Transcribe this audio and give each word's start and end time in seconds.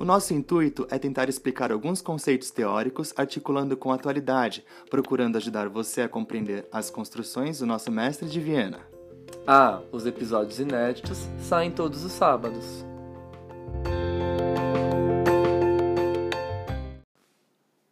O 0.00 0.04
nosso 0.06 0.32
intuito 0.32 0.86
é 0.88 0.98
tentar 0.98 1.28
explicar 1.28 1.70
alguns 1.70 2.00
conceitos 2.00 2.50
teóricos 2.50 3.12
articulando 3.18 3.76
com 3.76 3.92
a 3.92 3.96
atualidade, 3.96 4.64
procurando 4.88 5.36
ajudar 5.36 5.68
você 5.68 6.00
a 6.00 6.08
compreender 6.08 6.66
as 6.72 6.88
construções 6.88 7.58
do 7.58 7.66
nosso 7.66 7.92
mestre 7.92 8.26
de 8.26 8.40
Viena. 8.40 8.80
Ah, 9.46 9.82
os 9.92 10.06
episódios 10.06 10.58
inéditos 10.58 11.28
saem 11.38 11.70
todos 11.70 12.02
os 12.02 12.12
sábados. 12.12 12.82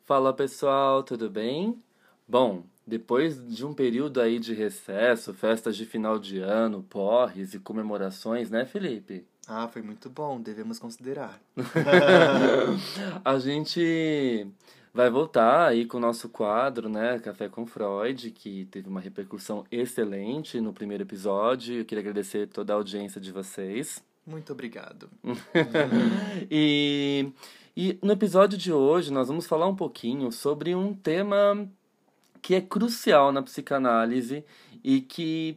Fala 0.07 0.33
pessoal, 0.33 1.03
tudo 1.03 1.29
bem? 1.29 1.79
Bom, 2.27 2.65
depois 2.87 3.39
de 3.55 3.67
um 3.67 3.75
período 3.75 4.19
aí 4.23 4.39
de 4.39 4.55
recesso, 4.55 5.35
festas 5.35 5.77
de 5.77 5.85
final 5.85 6.19
de 6.19 6.39
ano, 6.39 6.83
porres 6.83 7.53
e 7.53 7.59
comemorações, 7.59 8.49
né, 8.49 8.65
Felipe? 8.65 9.27
Ah, 9.49 9.67
foi 9.67 9.81
muito 9.81 10.11
bom, 10.11 10.39
devemos 10.39 10.79
considerar. 10.79 11.41
a 13.25 13.39
gente 13.39 14.47
vai 14.93 15.09
voltar 15.09 15.69
aí 15.69 15.87
com 15.87 15.97
o 15.97 16.01
nosso 16.01 16.29
quadro, 16.29 16.87
né, 16.87 17.19
Café 17.19 17.49
com 17.49 17.65
Freud, 17.65 18.31
que 18.31 18.67
teve 18.67 18.91
uma 18.91 19.01
repercussão 19.01 19.65
excelente 19.73 20.61
no 20.61 20.75
primeiro 20.75 21.03
episódio. 21.03 21.77
Eu 21.77 21.85
queria 21.87 22.03
agradecer 22.03 22.47
toda 22.49 22.75
a 22.75 22.77
audiência 22.77 23.19
de 23.19 23.33
vocês. 23.33 24.05
Muito 24.27 24.53
obrigado. 24.53 25.09
e, 26.51 27.33
e 27.75 27.99
no 28.03 28.13
episódio 28.13 28.59
de 28.59 28.71
hoje 28.71 29.11
nós 29.11 29.29
vamos 29.29 29.47
falar 29.47 29.67
um 29.67 29.77
pouquinho 29.77 30.31
sobre 30.31 30.75
um 30.75 30.93
tema 30.95 31.67
que 32.43 32.55
é 32.55 32.61
crucial 32.61 33.33
na 33.33 33.43
psicanálise 33.43 34.45
e 34.85 35.01
que 35.01 35.57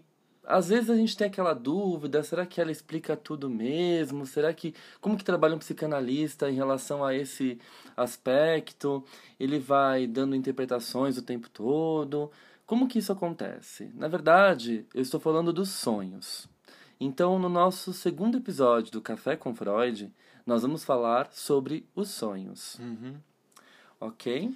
às 0.52 0.68
vezes 0.68 0.90
a 0.90 0.96
gente 0.96 1.16
tem 1.16 1.28
aquela 1.28 1.54
dúvida, 1.54 2.22
será 2.24 2.46
que 2.46 2.60
ela 2.60 2.72
explica 2.72 3.16
tudo 3.16 3.50
mesmo? 3.50 4.26
Será 4.26 4.54
que 4.54 4.76
como 5.00 5.18
que 5.18 5.24
trabalha 5.24 5.56
um 5.56 5.60
psicanalista 5.60 6.50
em 6.50 6.56
relação 6.56 7.04
a 7.04 7.16
esse 7.16 7.58
aspecto? 7.96 9.04
Ele 9.40 9.60
vai 9.60 10.06
dando 10.06 10.36
interpretações 10.36 11.18
o 11.18 11.22
tempo 11.22 11.50
todo? 11.50 12.30
Como 12.66 12.88
que 12.88 13.00
isso 13.00 13.12
acontece? 13.12 13.92
Na 13.96 14.08
verdade, 14.08 14.86
eu 14.94 15.02
estou 15.02 15.20
falando 15.20 15.54
dos 15.54 15.70
sonhos. 15.70 16.48
Então, 17.00 17.40
no 17.40 17.50
nosso 17.50 17.94
segundo 17.94 18.38
episódio 18.38 18.92
do 18.92 19.02
Café 19.02 19.36
com 19.36 19.56
Freud, 19.56 20.14
nós 20.46 20.62
vamos 20.62 20.84
falar 20.84 21.32
sobre 21.32 21.86
os 21.96 22.10
sonhos. 22.10 22.78
Uhum. 22.80 23.16
Ok? 24.00 24.54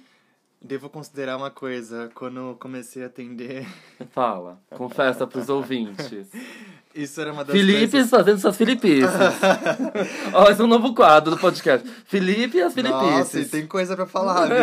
Devo 0.66 0.90
considerar 0.90 1.36
uma 1.36 1.50
coisa, 1.50 2.10
quando 2.12 2.56
comecei 2.58 3.04
a 3.04 3.06
atender. 3.06 3.64
Fala, 4.10 4.58
confessa 4.70 5.24
pros 5.26 5.48
ouvintes. 5.48 6.28
Isso 6.92 7.20
era 7.20 7.30
uma 7.30 7.44
das 7.44 7.54
Felipe 7.54 7.90
coisas... 7.90 8.08
fazendo 8.10 8.38
suas 8.38 8.56
filipices. 8.56 9.10
Ó, 10.32 10.50
esse 10.50 10.60
é 10.62 10.64
um 10.64 10.66
novo 10.66 10.94
quadro 10.94 11.32
do 11.32 11.38
podcast. 11.38 11.86
Felipe 12.06 12.56
e 12.56 12.62
as 12.62 12.72
filipices. 12.72 13.10
Nossa, 13.18 13.40
e 13.40 13.44
tem 13.44 13.66
coisa 13.66 13.94
pra 13.94 14.06
falar, 14.06 14.46
viu? 14.46 14.56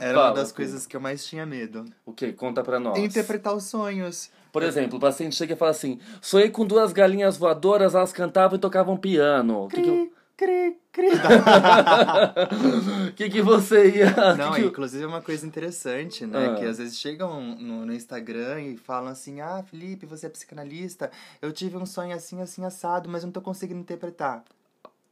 Era 0.00 0.14
Fala, 0.14 0.28
uma 0.28 0.34
das 0.34 0.52
coisas 0.52 0.86
que 0.86 0.96
eu 0.96 1.00
mais 1.00 1.26
tinha 1.26 1.44
medo. 1.44 1.84
O 2.06 2.12
que? 2.12 2.32
Conta 2.32 2.62
pra 2.62 2.78
nós. 2.78 2.96
Interpretar 2.96 3.52
os 3.56 3.64
sonhos. 3.64 4.30
Por 4.52 4.62
exemplo, 4.62 4.98
o 4.98 5.00
paciente 5.00 5.34
chega 5.34 5.54
e 5.54 5.56
fala 5.56 5.72
assim: 5.72 5.98
sonhei 6.20 6.48
com 6.48 6.64
duas 6.64 6.92
galinhas 6.92 7.36
voadoras, 7.36 7.96
elas 7.96 8.12
cantavam 8.12 8.56
e 8.56 8.60
tocavam 8.60 8.96
piano. 8.96 9.64
O 9.64 9.68
que, 9.68 9.82
que, 9.82 9.88
eu- 9.88 10.12
Cri, 10.40 10.78
cri. 10.90 11.10
que, 13.14 13.28
que 13.28 13.42
você 13.42 13.90
ia. 13.90 14.34
Não, 14.38 14.52
que 14.52 14.62
que- 14.62 14.66
inclusive 14.68 15.04
é 15.04 15.06
uma 15.06 15.20
coisa 15.20 15.46
interessante, 15.46 16.24
né? 16.24 16.52
Ah. 16.52 16.54
Que 16.54 16.64
às 16.64 16.78
vezes 16.78 16.98
chegam 16.98 17.42
no, 17.56 17.84
no 17.84 17.92
Instagram 17.92 18.58
e 18.62 18.78
falam 18.78 19.12
assim: 19.12 19.42
Ah, 19.42 19.62
Felipe, 19.62 20.06
você 20.06 20.28
é 20.28 20.30
psicanalista. 20.30 21.10
Eu 21.42 21.52
tive 21.52 21.76
um 21.76 21.84
sonho 21.84 22.16
assim, 22.16 22.40
assim, 22.40 22.64
assado, 22.64 23.06
mas 23.06 23.22
não 23.22 23.30
tô 23.30 23.42
conseguindo 23.42 23.80
interpretar. 23.80 24.42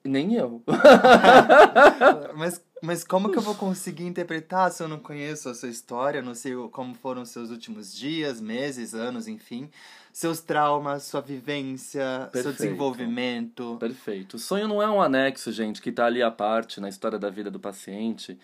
Nem 0.03 0.33
eu. 0.33 0.63
mas, 2.35 2.65
mas 2.83 3.03
como 3.05 3.31
que 3.31 3.39
eu 3.39 3.43
vou 3.43 3.55
conseguir 3.55 4.05
interpretar 4.05 4.71
se 4.71 4.83
eu 4.83 4.89
não 4.89 4.99
conheço 4.99 5.49
a 5.49 5.55
sua 5.55 5.69
história, 5.69 6.23
não 6.23 6.35
sei 6.35 6.55
como 6.71 6.95
foram 6.95 7.23
os 7.23 7.31
seus 7.31 7.51
últimos 7.51 7.95
dias, 7.95 8.41
meses, 8.41 8.95
anos, 8.95 9.27
enfim? 9.29 9.69
Seus 10.13 10.41
traumas, 10.41 11.05
sua 11.05 11.21
vivência, 11.21 12.03
seu 12.33 12.43
Perfeito. 12.43 12.57
desenvolvimento. 12.57 13.77
Perfeito. 13.79 14.35
O 14.35 14.39
sonho 14.39 14.67
não 14.67 14.83
é 14.83 14.89
um 14.91 15.01
anexo, 15.01 15.53
gente, 15.53 15.81
que 15.81 15.93
tá 15.93 16.07
ali 16.07 16.23
à 16.23 16.31
parte 16.31 16.81
na 16.81 16.89
história 16.89 17.19
da 17.19 17.31
vida 17.31 17.51
do 17.51 17.61
paciente, 17.61 18.39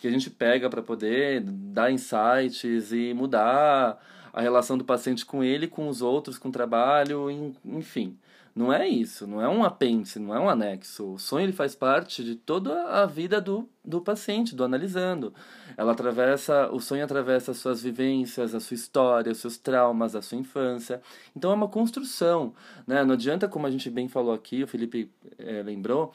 que 0.00 0.08
a 0.08 0.10
gente 0.10 0.30
pega 0.30 0.68
para 0.68 0.82
poder 0.82 1.40
dar 1.42 1.90
insights 1.92 2.90
e 2.92 3.12
mudar 3.14 3.98
a 4.32 4.40
relação 4.40 4.78
do 4.78 4.84
paciente 4.84 5.24
com 5.26 5.42
ele, 5.44 5.66
com 5.66 5.88
os 5.88 6.00
outros, 6.02 6.38
com 6.38 6.48
o 6.48 6.52
trabalho, 6.52 7.30
en- 7.30 7.54
enfim. 7.64 8.16
Não 8.52 8.72
é 8.72 8.88
isso, 8.88 9.26
não 9.28 9.40
é 9.40 9.48
um 9.48 9.62
apêndice, 9.62 10.18
não 10.18 10.34
é 10.34 10.40
um 10.40 10.48
anexo. 10.48 11.12
O 11.14 11.18
sonho 11.18 11.44
ele 11.46 11.52
faz 11.52 11.76
parte 11.76 12.24
de 12.24 12.34
toda 12.34 12.82
a 12.88 13.06
vida 13.06 13.40
do, 13.40 13.68
do 13.84 14.00
paciente, 14.00 14.54
do 14.54 14.62
analisando. 14.62 15.32
Ela 15.76 15.92
atravessa, 15.92 16.70
o 16.70 16.80
sonho 16.80 17.04
atravessa 17.04 17.52
as 17.52 17.58
suas 17.58 17.82
vivências, 17.82 18.54
a 18.54 18.60
sua 18.60 18.74
história, 18.74 19.32
os 19.32 19.38
seus 19.38 19.56
traumas, 19.56 20.14
a 20.14 20.22
sua 20.22 20.38
infância. 20.38 21.00
Então 21.34 21.50
é 21.50 21.54
uma 21.54 21.68
construção, 21.68 22.52
né? 22.86 23.02
Não 23.04 23.14
adianta, 23.14 23.48
como 23.48 23.66
a 23.66 23.70
gente 23.70 23.88
bem 23.90 24.08
falou 24.08 24.34
aqui, 24.34 24.62
o 24.62 24.66
Felipe 24.66 25.10
eh, 25.38 25.62
lembrou, 25.64 26.12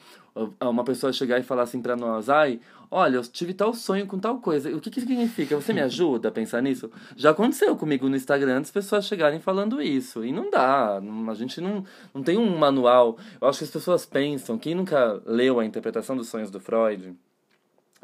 uma 0.60 0.84
pessoa 0.84 1.12
chegar 1.12 1.38
e 1.38 1.42
falar 1.42 1.62
assim 1.62 1.80
para 1.80 1.96
nós, 1.96 2.28
ai, 2.28 2.60
olha, 2.90 3.16
eu 3.16 3.22
tive 3.22 3.54
tal 3.54 3.72
sonho 3.72 4.06
com 4.06 4.18
tal 4.18 4.38
coisa. 4.38 4.70
O 4.74 4.80
que 4.80 4.90
que 4.90 5.00
significa? 5.00 5.56
Você 5.56 5.72
me 5.72 5.80
ajuda 5.80 6.28
a 6.28 6.30
pensar 6.30 6.62
nisso? 6.62 6.90
Já 7.16 7.30
aconteceu 7.30 7.74
comigo 7.76 8.08
no 8.08 8.16
Instagram 8.16 8.60
as 8.60 8.70
pessoas 8.70 9.06
chegarem 9.06 9.40
falando 9.40 9.80
isso. 9.80 10.24
E 10.24 10.32
não 10.32 10.50
dá, 10.50 10.98
a 10.98 11.34
gente 11.34 11.60
não, 11.60 11.84
não 12.12 12.22
tem 12.22 12.36
um 12.36 12.56
manual. 12.58 13.16
Eu 13.40 13.48
acho 13.48 13.58
que 13.58 13.64
as 13.64 13.70
pessoas 13.70 14.04
pensam, 14.04 14.58
quem 14.58 14.74
nunca 14.74 15.20
leu 15.24 15.58
a 15.58 15.64
interpretação 15.64 16.16
dos 16.16 16.28
sonhos 16.28 16.50
do 16.50 16.60
Freud, 16.60 17.16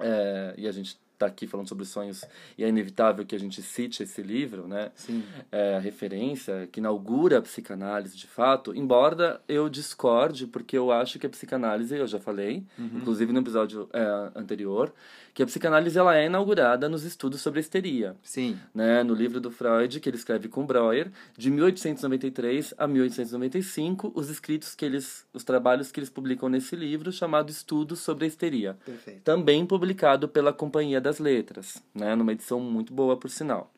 é, 0.03 0.55
e 0.59 0.67
a 0.69 0.73
gente 0.73 0.99
tá 1.22 1.27
aqui 1.27 1.47
falando 1.47 1.69
sobre 1.69 1.84
sonhos, 1.84 2.25
e 2.56 2.65
é 2.65 2.69
inevitável 2.69 3.25
que 3.25 3.34
a 3.34 3.38
gente 3.38 3.62
cite 3.62 4.03
esse 4.03 4.22
livro, 4.22 4.66
né? 4.66 4.91
Sim. 4.94 5.22
é, 5.50 5.77
a 5.77 5.78
referência 5.78 6.69
que 6.71 6.81
inaugura 6.81 7.38
a 7.38 7.43
psicanálise 7.43 8.16
de 8.16 8.27
fato, 8.27 8.75
embora 8.75 9.41
eu 9.49 9.69
discorde, 9.69 10.47
porque 10.47 10.77
eu 10.77 10.91
acho 10.91 11.19
que 11.19 11.27
a 11.27 11.31
psicanálise, 11.31 11.94
eu 11.94 12.06
já 12.06 12.19
falei, 12.19 12.65
inclusive 12.78 13.33
no 13.33 13.41
episódio 13.41 13.88
é, 13.93 14.31
anterior, 14.34 14.93
que 15.34 15.43
a 15.43 15.47
psicanálise 15.47 15.99
ela 15.99 16.16
é 16.16 16.27
inaugurada 16.27 16.88
nos 16.88 17.05
estudos 17.05 17.41
sobre 17.41 17.59
a 17.59 17.63
histeria. 17.63 18.16
Sim. 18.22 18.59
Né, 18.74 19.03
no 19.03 19.15
livro 19.15 19.41
do 19.41 19.51
Freud, 19.51 19.98
que 19.98 20.09
ele 20.09 20.16
escreve 20.16 20.48
com 20.48 20.66
Breuer, 20.66 21.10
de 21.36 21.51
1893 21.51 22.74
a 22.77 22.86
1895, 22.86 24.13
os 24.15 24.28
escritos 24.28 24.74
que 24.74 24.84
eles, 24.84 25.27
os 25.33 25.45
trabalhos 25.45 25.91
que 25.91 26.01
eles 26.01 26.10
publicam 26.10 26.48
nesse 26.48 26.77
livro, 26.77 27.10
chamado 27.10 27.51
Estudos 27.51 28.01
sobre 28.01 28.24
a 28.24 28.28
Histeria 28.28 28.77
Perfeito. 28.84 29.22
também 29.22 29.65
publicado 29.65 30.28
pela 30.28 30.53
Companhia 30.53 31.01
das 31.12 31.18
Letras, 31.18 31.82
né, 31.94 32.14
numa 32.14 32.32
edição 32.32 32.59
muito 32.59 32.92
boa, 32.92 33.16
por 33.16 33.28
sinal. 33.28 33.70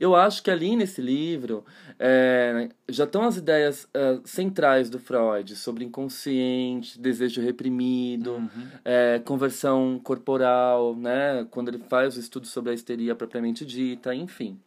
Eu 0.00 0.16
acho 0.16 0.42
que 0.42 0.50
ali 0.50 0.74
nesse 0.74 1.00
livro 1.02 1.64
é, 1.98 2.70
já 2.88 3.04
estão 3.04 3.22
as 3.22 3.36
ideias 3.36 3.86
é, 3.92 4.18
centrais 4.24 4.88
do 4.88 4.98
Freud 4.98 5.54
sobre 5.54 5.84
inconsciente, 5.84 6.98
desejo 6.98 7.42
reprimido, 7.42 8.50
é, 8.82 9.20
conversão 9.24 10.00
corporal, 10.02 10.96
né, 10.96 11.46
quando 11.50 11.68
ele 11.68 11.78
faz 11.78 12.16
o 12.16 12.20
estudo 12.20 12.46
sobre 12.46 12.70
a 12.70 12.74
histeria 12.74 13.14
propriamente 13.14 13.64
dita, 13.66 14.14
enfim. 14.14 14.58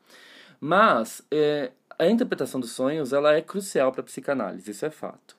Mas 0.62 1.24
é, 1.32 1.72
a 1.98 2.08
interpretação 2.08 2.60
dos 2.60 2.72
sonhos 2.72 3.12
ela 3.12 3.34
é 3.34 3.42
crucial 3.42 3.92
para 3.92 4.02
a 4.02 4.06
psicanálise, 4.06 4.70
isso 4.70 4.86
é 4.86 4.92
fato. 4.92 5.36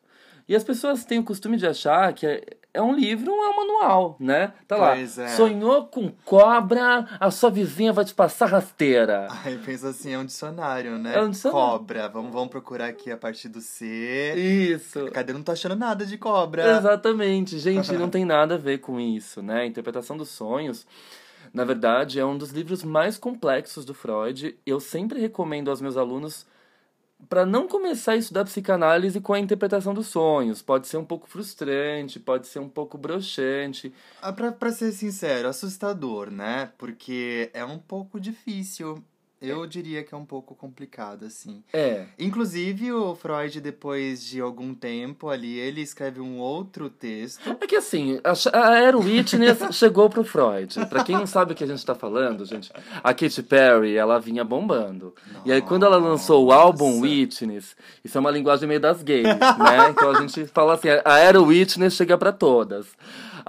E 0.49 0.57
as 0.57 0.65
pessoas 0.65 1.05
têm 1.05 1.19
o 1.19 1.25
costume 1.25 1.57
de 1.57 1.67
achar 1.67 2.13
que 2.13 2.43
é, 2.73 2.83
um 2.83 2.95
livro, 2.95 3.31
é 3.31 3.49
um 3.49 3.57
manual, 3.57 4.17
né? 4.21 4.53
Tá 4.67 4.77
lá. 4.77 4.95
Pois 4.95 5.19
é. 5.19 5.29
Sonhou 5.29 5.87
com 5.87 6.11
cobra, 6.25 7.07
a 7.19 7.31
sua 7.31 7.51
vizinha 7.51 7.93
vai 7.93 8.05
te 8.05 8.15
passar 8.15 8.47
rasteira. 8.47 9.27
Aí 9.45 9.59
pensa 9.59 9.89
assim, 9.89 10.13
é 10.13 10.19
um 10.19 10.25
dicionário, 10.25 10.99
né? 10.99 11.17
É 11.17 11.23
um 11.23 11.31
dicionário. 11.31 11.71
Cobra. 11.71 12.09
Vamos, 12.09 12.33
vamos 12.33 12.49
procurar 12.49 12.87
aqui 12.87 13.11
a 13.11 13.17
partir 13.17 13.49
do 13.49 13.61
C. 13.61 14.35
Isso. 14.37 15.11
Cadê? 15.13 15.33
Não 15.33 15.43
tô 15.43 15.53
achando 15.53 15.77
nada 15.77 16.05
de 16.05 16.19
cobra. 16.19 16.77
Exatamente, 16.77 17.59
gente, 17.59 17.93
não 17.93 18.09
tem 18.11 18.25
nada 18.25 18.55
a 18.55 18.59
ver 18.59 18.79
com 18.79 19.01
isso, 19.01 19.43
né? 19.43 19.67
Interpretação 19.67 20.17
dos 20.17 20.29
sonhos, 20.29 20.87
na 21.53 21.65
verdade, 21.65 22.21
é 22.21 22.25
um 22.25 22.37
dos 22.37 22.51
livros 22.51 22.85
mais 22.85 23.17
complexos 23.17 23.85
do 23.85 23.95
Freud. 23.95 24.57
Eu 24.67 24.79
sempre 24.79 25.21
recomendo 25.21 25.71
aos 25.71 25.81
meus 25.81 25.97
alunos 25.97 26.47
para 27.29 27.45
não 27.45 27.67
começar 27.67 28.13
a 28.13 28.17
estudar 28.17 28.45
psicanálise 28.45 29.21
com 29.21 29.33
a 29.33 29.41
interpretação 29.41 29.93
dos 29.93 30.07
sonhos. 30.07 30.63
Pode 30.63 30.87
ser 30.87 30.97
um 30.97 31.05
pouco 31.05 31.29
frustrante, 31.29 32.21
pode 32.21 32.47
ser 32.47 32.59
um 32.59 32.69
pouco 32.69 32.97
broxante. 32.97 33.93
Ah, 34.23 34.33
pra, 34.33 34.53
pra 34.53 34.71
ser 34.71 34.93
sincero, 34.93 35.49
assustador, 35.49 36.31
né? 36.31 36.73
Porque 36.79 37.51
é 37.53 37.65
um 37.65 37.79
pouco 37.79 38.21
difícil. 38.21 39.03
Eu 39.41 39.67
diria 39.67 40.03
que 40.03 40.13
é 40.13 40.17
um 40.17 40.25
pouco 40.25 40.55
complicado, 40.55 41.25
assim. 41.25 41.63
É, 41.73 42.07
Inclusive, 42.19 42.93
o 42.93 43.15
Freud, 43.15 43.61
depois 43.61 44.25
de 44.25 44.41
algum 44.41 44.75
tempo 44.75 45.29
ali, 45.29 45.59
ele 45.59 45.81
escreve 45.81 46.21
um 46.21 46.39
outro 46.39 46.91
texto. 46.91 47.57
É 47.61 47.67
que 47.67 47.77
assim, 47.77 48.21
a, 48.25 48.69
Aero 48.71 49.01
Witness 49.01 49.59
chegou 49.77 50.11
pro 50.11 50.25
Freud. 50.25 50.75
Pra 50.87 51.05
quem 51.05 51.17
não 51.17 51.27
sabe 51.27 51.53
o 51.53 51.55
que 51.55 51.63
a 51.63 51.67
gente 51.67 51.85
tá 51.87 51.95
falando, 51.95 52.45
gente, 52.45 52.73
a 53.03 53.15
Katy 53.15 53.43
Perry, 53.45 53.97
ela 53.97 54.19
vinha 54.19 54.43
bombando. 54.45 55.15
E 55.45 55.53
aí, 55.53 55.63
quando 55.63 55.87
ela 55.87 55.97
lançou 55.97 56.47
o 56.47 56.53
álbum 56.53 56.95
Nossa. 56.95 57.03
Witness, 57.03 57.77
isso 58.05 58.19
é 58.19 58.21
uma 58.21 58.31
linguagem 58.31 58.69
meio 58.69 58.81
das 58.81 59.03
gays, 59.03 59.25
né? 59.25 59.91
Então 59.91 60.11
a 60.11 60.21
gente 60.21 60.47
fala 60.47 60.75
assim, 60.75 60.89
a 60.89 61.15
Aero 61.15 61.45
Witness 61.45 61.95
chega 61.95 62.19
pra 62.19 62.33
todas. 62.33 62.87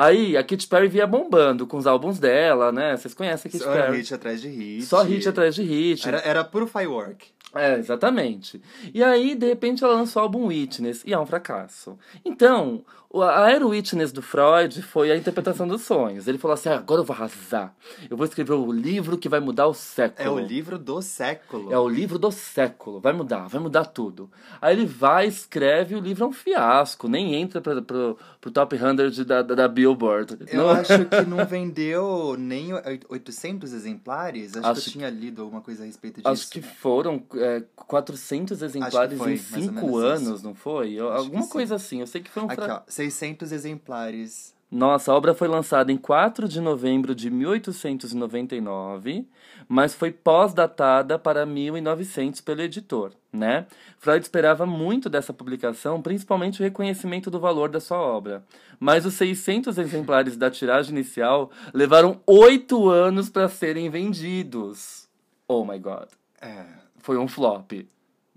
Aí, 0.02 0.38
a 0.38 0.44
Katy 0.46 0.66
Perry 0.66 0.88
vinha 0.88 1.06
bombando 1.06 1.68
com 1.68 1.76
os 1.76 1.86
álbuns 1.86 2.20
dela, 2.20 2.72
né? 2.72 2.96
Vocês 2.96 3.14
conhecem 3.14 3.50
a 3.50 3.52
Katy 3.52 3.64
Só 3.66 3.74
Perry. 3.74 3.98
hit 3.98 4.14
atrás 4.14 4.42
de 4.42 4.48
hit. 4.48 4.86
Só 4.86 5.04
hit 5.04 5.28
atrás 5.28 5.56
de 5.56 5.62
hit. 5.62 6.08
Era, 6.08 6.20
era 6.20 6.42
puro 6.42 6.66
firework. 6.66 7.28
É, 7.56 7.78
exatamente. 7.78 8.62
E 8.94 9.04
aí, 9.04 9.34
de 9.36 9.48
repente, 9.48 9.84
ela 9.84 9.96
lançou 9.96 10.22
o 10.22 10.24
álbum 10.24 10.48
Witness, 10.48 11.04
e 11.06 11.14
é 11.14 11.20
um 11.20 11.26
fracasso. 11.26 11.98
Então, 12.24 12.84
a 13.12 13.46
Aero 13.46 13.70
Witness 13.70 14.12
do 14.12 14.22
Freud 14.22 14.84
foi 14.84 15.12
a 15.12 15.18
interpretação 15.18 15.68
dos 15.68 15.82
sonhos. 15.82 16.28
Ele 16.28 16.38
falou 16.38 16.54
assim: 16.54 16.70
ah, 16.70 16.76
agora 16.78 17.02
eu 17.02 17.06
vou 17.06 17.16
arrasar. 17.16 17.74
Eu 18.08 18.16
vou 18.16 18.24
escrever 18.26 18.54
o 18.54 18.72
livro 18.72 19.18
que 19.18 19.28
vai 19.28 19.40
mudar 19.40 19.66
o 19.66 19.74
século. 19.74 20.28
É 20.28 20.32
o 20.32 20.38
livro 20.48 20.78
do 20.78 21.02
século. 21.02 21.74
É 21.74 21.80
o 21.80 21.90
livro 21.90 22.20
do 22.20 22.30
século. 22.32 23.00
Vai 23.00 23.14
mudar, 23.14 23.48
vai 23.48 23.60
mudar 23.60 23.86
tudo. 23.86 24.30
Aí 24.62 24.76
ele 24.76 24.86
vai, 24.86 25.26
escreve, 25.28 25.96
o 25.96 26.00
livro 26.00 26.26
é 26.26 26.28
um 26.28 26.32
fiasco. 26.32 27.08
Nem 27.08 27.34
entra 27.34 27.60
pra, 27.60 27.82
pro, 27.82 28.16
pro 28.40 28.52
top 28.52 28.78
100 28.78 28.96
da, 29.26 29.42
da, 29.42 29.56
da 29.56 29.68
Billboard. 29.68 30.38
Eu 30.48 30.58
Não- 30.60 30.70
acho 30.78 31.06
que 31.06 31.22
não 31.26 31.44
vendeu 31.48 32.36
nem 32.38 32.74
oit- 32.74 33.06
800 33.10 33.74
exemplares. 33.74 34.56
Acho, 34.56 34.68
Acho 34.68 34.82
que 34.84 34.90
eu 34.90 34.94
tinha 34.94 35.10
lido 35.10 35.42
alguma 35.42 35.62
coisa 35.62 35.82
a 35.82 35.86
respeito 35.88 36.18
disso. 36.18 36.28
Acho 36.28 36.48
que 36.52 36.62
foram 36.62 37.18
é, 37.40 37.64
400 37.76 38.62
exemplares 38.62 39.18
foi, 39.18 39.34
em 39.34 39.36
mais 39.36 39.54
ou 39.54 39.62
5 39.62 39.74
menos 39.74 40.04
anos, 40.04 40.40
isso. 40.40 40.44
não 40.44 40.54
foi? 40.56 41.00
Alguma 41.00 41.44
sim. 41.44 41.50
coisa 41.50 41.76
assim. 41.76 42.00
Eu 42.02 42.08
sei 42.08 42.22
que 42.22 42.30
foi 42.30 42.44
um 42.44 42.48
Aqui, 42.48 42.56
fracasso. 42.56 42.84
ó, 42.88 42.92
600 42.92 43.52
exemplares. 43.52 44.54
Nossa, 44.72 45.12
a 45.12 45.16
obra 45.16 45.34
foi 45.34 45.48
lançada 45.48 45.92
em 45.92 45.98
4 45.98 46.48
de 46.48 46.62
novembro 46.62 47.16
de 47.16 47.32
1899, 47.32 49.28
mas 49.68 49.96
foi 49.96 50.12
pós-datada 50.12 51.18
para 51.18 51.44
1900 51.44 52.40
pelo 52.42 52.62
editor, 52.62 53.14
né? 53.34 53.66
Freud 53.98 54.22
esperava 54.22 54.68
muito 54.68 55.10
dessa 55.10 55.34
publicação, 55.34 56.00
principalmente 56.04 56.62
o 56.62 56.64
reconhecimento 56.64 57.32
do 57.32 57.40
valor 57.40 57.70
da 57.70 57.80
sua 57.80 57.98
obra. 57.98 58.44
Mas 58.80 59.08
os 59.08 59.16
600 59.16 59.80
exemplares 59.80 60.38
da 60.38 60.52
tiragem 60.52 60.92
inicial 60.94 61.50
levaram 61.74 62.22
oito 62.28 62.90
anos 62.90 63.28
para 63.28 63.50
serem 63.50 63.90
vendidos. 63.90 65.10
Oh 65.48 65.66
my 65.66 65.80
god. 65.80 66.10
É. 66.40 66.64
Foi 67.00 67.18
um 67.18 67.28
flop. 67.28 67.74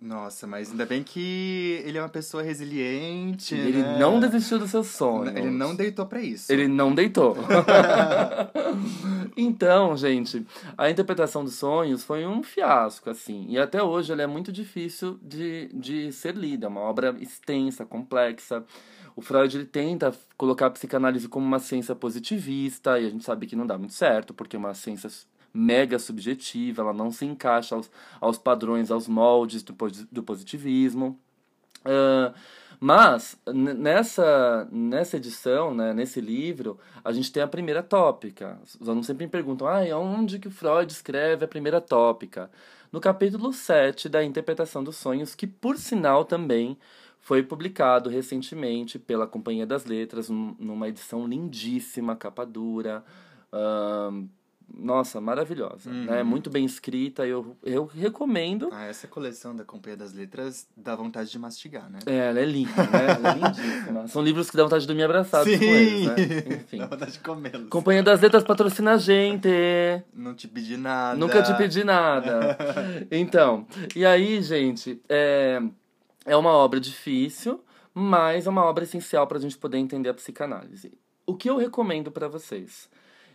Nossa, 0.02 0.48
mas 0.48 0.72
ainda 0.72 0.84
bem 0.84 1.04
que 1.04 1.80
ele 1.84 1.96
é 1.96 2.02
uma 2.02 2.08
pessoa 2.08 2.42
resiliente. 2.42 3.54
Ele 3.54 3.82
né? 3.82 3.98
não 4.00 4.18
desistiu 4.18 4.58
dos 4.58 4.70
seus 4.70 4.88
sonhos. 4.88 5.36
Ele 5.36 5.48
não 5.48 5.76
deitou 5.76 6.04
pra 6.06 6.20
isso. 6.20 6.52
Ele 6.52 6.66
não 6.66 6.92
deitou. 6.92 7.36
então, 9.36 9.96
gente, 9.96 10.44
a 10.76 10.90
interpretação 10.90 11.44
dos 11.44 11.54
sonhos 11.54 12.02
foi 12.02 12.26
um 12.26 12.42
fiasco, 12.42 13.10
assim. 13.10 13.46
E 13.48 13.56
até 13.56 13.80
hoje 13.80 14.10
ela 14.10 14.22
é 14.22 14.26
muito 14.26 14.50
difícil 14.50 15.20
de, 15.22 15.70
de 15.72 16.10
ser 16.10 16.34
lida. 16.34 16.66
É 16.66 16.68
uma 16.68 16.80
obra 16.80 17.14
extensa, 17.20 17.86
complexa. 17.86 18.64
O 19.14 19.22
Freud 19.22 19.56
ele 19.56 19.66
tenta 19.66 20.12
colocar 20.36 20.66
a 20.66 20.70
psicanálise 20.70 21.28
como 21.28 21.46
uma 21.46 21.60
ciência 21.60 21.94
positivista, 21.94 22.98
e 22.98 23.06
a 23.06 23.10
gente 23.10 23.24
sabe 23.24 23.46
que 23.46 23.54
não 23.54 23.66
dá 23.66 23.78
muito 23.78 23.92
certo, 23.92 24.32
porque 24.34 24.56
é 24.56 24.58
uma 24.58 24.74
ciência 24.74 25.08
mega 25.52 25.98
subjetiva, 25.98 26.82
ela 26.82 26.92
não 26.92 27.10
se 27.10 27.24
encaixa 27.24 27.74
aos, 27.74 27.90
aos 28.20 28.38
padrões, 28.38 28.90
aos 28.90 29.06
moldes 29.08 29.62
do, 29.62 29.74
do 30.10 30.22
positivismo. 30.22 31.18
Ah, 31.84 32.32
mas 32.80 33.38
nessa, 33.46 34.66
nessa 34.72 35.16
edição, 35.16 35.72
né, 35.72 35.94
nesse 35.94 36.20
livro, 36.20 36.78
a 37.04 37.12
gente 37.12 37.30
tem 37.30 37.42
a 37.42 37.46
primeira 37.46 37.82
tópica. 37.82 38.58
Os 38.80 38.88
alunos 38.88 39.06
sempre 39.06 39.24
me 39.24 39.30
perguntam, 39.30 39.68
ah, 39.68 39.82
onde 39.98 40.38
que 40.38 40.50
Freud 40.50 40.90
escreve 40.90 41.44
a 41.44 41.48
primeira 41.48 41.80
tópica? 41.80 42.50
No 42.90 43.00
capítulo 43.00 43.52
7 43.52 44.08
da 44.08 44.22
Interpretação 44.24 44.82
dos 44.82 44.96
Sonhos, 44.96 45.34
que 45.34 45.46
por 45.46 45.78
sinal 45.78 46.24
também 46.24 46.76
foi 47.20 47.42
publicado 47.42 48.10
recentemente 48.10 48.98
pela 48.98 49.28
Companhia 49.28 49.64
das 49.64 49.84
Letras, 49.84 50.28
num- 50.28 50.56
numa 50.58 50.88
edição 50.88 51.26
lindíssima, 51.26 52.16
capa 52.16 52.44
dura. 52.44 53.04
ahn, 53.52 54.26
nossa, 54.74 55.20
maravilhosa, 55.20 55.90
né? 55.90 56.22
Muito 56.22 56.48
bem 56.48 56.64
escrita, 56.64 57.26
eu, 57.26 57.56
eu 57.62 57.84
recomendo. 57.84 58.68
Ah, 58.72 58.86
essa 58.86 59.06
coleção 59.06 59.54
da 59.54 59.64
Companhia 59.64 59.96
das 59.96 60.12
Letras 60.12 60.66
dá 60.76 60.96
vontade 60.96 61.30
de 61.30 61.38
mastigar, 61.38 61.90
né? 61.90 61.98
É, 62.06 62.28
ela 62.28 62.40
é 62.40 62.44
linda, 62.44 62.70
né? 62.76 63.06
Ela 63.16 63.30
é 63.30 63.34
lindíssima. 63.38 64.08
São 64.08 64.22
livros 64.22 64.50
que 64.50 64.56
dão 64.56 64.66
vontade 64.66 64.82
de 64.82 64.86
dormir 64.86 65.02
abraçados 65.02 65.56
com 65.56 65.64
eles, 65.64 66.06
né? 66.06 66.14
Enfim. 66.56 66.78
dá 66.78 66.86
vontade 66.86 67.12
de 67.12 67.20
comê-los. 67.20 67.68
Companhia 67.68 68.02
das 68.02 68.20
Letras 68.20 68.44
patrocina 68.44 68.92
a 68.92 68.96
gente. 68.96 69.48
Não 70.14 70.34
te 70.34 70.48
pedi 70.48 70.76
nada. 70.76 71.18
Nunca 71.18 71.42
te 71.42 71.54
pedi 71.54 71.84
nada. 71.84 72.56
Então, 73.10 73.66
e 73.94 74.04
aí, 74.04 74.40
gente, 74.42 75.00
é, 75.08 75.60
é 76.24 76.36
uma 76.36 76.50
obra 76.50 76.80
difícil, 76.80 77.62
mas 77.92 78.46
é 78.46 78.50
uma 78.50 78.64
obra 78.64 78.84
essencial 78.84 79.26
para 79.26 79.38
a 79.38 79.40
gente 79.40 79.56
poder 79.58 79.78
entender 79.78 80.08
a 80.08 80.14
psicanálise. 80.14 80.92
O 81.26 81.36
que 81.36 81.48
eu 81.48 81.56
recomendo 81.56 82.10
para 82.10 82.28
vocês? 82.28 82.88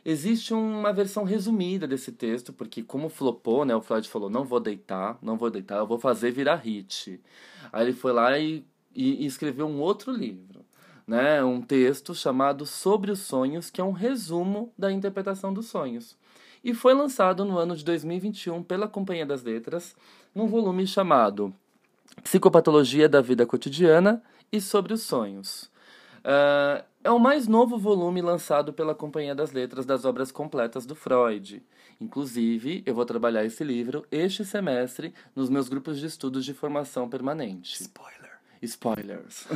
Existe 0.09 0.53
uma 0.53 0.93
versão 0.93 1.25
resumida 1.25 1.85
desse 1.85 2.13
texto, 2.13 2.53
porque 2.53 2.81
como 2.81 3.09
flopou, 3.09 3.65
né, 3.65 3.75
o 3.75 3.81
Freud 3.81 4.07
falou, 4.07 4.29
não 4.29 4.45
vou 4.45 4.57
deitar, 4.57 5.19
não 5.21 5.35
vou 5.35 5.49
deitar, 5.49 5.79
eu 5.79 5.85
vou 5.85 5.99
fazer 5.99 6.31
virar 6.31 6.55
hit. 6.55 7.19
Aí 7.73 7.87
ele 7.87 7.91
foi 7.91 8.13
lá 8.13 8.39
e, 8.39 8.65
e, 8.95 9.25
e 9.25 9.25
escreveu 9.25 9.67
um 9.67 9.81
outro 9.81 10.09
livro, 10.13 10.63
né, 11.05 11.43
um 11.43 11.61
texto 11.61 12.15
chamado 12.15 12.65
Sobre 12.65 13.11
os 13.11 13.19
Sonhos, 13.19 13.69
que 13.69 13.81
é 13.81 13.83
um 13.83 13.91
resumo 13.91 14.71
da 14.77 14.89
interpretação 14.89 15.53
dos 15.53 15.65
sonhos. 15.65 16.15
E 16.63 16.73
foi 16.73 16.93
lançado 16.93 17.43
no 17.43 17.57
ano 17.57 17.75
de 17.75 17.83
2021 17.83 18.63
pela 18.63 18.87
Companhia 18.87 19.25
das 19.25 19.43
Letras, 19.43 19.93
num 20.33 20.47
volume 20.47 20.87
chamado 20.87 21.53
Psicopatologia 22.23 23.09
da 23.09 23.19
Vida 23.19 23.45
Cotidiana 23.45 24.23
e 24.53 24.61
Sobre 24.61 24.93
os 24.93 25.01
Sonhos. 25.01 25.69
Ah, 26.29 26.83
é 27.05 27.09
o 27.09 27.17
mais 27.17 27.47
novo 27.47 27.77
volume 27.77 28.21
lançado 28.21 28.73
pela 28.73 28.93
Companhia 28.93 29.33
das 29.33 29.53
Letras 29.53 29.85
das 29.85 30.03
obras 30.03 30.29
completas 30.29 30.85
do 30.85 30.93
Freud. 30.93 31.63
Inclusive, 32.01 32.83
eu 32.85 32.93
vou 32.93 33.05
trabalhar 33.05 33.45
esse 33.45 33.63
livro 33.63 34.05
este 34.11 34.43
semestre 34.43 35.13
nos 35.33 35.49
meus 35.49 35.69
grupos 35.69 35.97
de 35.97 36.05
estudos 36.05 36.43
de 36.43 36.53
formação 36.53 37.07
permanente. 37.07 37.81
Spoiler. 37.81 38.17
Spoilers. 38.61 39.47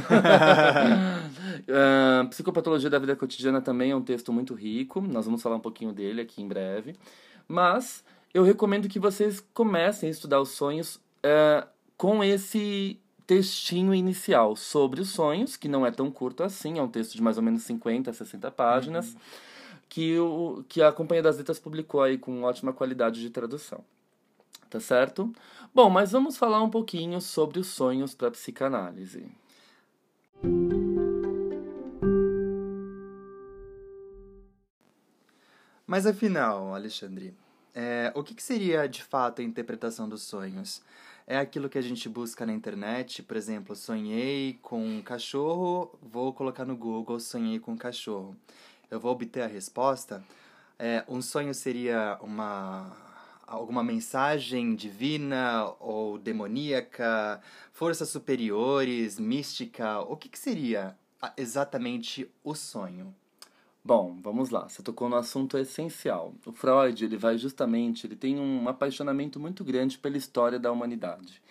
Ah, 1.68 2.26
Psicopatologia 2.30 2.90
da 2.90 3.00
Vida 3.00 3.16
Cotidiana 3.16 3.62
também 3.62 3.92
é 3.92 3.96
um 3.96 4.02
texto 4.02 4.32
muito 4.32 4.54
rico. 4.54 5.02
Nós 5.02 5.26
vamos 5.26 5.42
falar 5.42 5.58
um 5.58 5.62
pouquinho 5.62 5.92
dele 5.92 6.22
aqui 6.22 6.42
em 6.42 6.48
breve. 6.48 6.96
Mas 7.48 8.04
eu 8.34 8.44
recomendo 8.44 8.88
que 8.88 9.00
vocês 9.00 9.46
comecem 9.54 10.08
a 10.08 10.12
estudar 10.12 10.40
os 10.40 10.50
sonhos 10.50 11.02
ah, 11.24 11.68
com 11.98 12.24
esse 12.24 13.00
textinho 13.32 13.96
inicial 13.96 14.58
sobre 14.58 15.00
os 15.00 15.08
sonhos, 15.08 15.56
que 15.56 15.70
não 15.70 15.86
é 15.86 15.92
tão 15.92 16.12
curto 16.12 16.44
assim, 16.44 16.78
é 16.78 16.82
um 16.82 16.90
texto 16.90 17.14
de 17.14 17.22
mais 17.22 17.38
ou 17.38 17.44
menos 17.44 17.64
50, 17.64 18.12
60 18.12 18.52
páginas, 18.52 19.16
que, 19.88 20.20
o, 20.20 20.66
que 20.68 20.82
a 20.82 20.92
Companhia 20.92 21.24
das 21.24 21.38
Letras 21.38 21.58
publicou 21.58 22.02
aí 22.02 22.18
com 22.18 22.44
ótima 22.44 22.74
qualidade 22.74 23.22
de 23.22 23.30
tradução. 23.30 23.86
Tá 24.70 24.82
certo? 24.82 25.34
Bom, 25.74 25.90
mas 25.90 26.12
vamos 26.12 26.36
falar 26.36 26.62
um 26.62 26.70
pouquinho 26.70 27.22
sobre 27.22 27.58
os 27.58 27.68
sonhos 27.68 28.14
para 28.14 28.30
psicanálise. 28.32 29.26
Mas 35.88 36.06
afinal, 36.06 36.76
Alexandre, 36.76 37.34
é, 37.74 38.12
o 38.14 38.24
que, 38.24 38.36
que 38.36 38.44
seria 38.44 38.90
de 38.90 39.02
fato 39.02 39.42
a 39.42 39.46
interpretação 39.46 40.10
dos 40.10 40.24
sonhos? 40.24 40.82
É 41.32 41.38
aquilo 41.38 41.70
que 41.70 41.78
a 41.78 41.82
gente 41.82 42.10
busca 42.10 42.46
na 42.46 42.52
internet, 42.52 43.24
por 43.24 43.38
exemplo, 43.38 43.74
sonhei 43.74 44.60
com 44.62 44.84
um 44.84 45.02
cachorro, 45.02 45.98
vou 46.02 46.34
colocar 46.34 46.66
no 46.66 46.76
Google 46.76 47.22
sonhei 47.22 47.58
com 47.58 47.72
um 47.72 47.78
cachorro. 47.78 48.36
Eu 48.90 49.00
vou 49.00 49.14
obter 49.14 49.42
a 49.42 49.48
resposta. 49.48 50.22
É, 50.78 51.06
um 51.08 51.22
sonho 51.22 51.54
seria 51.54 52.20
uma 52.22 52.92
alguma 53.48 53.82
mensagem 53.82 54.76
divina 54.76 55.74
ou 55.80 56.18
demoníaca, 56.18 57.42
forças 57.72 58.10
superiores, 58.10 59.18
mística? 59.18 60.02
O 60.02 60.18
que, 60.18 60.28
que 60.28 60.38
seria 60.38 60.98
exatamente 61.38 62.30
o 62.44 62.54
sonho? 62.54 63.16
Bom, 63.84 64.20
vamos 64.22 64.52
lá. 64.52 64.70
Você 64.70 64.84
tocou 64.84 65.10
no 65.10 65.16
assunto 65.16 65.58
essencial. 65.58 66.36
O 66.46 66.52
Freud, 66.52 67.04
ele 67.04 67.18
vai 67.18 67.36
justamente, 67.40 68.06
ele 68.06 68.16
tem 68.16 68.40
um 68.40 68.70
apaixonamento 68.70 69.40
muito 69.40 69.64
grande 69.64 69.98
pela 69.98 70.18
história 70.18 70.60
da 70.60 70.72
humanidade. 70.72 71.42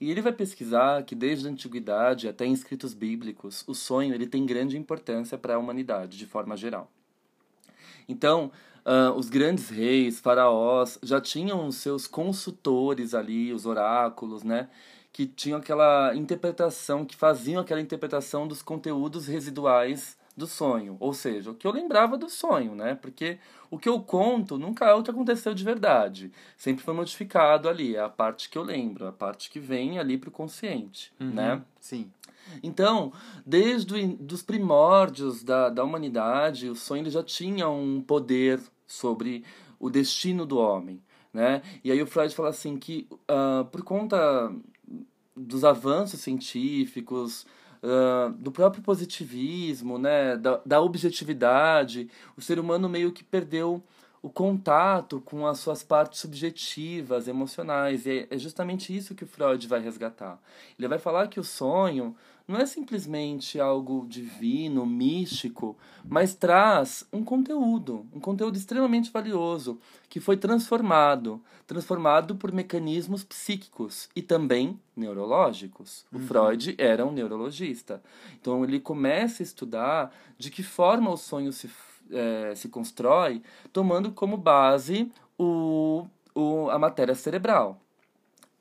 E 0.00 0.10
ele 0.10 0.22
vai 0.22 0.32
pesquisar 0.32 1.02
que 1.04 1.14
desde 1.14 1.46
a 1.46 1.50
antiguidade 1.50 2.26
até 2.26 2.46
em 2.46 2.54
escritos 2.54 2.94
bíblicos, 2.94 3.64
o 3.68 3.74
sonho 3.74 4.14
ele 4.14 4.26
tem 4.26 4.46
grande 4.46 4.78
importância 4.78 5.36
para 5.36 5.56
a 5.56 5.58
humanidade 5.58 6.16
de 6.16 6.24
forma 6.24 6.56
geral. 6.56 6.90
Então, 8.08 8.50
uh, 8.86 9.12
os 9.12 9.28
grandes 9.28 9.68
reis, 9.68 10.20
faraós, 10.20 10.98
já 11.02 11.20
tinham 11.20 11.66
os 11.66 11.76
seus 11.76 12.06
consultores 12.06 13.12
ali, 13.14 13.52
os 13.52 13.66
oráculos, 13.66 14.42
né? 14.42 14.70
Que 15.12 15.26
tinham 15.26 15.58
aquela 15.58 16.16
interpretação, 16.16 17.04
que 17.04 17.14
faziam 17.14 17.60
aquela 17.60 17.80
interpretação 17.80 18.48
dos 18.48 18.62
conteúdos 18.62 19.26
residuais 19.26 20.16
do 20.36 20.46
sonho, 20.46 20.96
ou 20.98 21.12
seja, 21.14 21.50
o 21.50 21.54
que 21.54 21.66
eu 21.66 21.72
lembrava 21.72 22.18
do 22.18 22.28
sonho, 22.28 22.74
né? 22.74 22.94
Porque 22.94 23.38
o 23.70 23.78
que 23.78 23.88
eu 23.88 24.00
conto 24.00 24.58
nunca 24.58 24.86
é 24.86 24.94
o 24.94 25.02
que 25.02 25.10
aconteceu 25.10 25.54
de 25.54 25.62
verdade, 25.62 26.32
sempre 26.56 26.84
foi 26.84 26.94
modificado 26.94 27.68
ali, 27.68 27.94
é 27.94 28.00
a 28.00 28.08
parte 28.08 28.48
que 28.48 28.58
eu 28.58 28.62
lembro, 28.62 29.06
a 29.06 29.12
parte 29.12 29.50
que 29.50 29.60
vem 29.60 29.98
ali 29.98 30.18
para 30.18 30.28
o 30.28 30.32
consciente, 30.32 31.12
uhum, 31.20 31.30
né? 31.30 31.62
Sim. 31.80 32.10
Então, 32.62 33.12
desde 33.46 34.18
os 34.30 34.42
primórdios 34.42 35.42
da, 35.42 35.70
da 35.70 35.84
humanidade, 35.84 36.68
o 36.68 36.74
sonho 36.74 37.08
já 37.10 37.22
tinha 37.22 37.68
um 37.68 38.02
poder 38.02 38.60
sobre 38.86 39.44
o 39.78 39.88
destino 39.88 40.44
do 40.44 40.58
homem, 40.58 41.00
né? 41.32 41.62
E 41.82 41.90
aí 41.90 42.02
o 42.02 42.06
Freud 42.06 42.34
fala 42.34 42.50
assim 42.50 42.76
que 42.76 43.08
uh, 43.12 43.64
por 43.66 43.82
conta 43.82 44.52
dos 45.36 45.64
avanços 45.64 46.20
científicos, 46.20 47.46
do 48.38 48.50
próprio 48.50 48.82
positivismo, 48.82 49.98
né, 49.98 50.36
da, 50.36 50.60
da 50.64 50.80
objetividade, 50.80 52.08
o 52.36 52.40
ser 52.40 52.58
humano 52.58 52.88
meio 52.88 53.12
que 53.12 53.22
perdeu 53.22 53.82
o 54.22 54.30
contato 54.30 55.20
com 55.20 55.46
as 55.46 55.58
suas 55.58 55.82
partes 55.82 56.20
subjetivas, 56.20 57.28
emocionais. 57.28 58.06
E 58.06 58.26
é 58.30 58.38
justamente 58.38 58.96
isso 58.96 59.14
que 59.14 59.26
Freud 59.26 59.68
vai 59.68 59.80
resgatar. 59.80 60.40
Ele 60.78 60.88
vai 60.88 60.98
falar 60.98 61.28
que 61.28 61.38
o 61.38 61.44
sonho 61.44 62.16
não 62.46 62.58
é 62.58 62.66
simplesmente 62.66 63.58
algo 63.58 64.06
divino, 64.06 64.84
místico, 64.84 65.76
mas 66.04 66.34
traz 66.34 67.06
um 67.10 67.24
conteúdo, 67.24 68.06
um 68.12 68.20
conteúdo 68.20 68.56
extremamente 68.56 69.10
valioso, 69.10 69.80
que 70.10 70.20
foi 70.20 70.36
transformado, 70.36 71.42
transformado 71.66 72.36
por 72.36 72.52
mecanismos 72.52 73.24
psíquicos 73.24 74.10
e 74.14 74.20
também 74.20 74.78
neurológicos. 74.94 76.04
O 76.12 76.18
uhum. 76.18 76.26
Freud 76.26 76.74
era 76.76 77.06
um 77.06 77.12
neurologista. 77.12 78.02
Então 78.38 78.62
ele 78.62 78.78
começa 78.78 79.42
a 79.42 79.44
estudar 79.44 80.14
de 80.36 80.50
que 80.50 80.62
forma 80.62 81.10
o 81.10 81.16
sonho 81.16 81.50
se, 81.50 81.70
é, 82.10 82.54
se 82.54 82.68
constrói, 82.68 83.42
tomando 83.72 84.12
como 84.12 84.36
base 84.36 85.10
o, 85.38 86.06
o, 86.34 86.68
a 86.68 86.78
matéria 86.78 87.14
cerebral. 87.14 87.80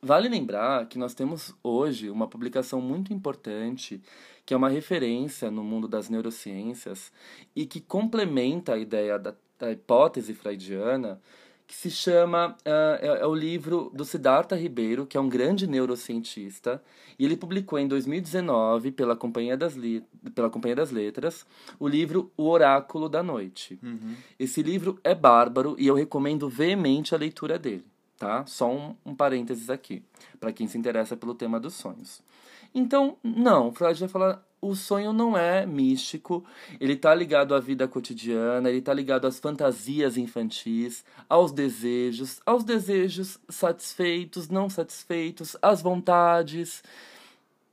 Vale 0.06 0.28
lembrar 0.28 0.86
que 0.88 1.00
nós 1.00 1.14
temos 1.14 1.56
hoje 1.64 2.10
uma 2.10 2.28
publicação 2.28 2.82
muito 2.82 3.14
importante, 3.14 4.02
que 4.46 4.54
é 4.54 4.58
uma 4.58 4.68
referência 4.68 5.50
no 5.50 5.64
mundo 5.64 5.88
das 5.88 6.10
neurociências 6.10 7.10
e 7.56 7.66
que 7.66 7.80
complementa 7.80 8.74
a 8.74 8.78
ideia 8.78 9.18
da, 9.18 9.34
da 9.58 9.72
hipótese 9.72 10.34
freudiana, 10.34 11.22
que 11.66 11.74
se 11.74 11.90
chama. 11.90 12.50
Uh, 12.68 13.00
é, 13.02 13.20
é, 13.22 13.26
o 13.26 13.34
livro 13.34 13.90
do 13.94 14.04
Siddhartha 14.04 14.58
Ribeiro, 14.58 15.06
que 15.06 15.16
é 15.16 15.22
um 15.22 15.30
grande 15.30 15.66
neurocientista, 15.66 16.84
e 17.18 17.24
ele 17.24 17.38
publicou 17.38 17.80
em 17.80 17.88
2019, 17.88 18.92
pela 18.92 19.16
Companhia 19.16 19.56
das, 19.56 19.78
pela 20.36 20.50
Companhia 20.50 20.76
das 20.76 20.92
Letras, 20.92 21.46
o 21.80 21.88
livro 21.88 22.30
O 22.36 22.50
Oráculo 22.50 23.08
da 23.08 23.24
Noite. 23.24 23.80
Uhum. 23.82 24.16
Esse 24.38 24.62
livro 24.62 25.00
é 25.02 25.16
bárbaro 25.16 25.78
e 25.80 25.88
eu 25.88 25.96
recomendo 25.96 26.50
veemente 26.50 27.16
a 27.16 27.18
leitura 27.18 27.58
dele 27.58 27.93
tá? 28.18 28.46
Só 28.46 28.72
um, 28.72 28.96
um 29.06 29.16
parênteses 29.16 29.70
aqui, 29.70 30.04
para 30.40 30.54
quem 30.54 30.68
se 30.68 30.78
interessa 30.78 31.16
pelo 31.16 31.36
tema 31.36 31.60
dos 31.60 31.74
sonhos. 31.74 32.22
Então, 32.74 33.18
não, 33.24 33.72
Freud 33.72 34.00
vai 34.00 34.10
falar, 34.10 34.44
o 34.60 34.76
sonho 34.76 35.14
não 35.14 35.38
é 35.38 35.66
místico, 35.66 36.44
ele 36.80 36.94
está 36.94 37.14
ligado 37.14 37.54
à 37.54 37.60
vida 37.60 37.88
cotidiana, 37.88 38.70
ele 38.70 38.80
está 38.80 38.94
ligado 38.94 39.28
às 39.28 39.40
fantasias 39.40 40.18
infantis, 40.18 41.04
aos 41.30 41.52
desejos, 41.52 42.42
aos 42.46 42.64
desejos 42.64 43.38
satisfeitos, 43.50 44.50
não 44.50 44.70
satisfeitos, 44.70 45.56
às 45.62 45.82
vontades. 45.82 46.82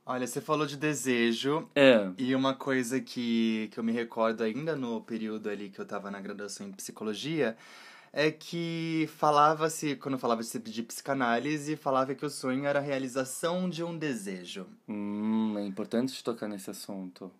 Olha, 0.05 0.27
você 0.27 0.41
falou 0.41 0.65
de 0.65 0.75
desejo. 0.75 1.67
É. 1.75 2.09
E 2.17 2.35
uma 2.35 2.53
coisa 2.53 2.99
que, 2.99 3.69
que 3.71 3.79
eu 3.79 3.83
me 3.83 3.91
recordo 3.91 4.43
ainda 4.43 4.75
no 4.75 4.99
período 5.01 5.49
ali 5.49 5.69
que 5.69 5.79
eu 5.79 5.83
estava 5.83 6.11
na 6.11 6.19
graduação 6.19 6.67
em 6.67 6.71
psicologia 6.71 7.55
é 8.13 8.29
que 8.29 9.09
falava-se, 9.15 9.95
quando 9.95 10.17
falava-se 10.17 10.59
de 10.59 10.83
psicanálise, 10.83 11.75
falava 11.75 12.13
que 12.13 12.25
o 12.25 12.29
sonho 12.29 12.65
era 12.65 12.79
a 12.79 12.81
realização 12.81 13.69
de 13.69 13.83
um 13.83 13.97
desejo. 13.97 14.67
Hum, 14.87 15.57
é 15.57 15.65
importante 15.65 16.23
tocar 16.23 16.47
nesse 16.47 16.69
assunto. 16.69 17.31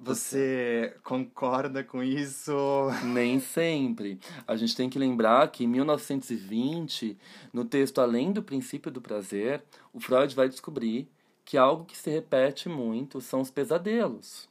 Você 0.00 0.96
concorda 1.02 1.82
com 1.82 2.02
isso? 2.02 2.52
Nem 3.04 3.40
sempre. 3.40 4.20
A 4.46 4.54
gente 4.56 4.76
tem 4.76 4.88
que 4.88 4.98
lembrar 4.98 5.48
que 5.50 5.64
em 5.64 5.66
1920, 5.66 7.18
no 7.52 7.64
texto 7.64 8.00
Além 8.00 8.32
do 8.32 8.42
Princípio 8.42 8.92
do 8.92 9.00
Prazer, 9.00 9.62
o 9.92 9.98
Freud 9.98 10.34
vai 10.34 10.48
descobrir 10.48 11.08
que 11.44 11.56
algo 11.56 11.84
que 11.84 11.96
se 11.96 12.10
repete 12.10 12.68
muito 12.68 13.20
são 13.20 13.40
os 13.40 13.50
pesadelos. 13.50 14.48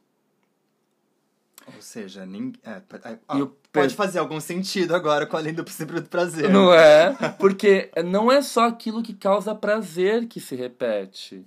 Ou 1.75 1.81
seja, 1.81 2.25
ninguém. 2.25 2.59
É, 2.63 2.81
é, 3.09 3.19
ó, 3.27 3.47
pode 3.81 3.95
fazer 3.95 4.19
algum 4.19 4.39
sentido 4.39 4.95
agora 4.95 5.25
com 5.25 5.37
além 5.37 5.53
do 5.53 5.63
princípio 5.63 6.01
do 6.01 6.09
prazer. 6.09 6.49
Não 6.49 6.73
é? 6.73 7.15
Porque 7.39 7.89
não 8.05 8.31
é 8.31 8.41
só 8.41 8.67
aquilo 8.67 9.03
que 9.03 9.13
causa 9.13 9.55
prazer 9.55 10.27
que 10.27 10.39
se 10.39 10.55
repete. 10.55 11.45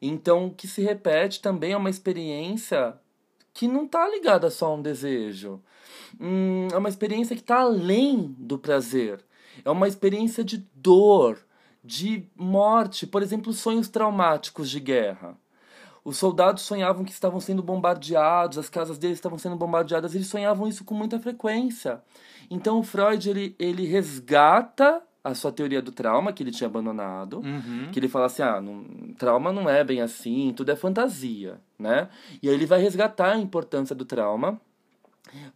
Então, 0.00 0.46
o 0.46 0.50
que 0.54 0.68
se 0.68 0.82
repete 0.82 1.40
também 1.40 1.72
é 1.72 1.76
uma 1.76 1.90
experiência 1.90 2.94
que 3.52 3.66
não 3.66 3.84
está 3.84 4.08
ligada 4.08 4.50
só 4.50 4.66
a 4.66 4.74
um 4.74 4.82
desejo. 4.82 5.60
Hum, 6.20 6.68
é 6.72 6.76
uma 6.76 6.88
experiência 6.88 7.34
que 7.34 7.42
está 7.42 7.60
além 7.60 8.34
do 8.38 8.58
prazer. 8.58 9.20
É 9.64 9.70
uma 9.70 9.88
experiência 9.88 10.44
de 10.44 10.64
dor, 10.74 11.38
de 11.82 12.24
morte, 12.36 13.06
por 13.06 13.22
exemplo, 13.22 13.52
sonhos 13.52 13.88
traumáticos 13.88 14.70
de 14.70 14.78
guerra. 14.78 15.36
Os 16.04 16.16
soldados 16.16 16.62
sonhavam 16.62 17.04
que 17.04 17.12
estavam 17.12 17.40
sendo 17.40 17.62
bombardeados, 17.62 18.58
as 18.58 18.68
casas 18.68 18.98
deles 18.98 19.18
estavam 19.18 19.38
sendo 19.38 19.56
bombardeadas, 19.56 20.14
eles 20.14 20.26
sonhavam 20.26 20.66
isso 20.68 20.84
com 20.84 20.94
muita 20.94 21.18
frequência. 21.18 22.00
Então 22.50 22.78
o 22.78 22.82
Freud 22.82 23.28
ele, 23.28 23.56
ele 23.58 23.86
resgata 23.86 25.02
a 25.22 25.34
sua 25.34 25.52
teoria 25.52 25.82
do 25.82 25.92
trauma 25.92 26.32
que 26.32 26.42
ele 26.42 26.50
tinha 26.50 26.68
abandonado, 26.68 27.40
uhum. 27.40 27.90
que 27.92 27.98
ele 27.98 28.08
fala 28.08 28.26
assim, 28.26 28.42
ah, 28.42 28.60
não, 28.60 28.84
trauma 29.18 29.52
não 29.52 29.68
é 29.68 29.84
bem 29.84 30.00
assim, 30.00 30.52
tudo 30.56 30.70
é 30.70 30.76
fantasia, 30.76 31.60
né? 31.78 32.08
E 32.42 32.48
aí 32.48 32.54
ele 32.54 32.66
vai 32.66 32.80
resgatar 32.80 33.32
a 33.32 33.38
importância 33.38 33.94
do 33.94 34.04
trauma 34.04 34.60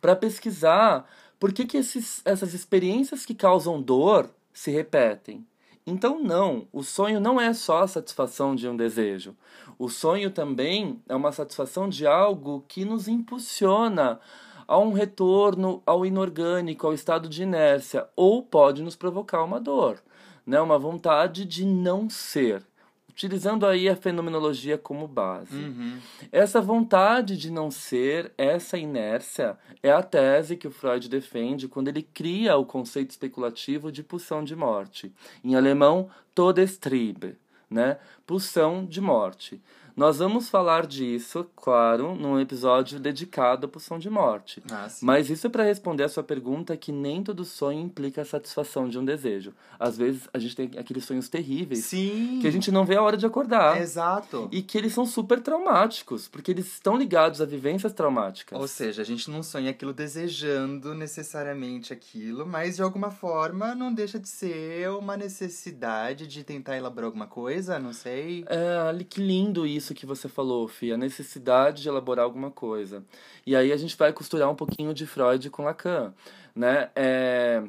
para 0.00 0.14
pesquisar 0.14 1.08
por 1.38 1.52
que, 1.52 1.64
que 1.64 1.76
esses, 1.76 2.20
essas 2.24 2.54
experiências 2.54 3.24
que 3.24 3.34
causam 3.34 3.80
dor 3.80 4.28
se 4.52 4.70
repetem. 4.70 5.46
Então, 5.84 6.22
não, 6.22 6.68
o 6.72 6.82
sonho 6.82 7.18
não 7.18 7.40
é 7.40 7.52
só 7.52 7.82
a 7.82 7.88
satisfação 7.88 8.54
de 8.54 8.68
um 8.68 8.76
desejo. 8.76 9.36
O 9.76 9.88
sonho 9.88 10.30
também 10.30 11.02
é 11.08 11.14
uma 11.14 11.32
satisfação 11.32 11.88
de 11.88 12.06
algo 12.06 12.64
que 12.68 12.84
nos 12.84 13.08
impulsiona 13.08 14.20
a 14.68 14.78
um 14.78 14.92
retorno 14.92 15.82
ao 15.84 16.06
inorgânico, 16.06 16.86
ao 16.86 16.94
estado 16.94 17.28
de 17.28 17.42
inércia, 17.42 18.06
ou 18.14 18.44
pode 18.44 18.80
nos 18.80 18.94
provocar 18.94 19.42
uma 19.42 19.60
dor, 19.60 20.00
né? 20.46 20.60
uma 20.60 20.78
vontade 20.78 21.44
de 21.44 21.64
não 21.64 22.08
ser 22.08 22.64
utilizando 23.12 23.66
aí 23.66 23.88
a 23.88 23.94
fenomenologia 23.94 24.78
como 24.78 25.06
base. 25.06 25.54
Uhum. 25.54 25.98
Essa 26.32 26.60
vontade 26.60 27.36
de 27.36 27.50
não 27.50 27.70
ser, 27.70 28.32
essa 28.36 28.78
inércia, 28.78 29.56
é 29.82 29.92
a 29.92 30.02
tese 30.02 30.56
que 30.56 30.66
o 30.66 30.70
Freud 30.70 31.08
defende 31.08 31.68
quando 31.68 31.88
ele 31.88 32.02
cria 32.02 32.56
o 32.56 32.64
conceito 32.64 33.10
especulativo 33.10 33.92
de 33.92 34.02
pulsão 34.02 34.42
de 34.42 34.56
morte. 34.56 35.12
Em 35.44 35.54
alemão, 35.54 36.08
Todestriebe, 36.34 37.36
né? 37.70 37.98
Pulsão 38.26 38.84
de 38.86 39.00
morte. 39.00 39.60
Nós 39.94 40.18
vamos 40.18 40.48
falar 40.48 40.86
disso, 40.86 41.46
claro, 41.54 42.14
num 42.14 42.40
episódio 42.40 42.98
dedicado 42.98 43.66
à 43.66 43.68
pulsão 43.68 43.98
de 43.98 44.08
morte. 44.08 44.62
Ah. 44.70 44.88
Mas 45.02 45.28
isso 45.28 45.46
é 45.46 45.50
para 45.50 45.64
responder 45.64 46.04
a 46.04 46.08
sua 46.08 46.22
pergunta 46.22 46.76
que 46.76 46.90
nem 46.90 47.22
todo 47.22 47.44
sonho 47.44 47.80
implica 47.80 48.22
a 48.22 48.24
satisfação 48.24 48.88
de 48.88 48.98
um 48.98 49.04
desejo. 49.04 49.52
Às 49.78 49.98
vezes 49.98 50.28
a 50.32 50.38
gente 50.38 50.56
tem 50.56 50.70
aqueles 50.78 51.04
sonhos 51.04 51.28
terríveis 51.28 51.84
Sim. 51.84 52.38
que 52.40 52.48
a 52.48 52.50
gente 52.50 52.70
não 52.70 52.86
vê 52.86 52.96
a 52.96 53.02
hora 53.02 53.16
de 53.16 53.26
acordar. 53.26 53.80
Exato. 53.80 54.48
E 54.50 54.62
que 54.62 54.78
eles 54.78 54.94
são 54.94 55.04
super 55.04 55.40
traumáticos, 55.40 56.26
porque 56.26 56.50
eles 56.50 56.66
estão 56.72 56.96
ligados 56.96 57.40
a 57.42 57.44
vivências 57.44 57.92
traumáticas. 57.92 58.58
Ou 58.58 58.66
seja, 58.66 59.02
a 59.02 59.04
gente 59.04 59.30
não 59.30 59.42
sonha 59.42 59.70
aquilo 59.70 59.92
desejando 59.92 60.94
necessariamente 60.94 61.92
aquilo, 61.92 62.46
mas 62.46 62.76
de 62.76 62.82
alguma 62.82 63.10
forma 63.10 63.74
não 63.74 63.92
deixa 63.92 64.18
de 64.18 64.28
ser 64.28 64.88
uma 64.90 65.16
necessidade 65.16 66.26
de 66.26 66.42
tentar 66.42 66.76
elaborar 66.76 67.06
alguma 67.06 67.26
coisa, 67.26 67.78
não 67.78 67.92
sei. 67.92 68.44
É, 68.48 69.04
que 69.04 69.20
lindo 69.20 69.66
isso 69.66 69.81
que 69.94 70.06
você 70.06 70.28
falou, 70.28 70.68
Fia, 70.68 70.94
a 70.94 70.98
necessidade 70.98 71.82
de 71.82 71.88
elaborar 71.88 72.24
alguma 72.24 72.50
coisa. 72.50 73.04
E 73.46 73.56
aí 73.56 73.72
a 73.72 73.76
gente 73.76 73.96
vai 73.96 74.12
costurar 74.12 74.48
um 74.50 74.54
pouquinho 74.54 74.94
de 74.94 75.06
Freud 75.06 75.50
com 75.50 75.64
Lacan, 75.64 76.14
né? 76.54 76.90
É... 76.94 77.62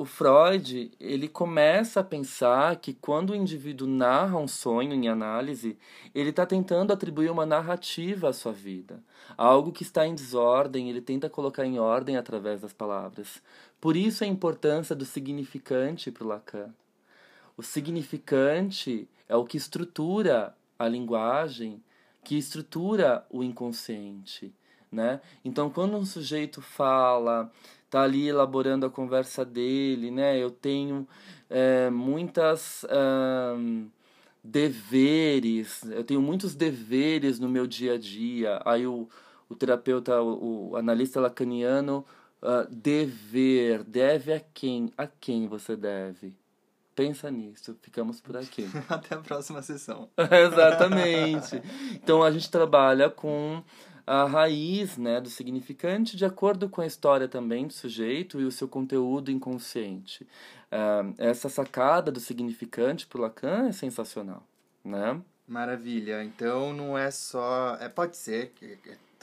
O 0.00 0.04
Freud, 0.04 0.92
ele 1.00 1.26
começa 1.26 1.98
a 1.98 2.04
pensar 2.04 2.76
que 2.76 2.92
quando 2.92 3.30
o 3.30 3.34
indivíduo 3.34 3.88
narra 3.88 4.38
um 4.38 4.46
sonho 4.46 4.92
em 4.92 5.08
análise, 5.08 5.76
ele 6.14 6.30
está 6.30 6.46
tentando 6.46 6.92
atribuir 6.92 7.30
uma 7.32 7.44
narrativa 7.44 8.28
à 8.28 8.32
sua 8.32 8.52
vida. 8.52 9.02
Algo 9.36 9.72
que 9.72 9.82
está 9.82 10.06
em 10.06 10.14
desordem, 10.14 10.88
ele 10.88 11.00
tenta 11.00 11.28
colocar 11.28 11.66
em 11.66 11.80
ordem 11.80 12.16
através 12.16 12.60
das 12.60 12.72
palavras. 12.72 13.42
Por 13.80 13.96
isso 13.96 14.22
a 14.22 14.26
importância 14.26 14.94
do 14.94 15.04
significante 15.04 16.12
para 16.12 16.24
o 16.24 16.28
Lacan. 16.28 16.72
O 17.56 17.62
significante 17.64 19.08
é 19.28 19.34
o 19.34 19.44
que 19.44 19.56
estrutura 19.56 20.54
a 20.78 20.88
linguagem, 20.88 21.82
que 22.24 22.36
estrutura 22.36 23.26
o 23.30 23.42
inconsciente, 23.42 24.54
né? 24.90 25.20
Então, 25.44 25.70
quando 25.70 25.96
um 25.96 26.04
sujeito 26.04 26.60
fala, 26.62 27.50
tá 27.90 28.02
ali 28.02 28.28
elaborando 28.28 28.86
a 28.86 28.90
conversa 28.90 29.44
dele, 29.44 30.10
né? 30.10 30.38
Eu 30.38 30.50
tenho 30.50 31.06
é, 31.50 31.90
muitas 31.90 32.84
deveres, 34.42 35.82
eu 35.84 36.04
tenho 36.04 36.22
muitos 36.22 36.54
deveres 36.54 37.38
no 37.38 37.48
meu 37.48 37.66
dia 37.66 37.94
a 37.94 37.98
dia. 37.98 38.60
Aí 38.64 38.86
o, 38.86 39.08
o 39.48 39.54
terapeuta, 39.54 40.20
o, 40.22 40.70
o 40.70 40.76
analista 40.76 41.20
lacaniano, 41.20 42.04
ah, 42.42 42.66
dever, 42.70 43.82
deve 43.84 44.32
a 44.32 44.40
quem? 44.40 44.92
A 44.96 45.06
quem 45.06 45.48
você 45.48 45.76
deve? 45.76 46.37
Pensa 46.98 47.30
nisso, 47.30 47.78
ficamos 47.80 48.20
por 48.20 48.36
aqui. 48.36 48.68
Até 48.90 49.14
a 49.14 49.18
próxima 49.18 49.62
sessão. 49.62 50.08
Exatamente. 50.18 51.62
Então 51.94 52.24
a 52.24 52.30
gente 52.32 52.50
trabalha 52.50 53.08
com 53.08 53.62
a 54.04 54.24
raiz 54.24 54.98
né, 54.98 55.20
do 55.20 55.30
significante 55.30 56.16
de 56.16 56.24
acordo 56.24 56.68
com 56.68 56.80
a 56.80 56.86
história 56.86 57.28
também 57.28 57.68
do 57.68 57.72
sujeito 57.72 58.40
e 58.40 58.44
o 58.44 58.50
seu 58.50 58.66
conteúdo 58.66 59.30
inconsciente. 59.30 60.26
Ah, 60.72 61.04
essa 61.18 61.48
sacada 61.48 62.10
do 62.10 62.18
significante 62.18 63.06
para 63.06 63.20
Lacan 63.20 63.68
é 63.68 63.72
sensacional. 63.72 64.42
Né? 64.84 65.20
Maravilha. 65.46 66.24
Então 66.24 66.72
não 66.72 66.98
é 66.98 67.12
só. 67.12 67.76
É, 67.80 67.88
pode 67.88 68.16
ser. 68.16 68.52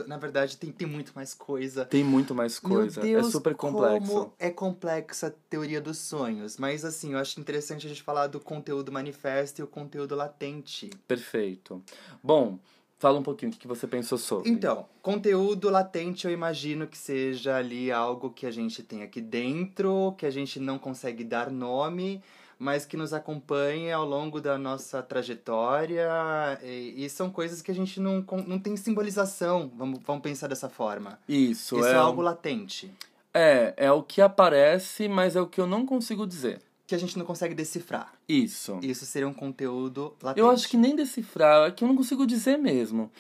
Na 0.08 0.18
verdade, 0.18 0.58
tem, 0.58 0.72
tem 0.72 0.88
muito 0.88 1.12
mais 1.16 1.34
coisa. 1.34 1.86
Tem 1.86 2.04
muito 2.04 2.36
mais 2.36 2.60
coisa. 2.60 3.02
Meu 3.02 3.12
Deus, 3.14 3.28
é 3.28 3.32
super 3.32 3.56
complexo. 3.56 4.12
Como 4.12 4.34
é 4.38 4.50
complexa 4.50 5.28
a 5.28 5.32
teoria 5.50 5.80
dos 5.80 5.98
sonhos. 5.98 6.58
Mas 6.58 6.84
assim, 6.84 7.14
eu 7.14 7.20
acho 7.20 7.40
interessante 7.40 7.86
a 7.86 7.90
gente 7.90 8.04
falar 8.04 8.28
do 8.28 8.40
conteúdo 8.40 8.92
manifesto 8.92 9.62
e 9.62 9.64
o 9.64 9.68
conteúdo 9.68 10.16
latente. 10.16 10.90
Perfeito. 11.08 11.82
Bom, 12.24 12.60
fala 12.98 13.20
um 13.20 13.24
pouquinho 13.24 13.52
o 13.52 13.54
que 13.54 13.60
que 13.60 13.68
você 13.68 13.88
pensou 13.88 14.18
sobre. 14.18 14.50
Então, 14.50 14.88
conteúdo 15.02 15.70
latente 15.70 16.26
eu 16.26 16.34
imagino 16.34 16.88
que 16.88 16.98
seja 16.98 17.56
ali 17.56 17.92
algo 17.92 18.32
que 18.32 18.46
a 18.46 18.52
gente 18.52 18.82
tem 18.84 19.04
aqui 19.04 19.22
dentro, 19.22 20.14
que 20.18 20.26
a 20.26 20.32
gente 20.32 20.60
não 20.60 20.78
consegue 20.78 21.24
dar 21.24 21.52
nome, 21.52 22.22
mas 22.58 22.86
que 22.86 22.98
nos 22.98 23.14
acompanha 23.14 23.96
ao 23.96 24.06
longo 24.06 24.40
da 24.40 24.58
nossa 24.58 25.02
trajetória. 25.04 26.10
E, 26.64 27.06
e 27.06 27.10
são 27.10 27.30
coisas 27.30 27.62
que 27.62 27.72
a 27.72 27.76
gente 27.76 28.00
não, 28.00 28.26
não 28.48 28.60
tem 28.60 28.76
simbolização, 28.78 29.72
vamos, 29.76 30.00
vamos 30.06 30.22
pensar 30.22 30.48
dessa 30.48 30.70
forma. 30.70 31.20
Isso, 31.28 31.78
Isso 31.78 31.88
é, 31.88 31.92
é 31.92 31.96
algo 31.96 32.22
latente, 32.22 32.92
é, 33.34 33.74
é 33.76 33.92
o 33.92 34.02
que 34.02 34.22
aparece, 34.22 35.10
mas 35.10 35.36
é 35.36 35.42
o 35.42 35.48
que 35.48 35.60
eu 35.60 35.68
não 35.68 35.86
consigo 35.86 36.26
dizer. 36.26 36.62
que 36.88 36.96
a 36.96 36.98
gente 36.98 37.18
não 37.18 37.26
consegue 37.26 37.54
decifrar. 37.54 38.14
Isso. 38.30 38.80
Isso 38.82 39.06
seria 39.06 39.28
um 39.28 39.34
conteúdo 39.34 40.14
latente. 40.22 40.40
Eu 40.40 40.50
acho 40.50 40.70
que 40.70 40.78
nem 40.78 40.96
decifrar, 40.96 41.68
é 41.68 41.72
que 41.72 41.84
eu 41.84 41.88
não 41.88 41.96
consigo 41.98 42.26
dizer 42.26 42.58
mesmo. 42.58 43.12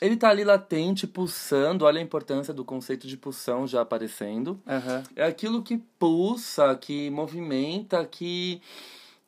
Ele 0.00 0.16
tá 0.16 0.30
ali 0.30 0.44
latente, 0.44 1.06
pulsando, 1.06 1.84
olha 1.84 2.00
a 2.00 2.02
importância 2.02 2.54
do 2.54 2.64
conceito 2.64 3.06
de 3.06 3.16
pulsão 3.16 3.66
já 3.66 3.82
aparecendo. 3.82 4.60
Aham. 4.66 5.02
É 5.14 5.24
aquilo 5.24 5.62
que 5.62 5.76
pulsa, 5.98 6.74
que 6.74 7.10
movimenta, 7.10 8.04
que 8.06 8.62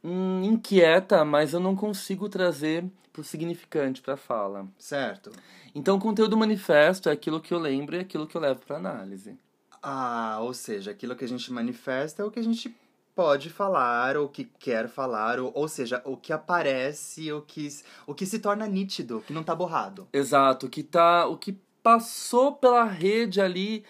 hum, 0.03 0.43
inquieta, 0.45 1.25
mas 1.25 1.53
eu 1.53 1.61
não 1.61 1.77
consigo 1.77 2.29
trazer 2.29 2.85
pro 3.13 3.23
significante, 3.23 4.01
pra 4.01 4.17
fala. 4.17 4.67
Certo. 4.79 5.31
Então, 5.75 5.97
o 5.97 6.01
conteúdo 6.01 6.37
manifesto 6.37 7.09
é 7.09 7.13
aquilo 7.13 7.41
que 7.41 7.53
eu 7.53 7.59
lembro 7.59 7.97
e 7.97 8.01
aquilo 8.01 8.27
que 8.27 8.37
eu 8.37 8.41
levo 8.41 8.61
pra 8.61 8.77
análise. 8.77 9.37
Ah, 9.83 10.39
ou 10.41 10.55
seja, 10.55 10.93
aquilo 10.93 11.17
que 11.17 11.25
a 11.25 11.29
gente 11.29 11.53
manifesta 11.53 12.23
é 12.23 12.25
o 12.25 12.31
que 12.31 12.39
a 12.39 12.43
gente 12.43 12.75
pode 13.15 13.51
falar, 13.51 14.17
ou 14.17 14.29
que 14.29 14.45
quer 14.45 14.89
falar, 14.89 15.39
ou, 15.39 15.53
ou 15.55 15.69
seja, 15.69 16.03
o 16.05 16.17
que 16.17 16.33
aparece, 16.33 17.33
o 17.33 17.43
que, 17.43 17.69
o 18.07 18.15
que 18.15 18.27
se 18.27 18.39
torna 18.39 18.67
nítido, 18.67 19.23
que 19.27 19.33
não 19.33 19.43
tá 19.43 19.55
borrado. 19.55 20.09
Exato, 20.13 20.69
que 20.69 20.83
tá, 20.83 21.27
o 21.27 21.37
que 21.37 21.59
passou 21.83 22.53
pela 22.53 22.85
rede 22.85 23.41
ali 23.41 23.85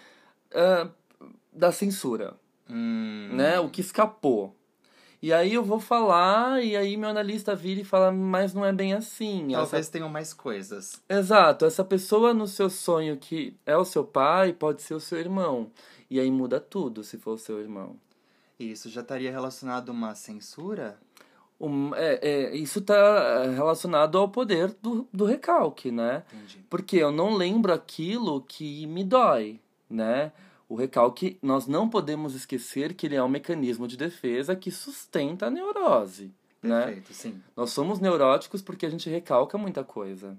ah, 0.53 0.89
da 1.51 1.71
censura. 1.71 2.35
Hum, 2.69 3.29
né? 3.33 3.59
O 3.59 3.69
que 3.69 3.81
escapou. 3.81 4.55
E 5.21 5.31
aí 5.31 5.53
eu 5.53 5.63
vou 5.63 5.79
falar, 5.79 6.61
e 6.61 6.75
aí 6.75 6.97
meu 6.97 7.09
analista 7.09 7.55
vira 7.55 7.79
e 7.79 7.85
fala, 7.85 8.11
mas 8.11 8.53
não 8.53 8.65
é 8.65 8.73
bem 8.73 8.93
assim. 8.93 9.47
Talvez 9.51 9.73
Essa... 9.73 9.91
tenham 9.91 10.09
mais 10.09 10.33
coisas. 10.33 11.01
Exato, 11.07 11.65
essa 11.65 11.83
pessoa 11.83 12.33
no 12.33 12.45
seu 12.45 12.69
sonho 12.69 13.15
que 13.15 13.57
é 13.65 13.77
o 13.77 13.85
seu 13.85 14.03
pai, 14.03 14.51
pode 14.51 14.81
ser 14.81 14.95
o 14.95 14.99
seu 14.99 15.17
irmão. 15.17 15.71
E 16.09 16.19
aí 16.19 16.29
muda 16.29 16.59
tudo 16.59 17.05
se 17.05 17.17
for 17.17 17.35
o 17.35 17.37
seu 17.37 17.61
irmão. 17.61 17.95
Isso 18.71 18.89
já 18.89 19.01
estaria 19.01 19.31
relacionado 19.31 19.89
a 19.89 19.91
uma 19.91 20.15
censura? 20.15 20.97
Um, 21.59 21.95
é, 21.95 22.19
é, 22.21 22.55
isso 22.55 22.79
está 22.79 23.43
relacionado 23.43 24.17
ao 24.17 24.27
poder 24.27 24.75
do, 24.81 25.07
do 25.13 25.25
recalque, 25.25 25.91
né? 25.91 26.23
Entendi. 26.33 26.65
Porque 26.69 26.97
eu 26.97 27.11
não 27.11 27.35
lembro 27.35 27.71
aquilo 27.71 28.41
que 28.41 28.85
me 28.87 29.03
dói, 29.03 29.59
né? 29.89 30.31
O 30.67 30.75
recalque, 30.75 31.37
nós 31.41 31.67
não 31.67 31.87
podemos 31.87 32.35
esquecer 32.35 32.93
que 32.93 33.05
ele 33.05 33.15
é 33.15 33.23
um 33.23 33.29
mecanismo 33.29 33.87
de 33.87 33.95
defesa 33.95 34.55
que 34.55 34.71
sustenta 34.71 35.45
a 35.45 35.51
neurose, 35.51 36.33
né? 36.61 36.85
Perfeito, 36.85 37.13
sim. 37.13 37.41
Nós 37.55 37.71
somos 37.71 37.99
neuróticos 37.99 38.61
porque 38.61 38.85
a 38.85 38.89
gente 38.89 39.09
recalca 39.09 39.57
muita 39.57 39.83
coisa. 39.83 40.35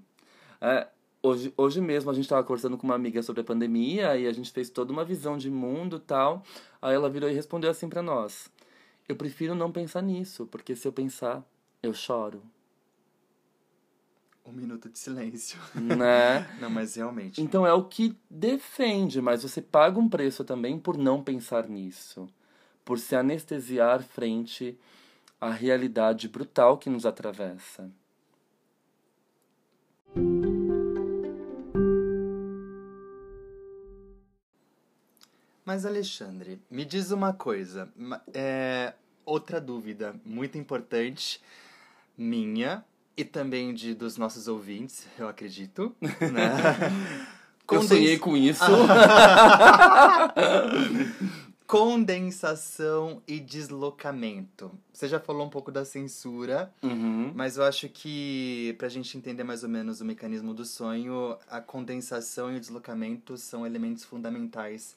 É, 0.59 0.87
hoje, 1.25 1.53
hoje 1.57 1.81
mesmo 1.81 2.11
a 2.11 2.13
gente 2.13 2.25
estava 2.25 2.43
conversando 2.43 2.77
com 2.77 2.85
uma 2.85 2.95
amiga 2.95 3.21
sobre 3.23 3.41
a 3.41 3.43
pandemia 3.43 4.15
e 4.15 4.27
a 4.27 4.31
gente 4.31 4.51
fez 4.51 4.69
toda 4.69 4.93
uma 4.93 5.03
visão 5.03 5.37
de 5.37 5.49
mundo 5.49 5.97
e 5.97 5.99
tal. 5.99 6.43
Aí 6.81 6.93
ela 6.93 7.09
virou 7.09 7.29
e 7.29 7.33
respondeu 7.33 7.69
assim 7.69 7.89
para 7.89 8.01
nós: 8.01 8.49
Eu 9.09 9.15
prefiro 9.15 9.55
não 9.55 9.71
pensar 9.71 10.01
nisso, 10.01 10.45
porque 10.45 10.75
se 10.75 10.87
eu 10.87 10.93
pensar, 10.93 11.43
eu 11.81 11.93
choro. 11.93 12.41
Um 14.45 14.51
minuto 14.51 14.87
de 14.89 14.99
silêncio. 14.99 15.59
né? 15.73 16.47
Não, 16.61 16.69
mas 16.69 16.93
realmente. 16.93 17.41
Então 17.41 17.65
é 17.65 17.73
o 17.73 17.83
que 17.83 18.15
defende, 18.29 19.19
mas 19.19 19.41
você 19.41 19.59
paga 19.59 19.99
um 19.99 20.07
preço 20.07 20.43
também 20.43 20.77
por 20.77 20.99
não 20.99 21.23
pensar 21.23 21.67
nisso, 21.67 22.29
por 22.83 22.99
se 22.99 23.15
anestesiar 23.15 24.03
frente 24.03 24.77
à 25.41 25.49
realidade 25.49 26.27
brutal 26.27 26.77
que 26.77 26.91
nos 26.91 27.07
atravessa. 27.07 27.91
Mas, 35.75 35.85
Alexandre, 35.85 36.57
me 36.71 36.85
diz 36.85 37.11
uma 37.11 37.33
coisa. 37.33 37.89
É, 38.33 38.93
outra 39.25 39.59
dúvida 39.59 40.15
muito 40.23 40.57
importante, 40.57 41.41
minha 42.17 42.81
e 43.17 43.25
também 43.25 43.73
de 43.73 43.93
dos 43.93 44.15
nossos 44.15 44.47
ouvintes, 44.47 45.05
eu 45.19 45.27
acredito. 45.27 45.93
Né? 46.31 46.55
Eu 47.69 47.81
sonhei 47.83 48.17
com 48.17 48.37
isso. 48.37 48.63
Condensação 51.67 53.21
e 53.27 53.37
deslocamento. 53.39 54.71
Você 54.93 55.09
já 55.09 55.19
falou 55.19 55.45
um 55.45 55.49
pouco 55.49 55.71
da 55.73 55.83
censura, 55.83 56.71
Uhum. 56.81 57.33
mas 57.35 57.57
eu 57.57 57.63
acho 57.65 57.89
que 57.89 58.73
pra 58.77 58.87
gente 58.87 59.17
entender 59.17 59.43
mais 59.43 59.61
ou 59.63 59.67
menos 59.69 59.99
o 59.99 60.05
mecanismo 60.05 60.53
do 60.53 60.63
sonho, 60.63 61.35
a 61.49 61.59
condensação 61.59 62.53
e 62.53 62.55
o 62.55 62.59
deslocamento 62.61 63.35
são 63.35 63.65
elementos 63.65 64.05
fundamentais 64.05 64.95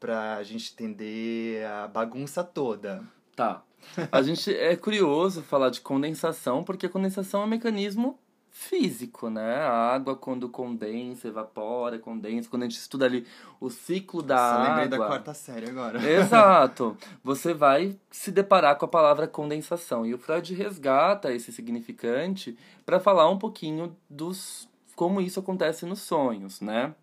pra 0.00 0.42
gente 0.42 0.72
entender 0.72 1.64
a 1.66 1.86
bagunça 1.86 2.42
toda. 2.42 3.04
Tá. 3.36 3.62
A 4.10 4.20
gente 4.24 4.52
é 4.52 4.74
curioso 4.74 5.42
falar 5.42 5.68
de 5.70 5.80
condensação, 5.80 6.64
porque 6.64 6.86
a 6.86 6.90
condensação 6.90 7.42
é 7.42 7.44
um 7.44 7.48
mecanismo 7.48 8.18
físico, 8.50 9.30
né? 9.30 9.56
A 9.56 9.94
água 9.94 10.16
quando 10.16 10.48
condensa, 10.48 11.28
evapora, 11.28 11.98
condensa. 11.98 12.48
Quando 12.48 12.62
a 12.64 12.68
gente 12.68 12.78
estuda 12.78 13.06
ali 13.06 13.26
o 13.60 13.70
ciclo 13.70 14.22
da 14.22 14.36
Só 14.36 14.42
água. 14.42 14.68
lembrei 14.68 14.88
da 14.88 14.96
quarta 14.98 15.34
série 15.34 15.70
agora. 15.70 15.98
Exato. 16.04 16.96
Você 17.22 17.54
vai 17.54 17.96
se 18.10 18.32
deparar 18.32 18.76
com 18.76 18.84
a 18.84 18.88
palavra 18.88 19.28
condensação. 19.28 20.04
E 20.04 20.12
o 20.12 20.18
Freud 20.18 20.52
resgata 20.54 21.32
esse 21.32 21.52
significante 21.52 22.58
para 22.84 22.98
falar 22.98 23.28
um 23.30 23.38
pouquinho 23.38 23.96
dos 24.08 24.68
como 24.96 25.20
isso 25.20 25.40
acontece 25.40 25.86
nos 25.86 26.00
sonhos, 26.00 26.60
né? 26.60 26.94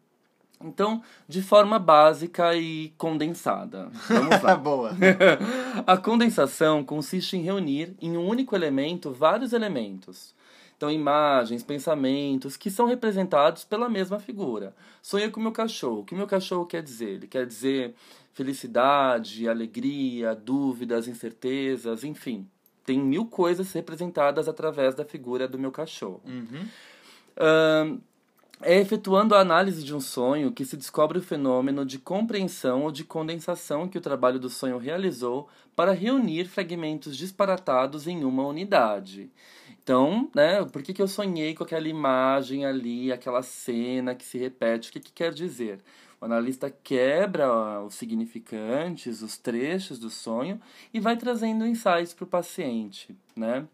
Então, 0.63 1.01
de 1.27 1.41
forma 1.41 1.77
básica 1.77 2.55
e 2.55 2.93
condensada. 2.97 3.89
Vamos 4.07 4.41
lá. 4.41 4.55
Boa. 4.57 4.91
a 5.85 5.97
condensação 5.97 6.83
consiste 6.83 7.37
em 7.37 7.41
reunir 7.41 7.95
em 8.01 8.17
um 8.17 8.27
único 8.27 8.55
elemento 8.55 9.11
vários 9.11 9.53
elementos. 9.53 10.35
Então, 10.75 10.91
imagens, 10.91 11.63
pensamentos 11.63 12.55
que 12.55 12.69
são 12.69 12.85
representados 12.85 13.63
pela 13.63 13.89
mesma 13.89 14.19
figura. 14.19 14.75
Sonhei 15.01 15.29
com 15.29 15.39
meu 15.39 15.51
cachorro. 15.51 16.01
O 16.01 16.05
que 16.05 16.13
meu 16.13 16.27
cachorro 16.27 16.65
quer 16.65 16.83
dizer? 16.83 17.15
Ele 17.15 17.27
quer 17.27 17.45
dizer 17.45 17.95
felicidade, 18.33 19.49
alegria, 19.49 20.35
dúvidas, 20.35 21.07
incertezas, 21.07 22.03
enfim. 22.03 22.47
Tem 22.85 22.99
mil 22.99 23.25
coisas 23.25 23.73
representadas 23.73 24.47
através 24.47 24.93
da 24.93 25.03
figura 25.03 25.47
do 25.47 25.57
meu 25.57 25.71
cachorro. 25.71 26.21
Uhum. 26.23 26.67
É 28.61 28.79
efetuando 28.79 29.35
a 29.35 29.39
análise 29.39 29.83
de 29.83 29.93
um 29.95 29.99
sonho 29.99 30.51
que 30.51 30.65
se 30.65 30.75
descobre 30.75 31.19
o 31.19 31.21
fenômeno 31.21 31.85
de 31.85 31.99
compreensão 31.99 32.83
ou 32.83 32.91
de 32.91 33.03
condensação 33.03 33.87
que 33.87 33.97
o 33.97 34.01
trabalho 34.01 34.39
do 34.39 34.49
sonho 34.49 34.77
realizou 34.77 35.47
para 35.75 35.91
reunir 35.91 36.45
fragmentos 36.45 37.15
disparatados 37.15 38.07
em 38.07 38.23
uma 38.23 38.45
unidade. 38.45 39.29
Então, 39.83 40.29
né, 40.35 40.65
por 40.65 40.81
que, 40.81 40.93
que 40.93 41.01
eu 41.01 41.07
sonhei 41.07 41.53
com 41.53 41.63
aquela 41.63 41.87
imagem 41.87 42.65
ali, 42.65 43.11
aquela 43.11 43.43
cena 43.43 44.15
que 44.15 44.25
se 44.25 44.37
repete? 44.37 44.89
O 44.89 44.93
que, 44.93 44.99
que 44.99 45.13
quer 45.13 45.33
dizer? 45.33 45.79
O 46.19 46.25
analista 46.25 46.69
quebra 46.69 47.81
os 47.83 47.93
significantes, 47.93 49.21
os 49.21 49.37
trechos 49.37 49.99
do 49.99 50.09
sonho 50.09 50.59
e 50.91 50.99
vai 50.99 51.15
trazendo 51.15 51.65
insights 51.65 52.13
para 52.13 52.23
o 52.23 52.27
paciente, 52.27 53.15
né? 53.35 53.67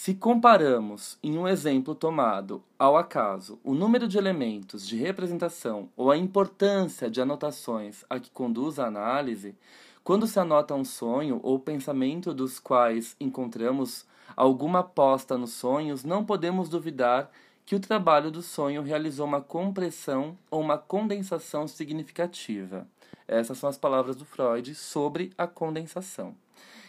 Se 0.00 0.14
comparamos, 0.14 1.18
em 1.24 1.36
um 1.36 1.48
exemplo 1.48 1.92
tomado 1.92 2.62
ao 2.78 2.96
acaso, 2.96 3.58
o 3.64 3.74
número 3.74 4.06
de 4.06 4.16
elementos 4.16 4.86
de 4.86 4.96
representação 4.96 5.88
ou 5.96 6.12
a 6.12 6.16
importância 6.16 7.10
de 7.10 7.20
anotações 7.20 8.04
a 8.08 8.20
que 8.20 8.30
conduz 8.30 8.78
a 8.78 8.86
análise, 8.86 9.56
quando 10.04 10.28
se 10.28 10.38
anota 10.38 10.72
um 10.72 10.84
sonho 10.84 11.40
ou 11.42 11.58
pensamento 11.58 12.32
dos 12.32 12.60
quais 12.60 13.16
encontramos 13.18 14.06
alguma 14.36 14.78
aposta 14.78 15.36
nos 15.36 15.54
sonhos, 15.54 16.04
não 16.04 16.24
podemos 16.24 16.68
duvidar 16.68 17.28
que 17.66 17.74
o 17.74 17.80
trabalho 17.80 18.30
do 18.30 18.40
sonho 18.40 18.84
realizou 18.84 19.26
uma 19.26 19.40
compressão 19.40 20.38
ou 20.48 20.60
uma 20.60 20.78
condensação 20.78 21.66
significativa. 21.66 22.86
Essas 23.26 23.58
são 23.58 23.68
as 23.68 23.76
palavras 23.76 24.14
do 24.14 24.24
Freud 24.24 24.76
sobre 24.76 25.32
a 25.36 25.48
condensação. 25.48 26.36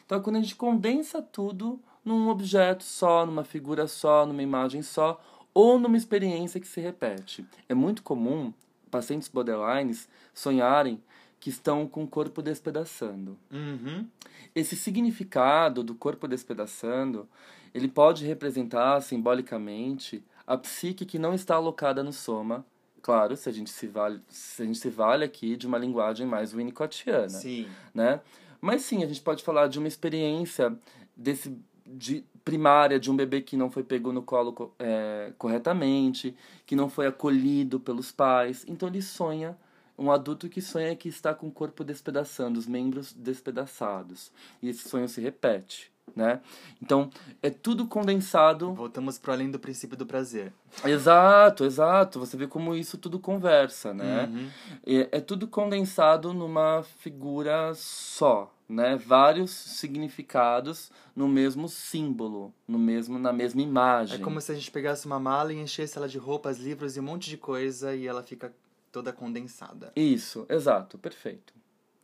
Então, 0.06 0.22
quando 0.22 0.36
a 0.36 0.42
gente 0.42 0.56
condensa 0.56 1.24
tudo 1.24 1.80
num 2.04 2.30
objeto 2.30 2.84
só, 2.84 3.26
numa 3.26 3.44
figura 3.44 3.88
só, 3.88 4.26
numa 4.26 4.44
imagem 4.44 4.82
só, 4.82 5.22
ou 5.54 5.80
numa 5.80 5.98
experiência 5.98 6.60
que 6.60 6.68
se 6.68 6.80
repete. 6.80 7.46
É 7.68 7.74
muito 7.74 8.04
comum 8.04 8.54
pacientes 8.90 9.28
borderlines 9.28 10.08
sonharem 10.34 11.02
que 11.40 11.50
estão 11.50 11.88
com 11.88 12.04
o 12.04 12.08
corpo 12.08 12.42
despedaçando. 12.42 13.38
Uhum. 13.52 14.06
Esse 14.54 14.76
significado 14.76 15.84
do 15.84 15.96
corpo 15.96 16.28
despedaçando, 16.28 17.28
ele 17.74 17.88
pode 17.88 18.26
representar 18.26 19.02
simbolicamente 19.02 20.24
a 20.46 20.58
psique 20.58 21.06
que 21.06 21.20
não 21.20 21.34
está 21.34 21.56
alocada 21.56 22.04
no 22.04 22.12
soma. 22.12 22.66
Claro, 23.02 23.38
se 23.38 23.48
a 23.48 23.52
gente 23.52 23.70
se 23.70 23.88
vale, 23.88 24.22
se 24.28 24.62
a 24.62 24.66
gente 24.66 24.78
se 24.78 24.90
vale 24.90 25.24
aqui 25.24 25.56
de 25.56 25.66
uma 25.66 25.78
linguagem 25.78 26.28
mais 26.28 26.52
winnicottiana 26.52 27.30
Sim. 27.30 27.68
né? 27.94 28.20
Mas 28.60 28.82
sim, 28.82 29.04
a 29.04 29.08
gente 29.08 29.22
pode 29.22 29.42
falar 29.42 29.68
de 29.68 29.80
uma 29.80 29.88
experiência 29.88 30.78
desse 31.16 31.58
de 31.98 32.24
primária 32.46 33.00
de 33.00 33.12
um 33.12 33.16
bebê 33.16 33.42
que 33.42 33.56
não 33.58 33.70
foi 33.70 33.84
pego 33.84 34.12
no 34.12 34.22
colo 34.24 34.54
co- 34.54 34.74
é, 34.80 35.32
corretamente, 35.38 36.36
que 36.66 36.76
não 36.76 36.90
foi 36.90 37.08
acolhido 37.08 37.80
pelos 37.80 38.12
pais. 38.12 38.64
Então 38.68 38.88
ele 38.90 39.02
sonha, 39.02 39.58
um 39.98 40.12
adulto 40.12 40.48
que 40.50 40.62
sonha 40.62 40.96
que 40.96 41.10
está 41.10 41.34
com 41.34 41.48
o 41.48 41.52
corpo 41.52 41.84
despedaçando, 41.84 42.58
os 42.60 42.66
membros 42.68 43.14
despedaçados. 43.14 44.32
E 44.62 44.70
esse 44.70 44.88
sonho 44.88 45.08
se 45.10 45.20
repete, 45.22 45.92
né? 46.16 46.40
Então 46.82 47.10
é 47.42 47.50
tudo 47.50 47.86
condensado 47.86 48.74
Voltamos 48.74 49.18
pro 49.18 49.32
além 49.32 49.52
do 49.52 49.60
princípio 49.60 49.98
do 49.98 50.06
prazer. 50.06 50.54
Exato, 50.86 51.66
exato. 51.66 52.20
Você 52.20 52.38
vê 52.38 52.48
como 52.48 52.74
isso 52.74 52.98
tudo 52.98 53.20
conversa, 53.20 53.94
né? 53.94 54.26
Uhum. 54.32 54.50
É, 54.86 55.18
é 55.18 55.22
tudo 55.22 55.48
condensado 55.48 56.34
numa 56.34 56.84
figura 57.00 57.74
só, 57.76 58.52
né? 58.70 58.96
Vários 58.96 59.50
significados 59.52 60.92
no 61.16 61.28
mesmo 61.28 61.68
símbolo, 61.68 62.54
no 62.68 62.78
mesmo 62.78 63.18
na 63.18 63.34
mesma 63.34 63.62
imagem. 63.62 64.20
É 64.20 64.24
como 64.24 64.40
se 64.40 64.52
a 64.52 64.56
gente 64.56 64.70
pegasse 64.70 65.08
uma 65.08 65.20
mala 65.20 65.52
e 65.52 65.58
enchesse 65.58 65.98
ela 65.98 66.08
de 66.08 66.20
roupas, 66.20 66.60
livros 66.60 66.96
e 66.96 67.00
um 67.00 67.04
monte 67.04 67.30
de 67.30 67.38
coisa 67.38 67.96
e 67.96 68.06
ela 68.06 68.22
fica 68.22 68.54
toda 68.92 69.12
condensada. 69.12 69.92
Isso, 69.96 70.46
exato, 70.48 70.98
perfeito. 70.98 71.54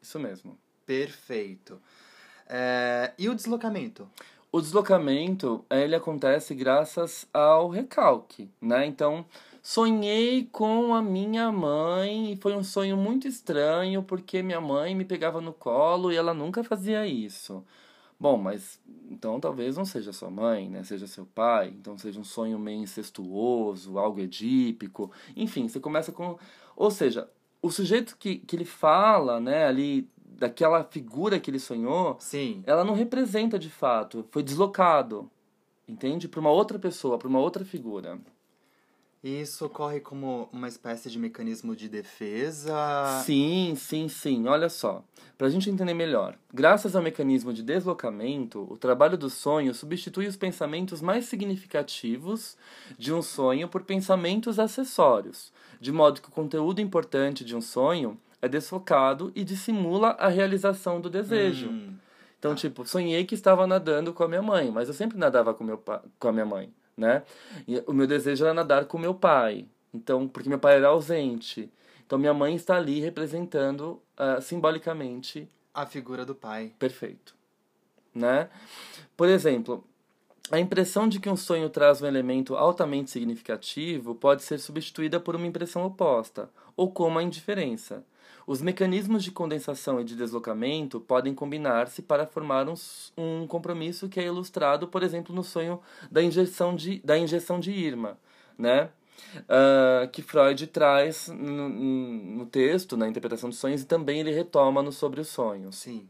Isso 0.01 0.19
mesmo. 0.19 0.57
Perfeito. 0.85 1.79
É, 2.47 3.13
E 3.17 3.29
o 3.29 3.35
deslocamento? 3.35 4.09
O 4.51 4.61
deslocamento, 4.61 5.65
ele 5.69 5.95
acontece 5.95 6.55
graças 6.55 7.27
ao 7.33 7.69
recalque, 7.69 8.49
né? 8.61 8.85
Então, 8.85 9.25
sonhei 9.65 10.47
com 10.51 10.93
a 10.93 11.01
minha 11.01 11.51
mãe 11.51 12.33
e 12.33 12.35
foi 12.35 12.55
um 12.55 12.63
sonho 12.63 12.95
muito 12.95 13.27
estranho 13.27 14.03
porque 14.03 14.43
minha 14.43 14.61
mãe 14.61 14.93
me 14.93 15.03
pegava 15.03 15.41
no 15.41 15.51
colo 15.51 16.11
e 16.11 16.15
ela 16.15 16.35
nunca 16.35 16.63
fazia 16.63 17.07
isso. 17.07 17.65
Bom, 18.19 18.37
mas 18.37 18.79
então 19.09 19.39
talvez 19.39 19.75
não 19.75 19.83
seja 19.83 20.13
sua 20.13 20.29
mãe, 20.29 20.69
né? 20.69 20.83
Seja 20.83 21.07
seu 21.07 21.25
pai, 21.25 21.69
então 21.69 21.97
seja 21.97 22.19
um 22.19 22.23
sonho 22.23 22.59
meio 22.59 22.79
incestuoso, 22.79 23.97
algo 23.97 24.19
edípico. 24.19 25.11
Enfim, 25.35 25.67
você 25.67 25.79
começa 25.79 26.11
com. 26.11 26.37
Ou 26.75 26.91
seja, 26.91 27.27
o 27.59 27.71
sujeito 27.71 28.15
que, 28.19 28.37
que 28.37 28.55
ele 28.55 28.65
fala, 28.65 29.39
né, 29.39 29.65
ali, 29.65 30.07
daquela 30.23 30.83
figura 30.83 31.39
que 31.39 31.49
ele 31.49 31.59
sonhou, 31.59 32.17
Sim. 32.19 32.61
ela 32.67 32.83
não 32.83 32.93
representa 32.93 33.57
de 33.57 33.71
fato, 33.71 34.27
foi 34.29 34.43
deslocado, 34.43 35.27
entende? 35.87 36.27
Para 36.27 36.39
uma 36.39 36.51
outra 36.51 36.77
pessoa, 36.77 37.17
para 37.17 37.27
uma 37.27 37.39
outra 37.39 37.65
figura. 37.65 38.19
Isso 39.25 39.65
ocorre 39.65 39.99
como 39.99 40.47
uma 40.53 40.67
espécie 40.67 41.09
de 41.09 41.17
mecanismo 41.17 41.75
de 41.75 41.89
defesa. 41.89 42.75
Sim, 43.25 43.73
sim, 43.75 44.07
sim. 44.07 44.47
Olha 44.47 44.69
só, 44.69 45.03
para 45.35 45.47
a 45.47 45.49
gente 45.49 45.67
entender 45.67 45.95
melhor, 45.95 46.37
graças 46.53 46.95
ao 46.95 47.01
mecanismo 47.01 47.51
de 47.51 47.63
deslocamento, 47.63 48.67
o 48.69 48.77
trabalho 48.77 49.17
do 49.17 49.27
sonho 49.27 49.73
substitui 49.73 50.27
os 50.27 50.35
pensamentos 50.35 51.01
mais 51.01 51.25
significativos 51.25 52.55
de 52.99 53.11
um 53.11 53.23
sonho 53.23 53.67
por 53.67 53.81
pensamentos 53.81 54.59
acessórios, 54.59 55.51
de 55.81 55.91
modo 55.91 56.21
que 56.21 56.29
o 56.29 56.31
conteúdo 56.31 56.79
importante 56.79 57.43
de 57.43 57.55
um 57.55 57.61
sonho 57.61 58.19
é 58.43 58.47
desfocado 58.47 59.31
e 59.33 59.43
dissimula 59.43 60.09
a 60.19 60.27
realização 60.27 61.01
do 61.01 61.09
desejo. 61.09 61.69
Hum, 61.69 61.95
Então, 62.37 62.53
tipo, 62.53 62.85
sonhei 62.85 63.25
que 63.25 63.33
estava 63.33 63.65
nadando 63.65 64.13
com 64.13 64.23
a 64.23 64.27
minha 64.27 64.43
mãe, 64.43 64.69
mas 64.69 64.87
eu 64.87 64.93
sempre 64.93 65.17
nadava 65.17 65.51
com, 65.51 65.63
meu 65.63 65.83
com 66.19 66.27
a 66.27 66.31
minha 66.31 66.45
mãe, 66.45 66.71
né? 66.97 67.23
E 67.67 67.83
o 67.87 67.93
meu 67.93 68.07
desejo 68.07 68.43
era 68.43 68.53
nadar 68.53 68.85
com 68.85 68.97
meu 68.97 69.13
pai. 69.13 69.65
Então, 69.93 70.27
porque 70.27 70.49
meu 70.49 70.59
pai 70.59 70.75
era 70.75 70.89
ausente. 70.89 71.71
Então, 72.05 72.19
minha 72.19 72.33
mãe 72.33 72.55
está 72.55 72.75
ali 72.75 72.99
representando 72.99 74.01
ah, 74.17 74.39
simbolicamente 74.41 75.49
a 75.73 75.85
figura 75.85 76.25
do 76.25 76.35
pai. 76.35 76.73
perfeito, 76.79 77.35
né? 78.13 78.49
Por 79.17 79.27
exemplo, 79.27 79.83
a 80.51 80.59
impressão 80.59 81.07
de 81.07 81.19
que 81.19 81.29
um 81.29 81.35
sonho 81.35 81.69
traz 81.69 82.01
um 82.01 82.05
elemento 82.05 82.55
altamente 82.55 83.09
significativo 83.09 84.13
pode 84.13 84.43
ser 84.43 84.59
substituída 84.59 85.19
por 85.19 85.35
uma 85.35 85.47
impressão 85.47 85.85
oposta, 85.85 86.49
ou 86.77 86.91
como 86.91 87.17
a 87.17 87.23
indiferença. 87.23 88.03
Os 88.47 88.61
mecanismos 88.61 89.23
de 89.23 89.31
condensação 89.31 89.99
e 89.99 90.03
de 90.03 90.15
deslocamento 90.15 90.99
podem 90.99 91.33
combinar-se 91.33 92.01
para 92.01 92.27
formar 92.27 92.69
um, 92.69 92.75
um 93.17 93.47
compromisso 93.47 94.07
que 94.07 94.19
é 94.19 94.25
ilustrado, 94.25 94.87
por 94.87 95.01
exemplo, 95.01 95.33
no 95.33 95.43
sonho 95.43 95.79
da 96.11 96.21
injeção 96.21 96.75
de, 96.75 96.99
da 96.99 97.17
injeção 97.17 97.59
de 97.59 97.71
Irma, 97.71 98.17
né? 98.57 98.89
Ah, 99.49 100.07
que 100.11 100.21
Freud 100.21 100.67
traz 100.67 101.27
no, 101.27 101.69
no 101.69 102.45
texto, 102.45 102.97
na 102.97 103.07
interpretação 103.07 103.49
dos 103.49 103.59
sonhos, 103.59 103.81
e 103.81 103.85
também 103.85 104.19
ele 104.19 104.31
retoma 104.31 104.81
no 104.81 104.91
Sobre 104.91 105.21
os 105.21 105.27
Sonhos. 105.27 105.75
Sim. 105.75 106.07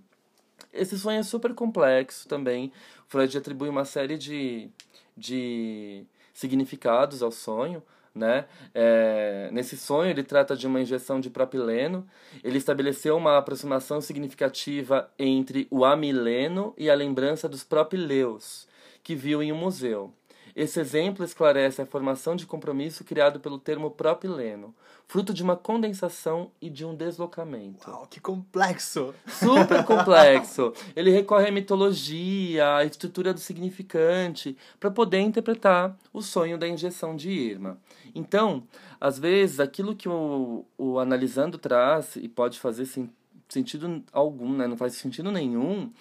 Esse 0.74 0.98
sonho 0.98 1.19
é 1.19 1.24
super 1.24 1.54
complexo 1.54 2.28
também. 2.28 2.71
Freud 3.08 3.38
atribui 3.38 3.69
uma 3.69 3.86
série 3.86 4.17
de, 4.17 4.69
de 5.15 6.06
significados 6.34 7.21
ao 7.24 7.32
sonho. 7.32 7.82
Né? 8.15 8.45
É, 8.73 9.49
nesse 9.51 9.75
sonho, 9.75 10.10
ele 10.10 10.23
trata 10.23 10.56
de 10.56 10.65
uma 10.65 10.80
injeção 10.80 11.19
de 11.19 11.30
propileno. 11.30 12.08
Ele 12.41 12.58
estabeleceu 12.58 13.17
uma 13.17 13.38
aproximação 13.38 13.99
significativa 13.99 15.12
entre 15.19 15.67
o 15.69 15.84
amileno 15.84 16.73
e 16.78 16.89
a 16.89 16.95
lembrança 16.95 17.49
dos 17.49 17.63
propileus, 17.63 18.69
que 19.04 19.15
viu 19.15 19.43
em 19.43 19.51
um 19.51 19.58
museu. 19.58 20.13
Esse 20.56 20.80
exemplo 20.80 21.26
esclarece 21.26 21.82
a 21.82 21.86
formação 21.86 22.34
de 22.34 22.46
compromisso 22.46 23.04
criado 23.04 23.41
pelo 23.41 23.60
termo 23.60 23.91
propileno, 23.91 24.74
fruto 25.06 25.34
de 25.34 25.44
uma 25.44 25.58
condensação 25.58 26.50
e 26.62 26.70
de 26.70 26.86
um 26.86 26.96
deslocamento. 26.96 27.89
Uau, 27.89 28.08
que 28.10 28.22
complexo! 28.22 29.13
Super 29.28 29.84
complexo. 29.86 30.74
Ele 30.96 31.12
recorre 31.12 31.50
à 31.50 31.52
mitologia, 31.52 32.78
à 32.78 32.86
estrutura 32.86 33.34
do 33.34 33.39
significante, 33.39 34.58
para 34.80 34.89
poder 34.89 35.20
interpretar 35.20 35.94
o 36.13 36.22
sonho 36.22 36.58
da 36.58 36.68
injeção 36.68 37.18
de 37.18 37.30
Irma. 37.30 37.78
Então, 38.13 38.63
às 39.00 39.20
vezes, 39.20 39.60
aquilo 39.60 39.94
que 39.94 40.08
o, 40.08 40.63
o 40.78 41.00
analisando 41.00 41.58
traz 41.58 42.15
e 42.15 42.30
pode 42.30 42.60
fazer 42.60 42.86
sim, 42.86 43.10
sentido 43.50 44.02
algum, 44.13 44.54
né? 44.54 44.68
Não 44.68 44.78
faz 44.78 44.94
sentido 44.94 45.34
nenhum. 45.34 45.91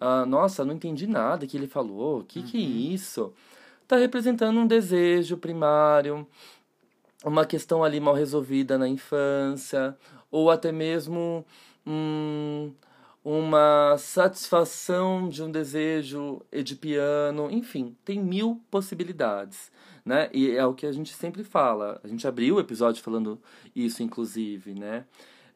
Ah, 0.00 0.26
nossa, 0.26 0.64
não 0.64 0.74
entendi 0.74 1.06
nada 1.06 1.46
que 1.46 1.56
ele 1.56 1.68
falou. 1.68 2.20
O 2.20 2.24
que, 2.24 2.40
uhum. 2.40 2.46
que 2.46 2.56
é 2.56 2.60
uhum. 2.60 2.92
isso? 2.92 3.32
Está 3.90 3.98
representando 3.98 4.56
um 4.56 4.68
desejo 4.68 5.36
primário, 5.36 6.24
uma 7.24 7.44
questão 7.44 7.82
ali 7.82 7.98
mal 7.98 8.14
resolvida 8.14 8.78
na 8.78 8.86
infância, 8.86 9.96
ou 10.30 10.48
até 10.48 10.70
mesmo 10.70 11.44
hum, 11.84 12.72
uma 13.24 13.96
satisfação 13.98 15.28
de 15.28 15.42
um 15.42 15.50
desejo 15.50 16.40
edipiano, 16.52 17.50
enfim, 17.50 17.96
tem 18.04 18.20
mil 18.20 18.62
possibilidades, 18.70 19.72
né? 20.04 20.30
E 20.32 20.52
é 20.52 20.64
o 20.64 20.72
que 20.72 20.86
a 20.86 20.92
gente 20.92 21.12
sempre 21.12 21.42
fala. 21.42 22.00
A 22.04 22.06
gente 22.06 22.28
abriu 22.28 22.54
o 22.54 22.60
episódio 22.60 23.02
falando 23.02 23.40
isso, 23.74 24.04
inclusive, 24.04 24.72
né? 24.72 25.04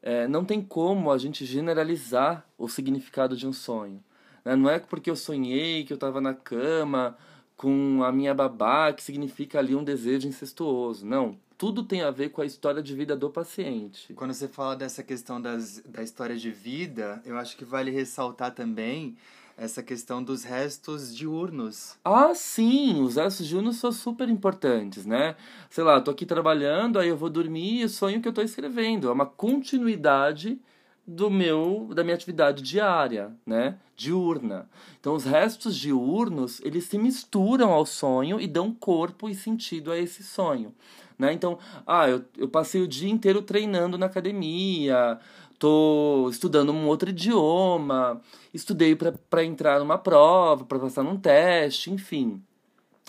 É, 0.02 0.26
não 0.26 0.44
tem 0.44 0.60
como 0.60 1.12
a 1.12 1.18
gente 1.18 1.46
generalizar 1.46 2.44
o 2.58 2.68
significado 2.68 3.36
de 3.36 3.46
um 3.46 3.52
sonho. 3.52 4.02
Né? 4.44 4.56
Não 4.56 4.68
é 4.68 4.80
porque 4.80 5.08
eu 5.08 5.14
sonhei 5.14 5.84
que 5.84 5.92
eu 5.92 5.96
estava 5.96 6.20
na 6.20 6.34
cama 6.34 7.16
com 7.56 8.02
a 8.02 8.12
minha 8.12 8.34
babá 8.34 8.92
que 8.92 9.02
significa 9.02 9.58
ali 9.58 9.74
um 9.74 9.84
desejo 9.84 10.28
incestuoso. 10.28 11.06
Não 11.06 11.38
tudo 11.56 11.82
tem 11.82 12.02
a 12.02 12.10
ver 12.10 12.30
com 12.30 12.42
a 12.42 12.44
história 12.46 12.82
de 12.82 12.94
vida 12.94 13.16
do 13.16 13.30
paciente. 13.30 14.12
Quando 14.14 14.34
você 14.34 14.48
fala 14.48 14.76
dessa 14.76 15.02
questão 15.02 15.40
das, 15.40 15.80
da 15.86 16.02
história 16.02 16.36
de 16.36 16.50
vida, 16.50 17.22
eu 17.24 17.38
acho 17.38 17.56
que 17.56 17.64
vale 17.64 17.90
ressaltar 17.90 18.52
também 18.52 19.16
essa 19.56 19.82
questão 19.82 20.22
dos 20.22 20.42
restos 20.42 21.14
diurnos. 21.14 21.96
Ah, 22.04 22.34
sim, 22.34 23.00
os 23.02 23.16
restos 23.16 23.46
diurnos 23.46 23.76
são 23.76 23.92
super 23.92 24.28
importantes, 24.28 25.06
né? 25.06 25.36
Sei 25.70 25.84
lá, 25.84 26.00
tô 26.00 26.10
aqui 26.10 26.26
trabalhando, 26.26 26.98
aí 26.98 27.08
eu 27.08 27.16
vou 27.16 27.30
dormir 27.30 27.82
e 27.82 27.88
sonho 27.88 28.20
que 28.20 28.26
eu 28.26 28.32
tô 28.32 28.42
escrevendo. 28.42 29.08
É 29.08 29.12
uma 29.12 29.26
continuidade 29.26 30.58
do 31.06 31.30
meu 31.30 31.90
da 31.94 32.02
minha 32.02 32.14
atividade 32.14 32.62
diária, 32.62 33.32
né? 33.46 33.78
Diurna. 33.96 34.68
Então 34.98 35.14
os 35.14 35.24
restos 35.24 35.76
diurnos, 35.76 36.60
eles 36.64 36.84
se 36.84 36.98
misturam 36.98 37.70
ao 37.70 37.84
sonho 37.84 38.40
e 38.40 38.46
dão 38.46 38.72
corpo 38.72 39.28
e 39.28 39.34
sentido 39.34 39.92
a 39.92 39.98
esse 39.98 40.22
sonho. 40.22 40.74
Né? 41.18 41.32
Então, 41.32 41.58
ah, 41.86 42.08
eu, 42.08 42.24
eu 42.36 42.48
passei 42.48 42.82
o 42.82 42.88
dia 42.88 43.08
inteiro 43.08 43.40
treinando 43.40 43.96
na 43.96 44.06
academia, 44.06 45.18
tô 45.58 46.28
estudando 46.30 46.72
um 46.72 46.88
outro 46.88 47.10
idioma, 47.10 48.20
estudei 48.52 48.96
para 48.96 49.44
entrar 49.44 49.78
numa 49.78 49.96
prova, 49.96 50.64
para 50.64 50.78
passar 50.78 51.04
num 51.04 51.16
teste, 51.16 51.90
enfim. 51.92 52.42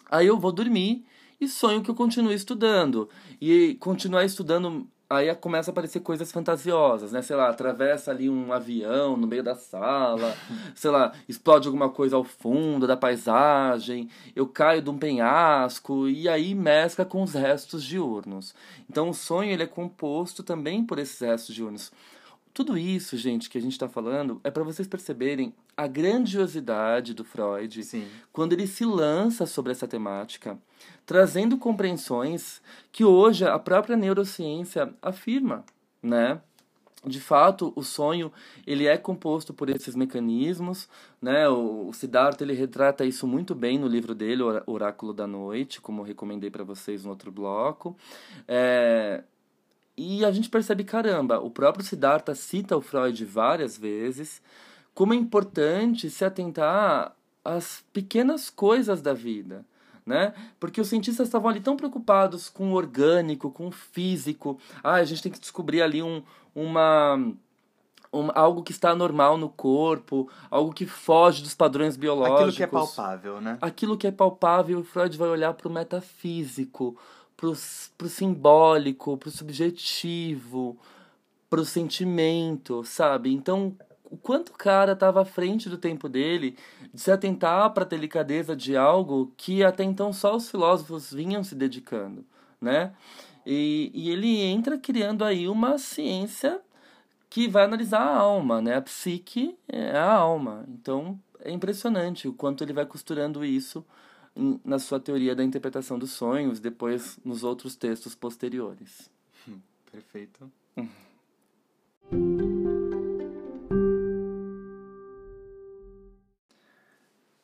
Aí 0.09 0.27
eu 0.27 0.39
vou 0.39 0.51
dormir 0.51 1.03
e 1.41 1.47
sonho 1.47 1.81
que 1.81 1.89
eu 1.89 1.95
continuo 1.95 2.31
estudando. 2.31 3.09
E 3.41 3.75
continuar 3.79 4.23
estudando 4.23 4.87
aí 5.15 5.33
começa 5.35 5.71
a 5.71 5.73
aparecer 5.73 5.99
coisas 5.99 6.31
fantasiosas, 6.31 7.11
né? 7.11 7.21
Sei 7.21 7.35
lá, 7.35 7.49
atravessa 7.49 8.11
ali 8.11 8.29
um 8.29 8.51
avião 8.53 9.17
no 9.17 9.27
meio 9.27 9.43
da 9.43 9.55
sala, 9.55 10.35
sei 10.75 10.91
lá, 10.91 11.11
explode 11.27 11.67
alguma 11.67 11.89
coisa 11.89 12.15
ao 12.15 12.23
fundo 12.23 12.85
da 12.87 12.97
paisagem, 12.97 14.09
eu 14.35 14.47
caio 14.47 14.81
de 14.81 14.89
um 14.89 14.97
penhasco 14.97 16.07
e 16.07 16.29
aí 16.29 16.53
mescla 16.53 17.05
com 17.05 17.23
os 17.23 17.33
restos 17.33 17.83
diurnos. 17.83 18.53
Então 18.89 19.09
o 19.09 19.13
sonho 19.13 19.51
ele 19.51 19.63
é 19.63 19.67
composto 19.67 20.43
também 20.43 20.83
por 20.83 20.99
esses 20.99 21.19
restos 21.19 21.55
diurnos. 21.55 21.91
Tudo 22.55 22.77
isso, 22.77 23.17
gente, 23.17 23.49
que 23.49 23.57
a 23.57 23.61
gente 23.61 23.73
está 23.73 23.89
falando 23.89 24.39
é 24.41 24.49
para 24.49 24.63
vocês 24.63 24.87
perceberem 24.87 25.53
a 25.75 25.87
grandiosidade 25.87 27.13
do 27.13 27.25
Freud 27.25 27.83
Sim. 27.83 28.07
quando 28.31 28.53
ele 28.53 28.65
se 28.65 28.85
lança 28.85 29.45
sobre 29.45 29.73
essa 29.73 29.85
temática, 29.85 30.57
trazendo 31.05 31.57
compreensões 31.57 32.61
que 32.93 33.03
hoje 33.03 33.45
a 33.45 33.59
própria 33.59 33.97
neurociência 33.97 34.93
afirma, 35.01 35.65
né? 36.01 36.39
De 37.05 37.19
fato, 37.19 37.73
o 37.75 37.83
sonho 37.83 38.31
ele 38.65 38.87
é 38.87 38.97
composto 38.97 39.53
por 39.53 39.69
esses 39.69 39.93
mecanismos, 39.93 40.87
né? 41.21 41.49
O, 41.49 41.91
Siddhartha 41.91 42.45
ele 42.45 42.53
retrata 42.53 43.03
isso 43.03 43.27
muito 43.27 43.53
bem 43.53 43.77
no 43.77 43.85
livro 43.85 44.15
dele, 44.15 44.43
Oráculo 44.65 45.13
da 45.13 45.27
Noite, 45.27 45.81
como 45.81 46.03
recomendei 46.03 46.49
para 46.49 46.63
vocês 46.63 47.03
no 47.03 47.09
outro 47.09 47.33
bloco. 47.33 47.97
É, 48.47 49.25
e 49.97 50.25
a 50.25 50.31
gente 50.31 50.49
percebe, 50.49 50.83
caramba, 50.83 51.39
o 51.39 51.49
próprio 51.49 51.85
Siddhartha 51.85 52.35
cita 52.35 52.75
o 52.75 52.81
Freud 52.81 53.23
várias 53.23 53.77
vezes, 53.77 54.41
como 54.93 55.13
é 55.13 55.17
importante 55.17 56.09
se 56.09 56.25
atentar 56.25 57.15
às 57.43 57.83
pequenas 57.93 58.49
coisas 58.49 59.01
da 59.01 59.13
vida, 59.13 59.65
né? 60.05 60.33
Porque 60.59 60.81
os 60.81 60.87
cientistas 60.87 61.27
estavam 61.27 61.49
ali 61.49 61.61
tão 61.61 61.77
preocupados 61.77 62.49
com 62.49 62.71
o 62.71 62.75
orgânico, 62.75 63.51
com 63.51 63.67
o 63.67 63.71
físico. 63.71 64.59
Ah, 64.83 64.95
a 64.95 65.03
gente 65.03 65.23
tem 65.23 65.31
que 65.31 65.39
descobrir 65.39 65.81
ali 65.81 66.03
um, 66.03 66.21
uma, 66.53 67.15
um, 68.11 68.29
algo 68.33 68.63
que 68.63 68.71
está 68.71 68.95
normal 68.95 69.37
no 69.37 69.49
corpo, 69.49 70.29
algo 70.49 70.73
que 70.73 70.85
foge 70.85 71.41
dos 71.41 71.53
padrões 71.53 71.95
biológicos. 71.95 72.39
Aquilo 72.39 72.53
que 72.53 72.63
é 72.63 72.67
palpável, 72.67 73.41
né? 73.41 73.57
Aquilo 73.61 73.97
que 73.97 74.07
é 74.07 74.11
palpável, 74.11 74.79
o 74.79 74.83
Freud 74.83 75.17
vai 75.17 75.29
olhar 75.29 75.53
para 75.53 75.67
o 75.67 75.71
metafísico, 75.71 76.97
pro, 77.35 77.53
pro 77.97 78.09
simbólico, 78.09 79.17
pro 79.17 79.31
subjetivo, 79.31 80.77
pro 81.49 81.65
sentimento, 81.65 82.83
sabe? 82.83 83.33
Então, 83.33 83.75
o 84.03 84.17
quanto 84.17 84.49
o 84.49 84.57
cara 84.57 84.93
estava 84.93 85.21
à 85.21 85.25
frente 85.25 85.69
do 85.69 85.77
tempo 85.77 86.07
dele 86.07 86.57
de 86.93 87.01
se 87.01 87.11
atentar 87.11 87.71
para 87.73 87.83
a 87.83 87.87
delicadeza 87.87 88.55
de 88.55 88.77
algo 88.77 89.33
que 89.35 89.63
até 89.63 89.83
então 89.83 90.13
só 90.13 90.35
os 90.35 90.49
filósofos 90.49 91.13
vinham 91.13 91.43
se 91.43 91.55
dedicando, 91.55 92.25
né? 92.61 92.93
E, 93.45 93.91
e 93.93 94.09
ele 94.09 94.41
entra 94.41 94.77
criando 94.77 95.23
aí 95.23 95.47
uma 95.47 95.77
ciência 95.77 96.59
que 97.29 97.47
vai 97.47 97.65
analisar 97.65 97.99
a 98.01 98.17
alma, 98.17 98.61
né? 98.61 98.75
A 98.75 98.81
psique 98.81 99.57
é 99.67 99.91
a 99.91 100.13
alma. 100.13 100.65
Então, 100.67 101.19
é 101.41 101.51
impressionante 101.51 102.27
o 102.27 102.33
quanto 102.33 102.63
ele 102.63 102.73
vai 102.73 102.85
costurando 102.85 103.43
isso 103.45 103.85
na 104.35 104.79
sua 104.79 104.99
teoria 104.99 105.35
da 105.35 105.43
interpretação 105.43 105.97
dos 105.97 106.11
sonhos, 106.11 106.59
depois 106.59 107.17
nos 107.23 107.43
outros 107.43 107.75
textos 107.75 108.13
posteriores. 108.13 109.09
Hum, 109.47 109.59
perfeito. 109.91 110.51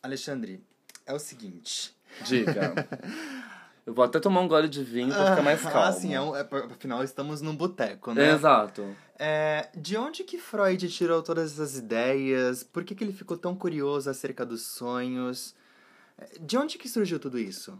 Alexandre, 0.03 0.61
é 1.05 1.13
o 1.13 1.19
seguinte. 1.19 1.95
Diga. 2.25 2.73
Eu 3.85 3.95
vou 3.95 4.05
até 4.05 4.19
tomar 4.19 4.41
um 4.41 4.47
gole 4.47 4.69
de 4.69 4.83
vinho 4.83 5.09
pra 5.09 5.31
ficar 5.31 5.41
mais 5.41 5.65
ah, 5.65 5.71
calmo. 5.71 5.87
Ah, 5.87 5.91
sim, 5.91 6.13
é 6.13 6.21
um, 6.21 6.35
é, 6.35 6.47
afinal 6.69 7.03
estamos 7.03 7.41
num 7.41 7.55
boteco, 7.55 8.13
né? 8.13 8.31
Exato. 8.31 8.95
É, 9.17 9.69
de 9.75 9.97
onde 9.97 10.23
que 10.23 10.37
Freud 10.37 10.87
tirou 10.89 11.23
todas 11.23 11.53
essas 11.53 11.77
ideias? 11.77 12.63
Por 12.63 12.83
que, 12.83 12.93
que 12.93 13.03
ele 13.03 13.11
ficou 13.11 13.37
tão 13.37 13.55
curioso 13.55 14.07
acerca 14.09 14.45
dos 14.45 14.61
sonhos? 14.61 15.55
De 16.39 16.57
onde 16.57 16.77
que 16.77 16.89
surgiu 16.89 17.19
tudo 17.19 17.39
isso? 17.39 17.77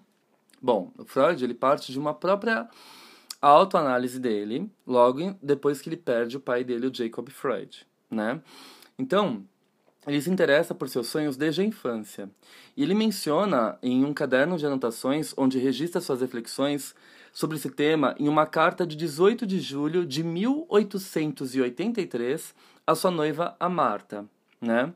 Bom, 0.61 0.91
o 0.97 1.05
Freud 1.05 1.43
ele 1.43 1.53
parte 1.53 1.91
de 1.91 1.99
uma 1.99 2.13
própria 2.13 2.69
autoanálise 3.41 4.19
dele, 4.19 4.69
logo 4.85 5.35
depois 5.41 5.81
que 5.81 5.89
ele 5.89 5.97
perde 5.97 6.37
o 6.37 6.39
pai 6.39 6.63
dele, 6.63 6.85
o 6.87 6.93
Jacob 6.93 7.27
Freud, 7.29 7.85
né? 8.09 8.39
Então, 8.97 9.43
ele 10.05 10.21
se 10.21 10.29
interessa 10.29 10.75
por 10.75 10.89
seus 10.89 11.07
sonhos 11.07 11.37
desde 11.37 11.61
a 11.61 11.63
infância. 11.63 12.29
E 12.77 12.83
ele 12.83 12.93
menciona 12.93 13.79
em 13.81 14.05
um 14.05 14.13
caderno 14.13 14.57
de 14.57 14.65
anotações 14.65 15.33
onde 15.37 15.57
registra 15.57 16.01
suas 16.01 16.19
reflexões 16.21 16.93
sobre 17.33 17.57
esse 17.57 17.69
tema 17.69 18.15
em 18.19 18.27
uma 18.27 18.45
carta 18.45 18.85
de 18.85 18.95
18 18.95 19.47
de 19.47 19.59
julho 19.59 20.05
de 20.05 20.23
1883 20.23 22.53
à 22.85 22.93
sua 22.93 23.11
noiva, 23.11 23.55
a 23.59 23.69
Marta, 23.69 24.25
né? 24.59 24.93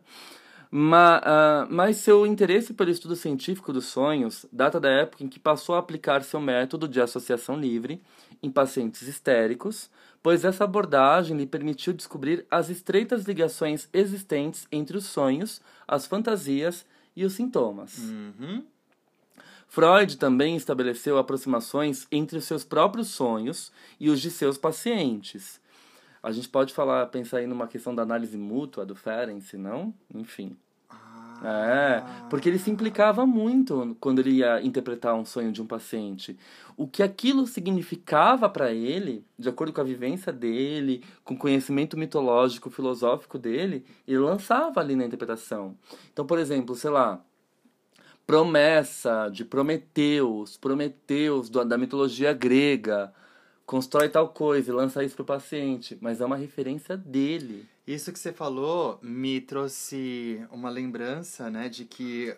Mas, 0.78 1.22
uh, 1.22 1.68
mas 1.70 1.96
seu 1.96 2.26
interesse 2.26 2.74
pelo 2.74 2.90
estudo 2.90 3.16
científico 3.16 3.72
dos 3.72 3.86
sonhos 3.86 4.46
data 4.52 4.78
da 4.78 4.90
época 4.90 5.24
em 5.24 5.30
que 5.30 5.40
passou 5.40 5.74
a 5.74 5.80
aplicar 5.80 6.22
seu 6.22 6.42
método 6.42 6.86
de 6.86 7.00
associação 7.00 7.58
livre 7.58 8.02
em 8.44 8.52
pacientes 8.52 9.04
histéricos, 9.04 9.90
pois 10.22 10.44
essa 10.44 10.66
abordagem 10.66 11.38
lhe 11.38 11.48
permitiu 11.48 11.94
descobrir 11.94 12.46
as 12.52 12.70
estreitas 12.70 13.24
ligações 13.24 13.88
existentes 13.94 14.68
entre 14.70 14.98
os 14.98 15.06
sonhos, 15.06 15.62
as 15.88 16.06
fantasias 16.06 16.86
e 17.16 17.24
os 17.24 17.32
sintomas. 17.32 17.98
Uhum. 17.98 18.66
Freud 19.70 20.18
também 20.18 20.58
estabeleceu 20.58 21.18
aproximações 21.18 22.06
entre 22.12 22.38
os 22.38 22.44
seus 22.44 22.66
próprios 22.66 23.08
sonhos 23.08 23.72
e 23.98 24.10
os 24.10 24.20
de 24.20 24.30
seus 24.30 24.58
pacientes. 24.58 25.58
A 26.22 26.34
gente 26.34 26.50
pode 26.50 26.74
falar, 26.74 27.06
pensar 27.06 27.38
aí 27.38 27.48
numa 27.48 27.66
questão 27.66 27.96
da 27.96 28.04
análise 28.04 28.38
mútua 28.38 28.86
do 28.86 28.94
Ferenc, 28.94 29.56
não? 29.56 29.94
Enfim. 30.14 30.58
É, 31.44 32.04
porque 32.30 32.50
ele 32.50 32.58
se 32.58 32.72
implicava 32.72 33.26
muito 33.26 33.96
quando 34.00 34.20
ele 34.20 34.38
ia 34.38 34.62
interpretar 34.62 35.14
um 35.16 35.26
sonho 35.26 35.52
de 35.52 35.62
um 35.62 35.66
paciente. 35.68 36.38
O 36.78 36.88
que 36.88 37.04
aquilo 37.04 37.46
significava 37.46 38.50
para 38.50 38.72
ele, 38.72 39.26
de 39.38 39.50
acordo 39.50 39.74
com 39.74 39.82
a 39.82 39.84
vivência 39.84 40.32
dele, 40.32 41.04
com 41.24 41.34
o 41.34 41.38
conhecimento 41.38 41.98
mitológico, 41.98 42.70
filosófico 42.70 43.38
dele, 43.38 43.86
ele 44.08 44.20
lançava 44.20 44.80
ali 44.80 44.96
na 44.96 45.06
interpretação. 45.06 45.78
Então, 46.12 46.26
por 46.26 46.40
exemplo, 46.40 46.76
sei 46.76 46.90
lá, 46.90 47.22
promessa 48.26 49.30
de 49.30 49.46
Prometeus, 49.46 50.58
Prometeus 50.58 51.50
da 51.50 51.78
mitologia 51.78 52.34
grega, 52.34 53.14
constrói 53.66 54.10
tal 54.10 54.30
coisa 54.30 54.72
e 54.72 54.74
lança 54.74 55.04
isso 55.04 55.16
pro 55.16 55.26
paciente, 55.26 55.98
mas 56.02 56.22
é 56.22 56.26
uma 56.26 56.38
referência 56.38 56.98
dele. 56.98 57.66
Isso 57.88 58.12
que 58.12 58.18
você 58.20 58.34
falou 58.34 59.00
me 59.02 59.40
trouxe 59.40 60.46
uma 60.52 60.70
lembrança, 60.70 61.50
né, 61.50 61.70
de 61.70 61.86
que 61.86 62.36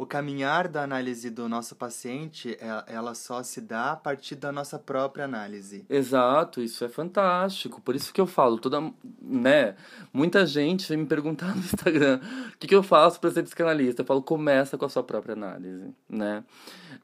o 0.00 0.06
caminhar 0.06 0.66
da 0.66 0.82
análise 0.82 1.28
do 1.28 1.46
nosso 1.46 1.76
paciente, 1.76 2.56
é, 2.58 2.84
ela 2.94 3.14
só 3.14 3.42
se 3.42 3.60
dá 3.60 3.92
a 3.92 3.96
partir 3.96 4.34
da 4.34 4.50
nossa 4.50 4.78
própria 4.78 5.26
análise. 5.26 5.84
Exato, 5.90 6.62
isso 6.62 6.82
é 6.84 6.88
fantástico. 6.88 7.82
Por 7.82 7.94
isso 7.94 8.10
que 8.10 8.18
eu 8.18 8.26
falo, 8.26 8.58
toda, 8.58 8.80
né, 9.20 9.76
muita 10.10 10.46
gente 10.46 10.88
vem 10.88 10.98
me 10.98 11.06
perguntar 11.06 11.52
no 11.54 11.60
Instagram, 11.60 12.18
o 12.54 12.58
que, 12.58 12.66
que 12.66 12.74
eu 12.74 12.82
faço 12.82 13.20
para 13.20 13.30
ser 13.30 13.42
psicanalista? 13.42 14.00
Eu 14.00 14.06
falo, 14.06 14.22
começa 14.22 14.78
com 14.78 14.86
a 14.86 14.88
sua 14.88 15.02
própria 15.02 15.34
análise, 15.34 15.92
né? 16.08 16.44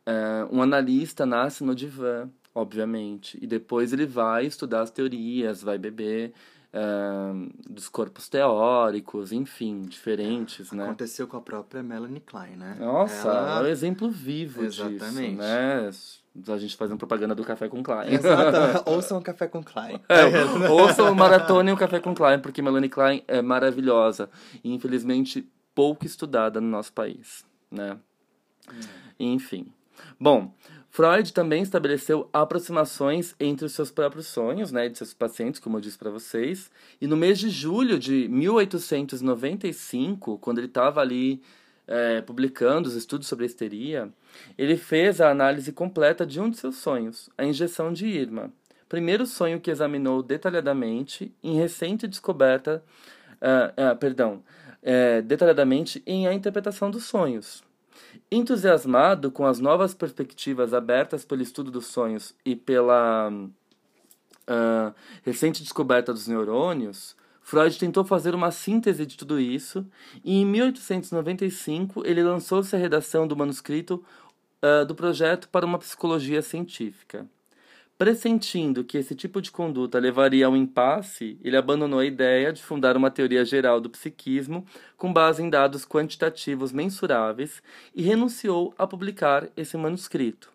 É, 0.06 0.46
um 0.50 0.62
analista 0.62 1.26
nasce 1.26 1.62
no 1.62 1.74
divã, 1.74 2.28
obviamente, 2.54 3.38
e 3.42 3.46
depois 3.46 3.92
ele 3.92 4.06
vai 4.06 4.46
estudar 4.46 4.80
as 4.80 4.90
teorias, 4.90 5.62
vai 5.62 5.76
beber 5.76 6.32
dos 7.68 7.88
corpos 7.88 8.28
teóricos, 8.28 9.32
enfim, 9.32 9.82
diferentes, 9.82 10.72
né? 10.72 10.84
Aconteceu 10.84 11.26
com 11.26 11.36
a 11.36 11.40
própria 11.40 11.82
Melanie 11.82 12.20
Klein, 12.20 12.56
né? 12.56 12.76
Nossa, 12.78 13.28
Ela... 13.28 13.60
é 13.60 13.62
um 13.62 13.66
exemplo 13.66 14.10
vivo 14.10 14.64
Exatamente. 14.64 15.36
disso, 15.36 15.38
né? 15.38 15.90
A 16.54 16.58
gente 16.58 16.76
fazendo 16.76 16.98
propaganda 16.98 17.34
do 17.34 17.44
Café 17.44 17.66
com 17.68 17.82
Klein. 17.82 18.12
Exato. 18.12 18.82
ouçam 18.90 19.18
o 19.18 19.22
Café 19.22 19.48
com 19.48 19.62
Klein. 19.62 20.00
É, 20.08 20.68
ouçam 20.68 21.10
o 21.10 21.14
Maratona 21.14 21.70
e 21.70 21.72
o 21.72 21.76
Café 21.78 21.98
com 21.98 22.14
Klein, 22.14 22.40
porque 22.40 22.60
Melanie 22.60 22.90
Klein 22.90 23.22
é 23.26 23.40
maravilhosa 23.40 24.28
e, 24.62 24.74
infelizmente, 24.74 25.48
pouco 25.74 26.04
estudada 26.04 26.60
no 26.60 26.68
nosso 26.68 26.92
país, 26.92 27.44
né? 27.70 27.96
Hum. 28.70 28.80
Enfim. 29.18 29.72
Bom, 30.18 30.54
Freud 30.90 31.30
também 31.32 31.62
estabeleceu 31.62 32.28
aproximações 32.32 33.36
entre 33.38 33.66
os 33.66 33.72
seus 33.72 33.90
próprios 33.90 34.28
sonhos, 34.28 34.72
né, 34.72 34.88
de 34.88 34.96
seus 34.96 35.12
pacientes, 35.12 35.60
como 35.60 35.76
eu 35.76 35.80
disse 35.80 35.98
para 35.98 36.10
vocês. 36.10 36.70
E 36.98 37.06
no 37.06 37.16
mês 37.16 37.38
de 37.38 37.50
julho 37.50 37.98
de 37.98 38.26
1895, 38.28 40.38
quando 40.38 40.56
ele 40.56 40.68
estava 40.68 41.02
ali 41.02 41.42
é, 41.86 42.22
publicando 42.22 42.88
os 42.88 42.94
estudos 42.94 43.28
sobre 43.28 43.44
a 43.44 43.46
histeria, 43.46 44.08
ele 44.56 44.78
fez 44.78 45.20
a 45.20 45.30
análise 45.30 45.70
completa 45.70 46.24
de 46.24 46.40
um 46.40 46.48
de 46.48 46.56
seus 46.56 46.76
sonhos, 46.76 47.28
a 47.36 47.44
injeção 47.44 47.92
de 47.92 48.06
Irma. 48.06 48.50
Primeiro 48.88 49.26
sonho 49.26 49.60
que 49.60 49.70
examinou 49.70 50.22
detalhadamente 50.22 51.30
em 51.42 51.56
recente 51.56 52.06
descoberta, 52.06 52.82
uh, 53.34 53.92
uh, 53.92 53.96
perdão, 53.96 54.42
uh, 54.82 55.22
detalhadamente 55.22 56.02
em 56.06 56.26
a 56.26 56.32
interpretação 56.32 56.90
dos 56.90 57.04
sonhos. 57.04 57.62
Entusiasmado 58.30 59.30
com 59.30 59.46
as 59.46 59.58
novas 59.58 59.94
perspectivas 59.94 60.74
abertas 60.74 61.24
pelo 61.24 61.42
estudo 61.42 61.70
dos 61.70 61.86
sonhos 61.86 62.34
e 62.44 62.54
pela 62.56 63.30
uh, 63.30 64.94
recente 65.22 65.62
descoberta 65.62 66.12
dos 66.12 66.26
neurônios, 66.26 67.16
Freud 67.42 67.78
tentou 67.78 68.04
fazer 68.04 68.34
uma 68.34 68.50
síntese 68.50 69.06
de 69.06 69.16
tudo 69.16 69.38
isso 69.38 69.86
e, 70.24 70.40
em 70.40 70.44
1895, 70.44 72.04
ele 72.04 72.22
lançou-se 72.22 72.74
a 72.74 72.78
redação 72.78 73.26
do 73.26 73.36
manuscrito 73.36 74.04
uh, 74.62 74.84
do 74.84 74.94
projeto 74.94 75.48
para 75.48 75.64
uma 75.64 75.78
psicologia 75.78 76.42
científica. 76.42 77.26
Pressentindo 77.98 78.84
que 78.84 78.98
esse 78.98 79.14
tipo 79.14 79.40
de 79.40 79.50
conduta 79.50 79.98
levaria 79.98 80.46
ao 80.46 80.54
impasse, 80.54 81.38
ele 81.42 81.56
abandonou 81.56 81.98
a 81.98 82.04
ideia 82.04 82.52
de 82.52 82.62
fundar 82.62 82.94
uma 82.94 83.10
teoria 83.10 83.42
geral 83.42 83.80
do 83.80 83.88
psiquismo 83.88 84.66
com 84.98 85.10
base 85.10 85.42
em 85.42 85.48
dados 85.48 85.86
quantitativos 85.86 86.72
mensuráveis 86.72 87.62
e 87.94 88.02
renunciou 88.02 88.74
a 88.76 88.86
publicar 88.86 89.48
esse 89.56 89.78
manuscrito. 89.78 90.52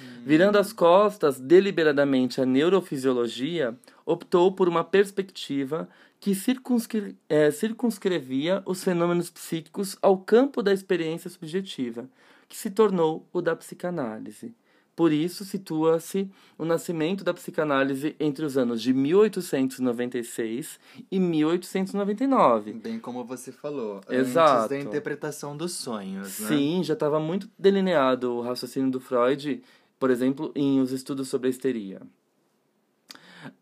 Hum. 0.00 0.22
Virando 0.24 0.56
as 0.56 0.72
costas 0.72 1.38
deliberadamente 1.38 2.40
à 2.40 2.46
neurofisiologia, 2.46 3.76
optou 4.06 4.50
por 4.50 4.66
uma 4.66 4.82
perspectiva 4.82 5.86
que 6.18 6.34
circunscre 6.34 7.14
é, 7.28 7.50
circunscrevia 7.50 8.62
os 8.64 8.82
fenômenos 8.82 9.28
psíquicos 9.28 9.98
ao 10.00 10.16
campo 10.16 10.62
da 10.62 10.72
experiência 10.72 11.28
subjetiva, 11.28 12.08
que 12.48 12.56
se 12.56 12.70
tornou 12.70 13.28
o 13.30 13.42
da 13.42 13.54
psicanálise. 13.54 14.54
Por 14.96 15.12
isso, 15.12 15.44
situa-se 15.44 16.26
o 16.56 16.64
nascimento 16.64 17.22
da 17.22 17.34
psicanálise 17.34 18.16
entre 18.18 18.46
os 18.46 18.56
anos 18.56 18.80
de 18.80 18.94
1896 18.94 20.80
e 21.10 21.20
1899. 21.20 22.72
Bem 22.72 22.98
como 22.98 23.22
você 23.22 23.52
falou, 23.52 24.00
Exato. 24.08 24.62
antes 24.62 24.68
da 24.70 24.78
interpretação 24.78 25.54
dos 25.54 25.72
sonhos, 25.72 26.40
né? 26.40 26.48
Sim, 26.48 26.82
já 26.82 26.94
estava 26.94 27.20
muito 27.20 27.46
delineado 27.58 28.32
o 28.32 28.40
raciocínio 28.40 28.90
do 28.90 28.98
Freud, 28.98 29.62
por 29.98 30.10
exemplo, 30.10 30.50
em 30.54 30.80
os 30.80 30.92
estudos 30.92 31.28
sobre 31.28 31.48
a 31.48 31.50
histeria. 31.50 32.00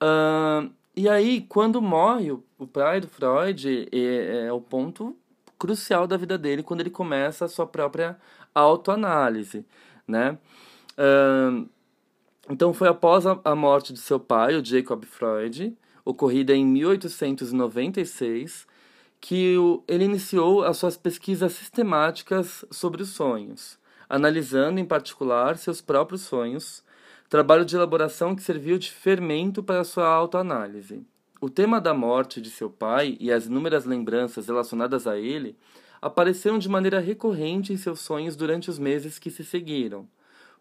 Uh, 0.01 0.71
e 0.95 1.09
aí, 1.09 1.41
quando 1.49 1.83
morre 1.83 2.31
o, 2.31 2.45
o 2.57 2.67
pai 2.67 3.01
do 3.01 3.09
Freud, 3.09 3.89
é, 3.91 4.47
é 4.47 4.53
o 4.53 4.61
ponto 4.61 5.17
crucial 5.59 6.07
da 6.07 6.17
vida 6.17 6.39
dele, 6.39 6.63
quando 6.63 6.81
ele 6.81 6.91
começa 6.91 7.45
a 7.45 7.49
sua 7.49 7.67
própria 7.67 8.17
autoanálise, 8.55 9.67
né? 10.07 10.39
Então 12.51 12.73
foi 12.73 12.89
após 12.89 13.27
a, 13.27 13.39
a 13.45 13.55
morte 13.55 13.93
de 13.93 13.99
seu 13.99 14.21
pai, 14.21 14.57
o 14.57 14.65
Jacob 14.65 15.05
Freud, 15.05 15.77
ocorrida 16.05 16.55
em 16.55 16.65
1896, 16.65 18.67
que 19.21 19.57
o, 19.57 19.83
ele 19.89 20.05
iniciou 20.05 20.63
as 20.63 20.77
suas 20.77 20.97
pesquisas 20.97 21.53
sistemáticas 21.53 22.65
sobre 22.71 23.03
os 23.03 23.11
sonhos, 23.11 23.79
analisando 24.09 24.79
em 24.79 24.85
particular 24.85 25.57
seus 25.57 25.81
próprios 25.81 26.23
sonhos, 26.23 26.85
trabalho 27.29 27.65
de 27.65 27.75
elaboração 27.75 28.37
que 28.37 28.43
serviu 28.43 28.79
de 28.79 28.91
fermento 28.91 29.63
para 29.63 29.83
sua 29.83 30.07
autoanálise. 30.07 31.03
O 31.41 31.51
tema 31.51 31.81
da 31.81 31.93
morte 31.93 32.41
de 32.41 32.51
seu 32.51 32.71
pai 32.71 33.17
e 33.19 33.33
as 33.33 33.47
inúmeras 33.47 33.85
lembranças 33.85 34.47
relacionadas 34.47 35.07
a 35.07 35.19
ele 35.19 35.57
apareceram 36.01 36.59
de 36.59 36.69
maneira 36.69 37.01
recorrente 37.01 37.73
em 37.73 37.77
seus 37.77 38.01
sonhos 38.01 38.37
durante 38.37 38.69
os 38.69 38.79
meses 38.79 39.19
que 39.19 39.31
se 39.31 39.43
seguiram. 39.43 40.07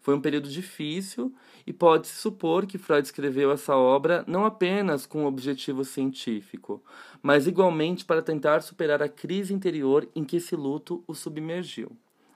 Foi 0.04 0.14
um 0.14 0.20
período 0.20 0.50
difícil 0.50 1.34
e 1.66 1.72
pode-se 1.72 2.12
supor 2.12 2.66
que 2.66 2.76
Freud 2.76 3.06
escreveu 3.06 3.50
essa 3.50 3.74
obra 3.74 4.22
não 4.26 4.44
apenas 4.44 5.06
com 5.06 5.22
um 5.22 5.26
objetivo 5.26 5.82
científico, 5.82 6.84
mas 7.22 7.46
igualmente 7.46 8.04
para 8.04 8.20
tentar 8.20 8.60
superar 8.60 9.02
a 9.02 9.08
crise 9.08 9.54
interior 9.54 10.06
em 10.14 10.22
que 10.22 10.36
esse 10.36 10.54
luto 10.54 11.02
o 11.06 11.14
submergiu. 11.14 11.90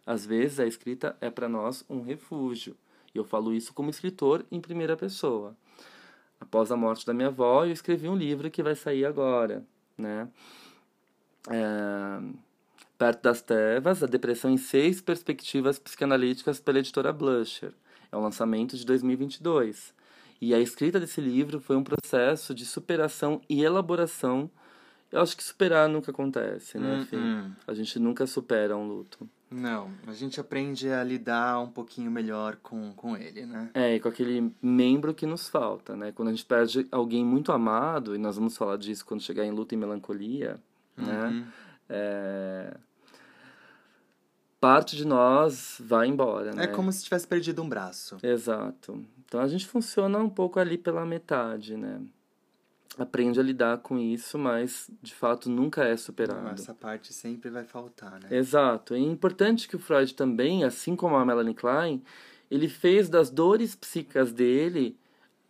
Às 0.06 0.24
vezes 0.24 0.58
a 0.58 0.66
escrita 0.66 1.14
é 1.20 1.28
para 1.28 1.46
nós 1.46 1.84
um 1.90 2.00
refúgio, 2.00 2.74
e 3.14 3.18
eu 3.18 3.24
falo 3.24 3.52
isso 3.52 3.74
como 3.74 3.90
escritor 3.90 4.46
em 4.50 4.62
primeira 4.62 4.96
pessoa. 4.96 5.54
Após 6.40 6.72
a 6.72 6.76
morte 6.76 7.04
da 7.04 7.12
minha 7.12 7.28
avó, 7.28 7.66
eu 7.66 7.72
escrevi 7.72 8.08
um 8.08 8.16
livro 8.16 8.50
que 8.50 8.62
vai 8.62 8.74
sair 8.74 9.04
agora, 9.04 9.62
né? 9.98 10.26
É 11.50 12.47
Perto 12.98 13.22
das 13.22 13.40
Trevas, 13.40 14.02
A 14.02 14.06
Depressão 14.06 14.50
em 14.50 14.56
Seis 14.56 15.00
Perspectivas 15.00 15.78
Psicanalíticas 15.78 16.58
pela 16.58 16.80
editora 16.80 17.12
Blusher. 17.12 17.72
É 18.10 18.16
um 18.16 18.20
lançamento 18.20 18.76
de 18.76 18.84
2022. 18.84 19.94
E 20.40 20.52
a 20.52 20.58
escrita 20.58 20.98
desse 20.98 21.20
livro 21.20 21.60
foi 21.60 21.76
um 21.76 21.84
processo 21.84 22.52
de 22.52 22.66
superação 22.66 23.40
e 23.48 23.62
elaboração. 23.62 24.50
Eu 25.12 25.20
acho 25.20 25.36
que 25.36 25.44
superar 25.44 25.88
nunca 25.88 26.10
acontece, 26.10 26.76
né? 26.76 27.02
Enfim, 27.02 27.16
hum. 27.18 27.52
a 27.68 27.72
gente 27.72 28.00
nunca 28.00 28.26
supera 28.26 28.76
um 28.76 28.88
luto. 28.88 29.28
Não, 29.48 29.92
a 30.04 30.12
gente 30.12 30.40
aprende 30.40 30.90
a 30.90 31.02
lidar 31.04 31.60
um 31.60 31.68
pouquinho 31.68 32.10
melhor 32.10 32.56
com, 32.56 32.92
com 32.94 33.16
ele, 33.16 33.46
né? 33.46 33.70
É, 33.74 33.94
e 33.94 34.00
com 34.00 34.08
aquele 34.08 34.52
membro 34.60 35.14
que 35.14 35.24
nos 35.24 35.48
falta, 35.48 35.96
né? 35.96 36.10
Quando 36.10 36.28
a 36.28 36.32
gente 36.32 36.44
perde 36.44 36.84
alguém 36.90 37.24
muito 37.24 37.52
amado, 37.52 38.16
e 38.16 38.18
nós 38.18 38.34
vamos 38.34 38.56
falar 38.56 38.76
disso 38.76 39.06
quando 39.06 39.22
chegar 39.22 39.44
em 39.44 39.52
luta 39.52 39.74
e 39.74 39.78
melancolia, 39.78 40.60
né? 40.96 41.24
uhum. 41.24 41.30
né? 41.30 41.52
É 41.90 42.76
parte 44.60 44.96
de 44.96 45.06
nós 45.06 45.76
vai 45.80 46.08
embora, 46.08 46.52
né? 46.52 46.64
É 46.64 46.66
como 46.66 46.92
se 46.92 47.04
tivesse 47.04 47.26
perdido 47.26 47.62
um 47.62 47.68
braço. 47.68 48.18
Exato. 48.22 49.04
Então 49.24 49.40
a 49.40 49.48
gente 49.48 49.66
funciona 49.66 50.18
um 50.18 50.28
pouco 50.28 50.58
ali 50.58 50.76
pela 50.76 51.04
metade, 51.04 51.76
né? 51.76 52.00
Aprende 52.98 53.38
a 53.38 53.42
lidar 53.42 53.78
com 53.78 53.96
isso, 53.98 54.36
mas 54.36 54.90
de 55.00 55.14
fato 55.14 55.48
nunca 55.48 55.84
é 55.84 55.96
superado. 55.96 56.42
Não, 56.42 56.50
essa 56.50 56.74
parte 56.74 57.12
sempre 57.12 57.48
vai 57.48 57.64
faltar, 57.64 58.18
né? 58.20 58.28
Exato. 58.30 58.96
E 58.96 58.98
é 58.98 59.02
importante 59.06 59.68
que 59.68 59.76
o 59.76 59.78
Freud 59.78 60.12
também, 60.14 60.64
assim 60.64 60.96
como 60.96 61.14
a 61.14 61.24
Melanie 61.24 61.54
Klein, 61.54 62.02
ele 62.50 62.68
fez 62.68 63.08
das 63.08 63.30
dores 63.30 63.76
psíquicas 63.76 64.32
dele 64.32 64.96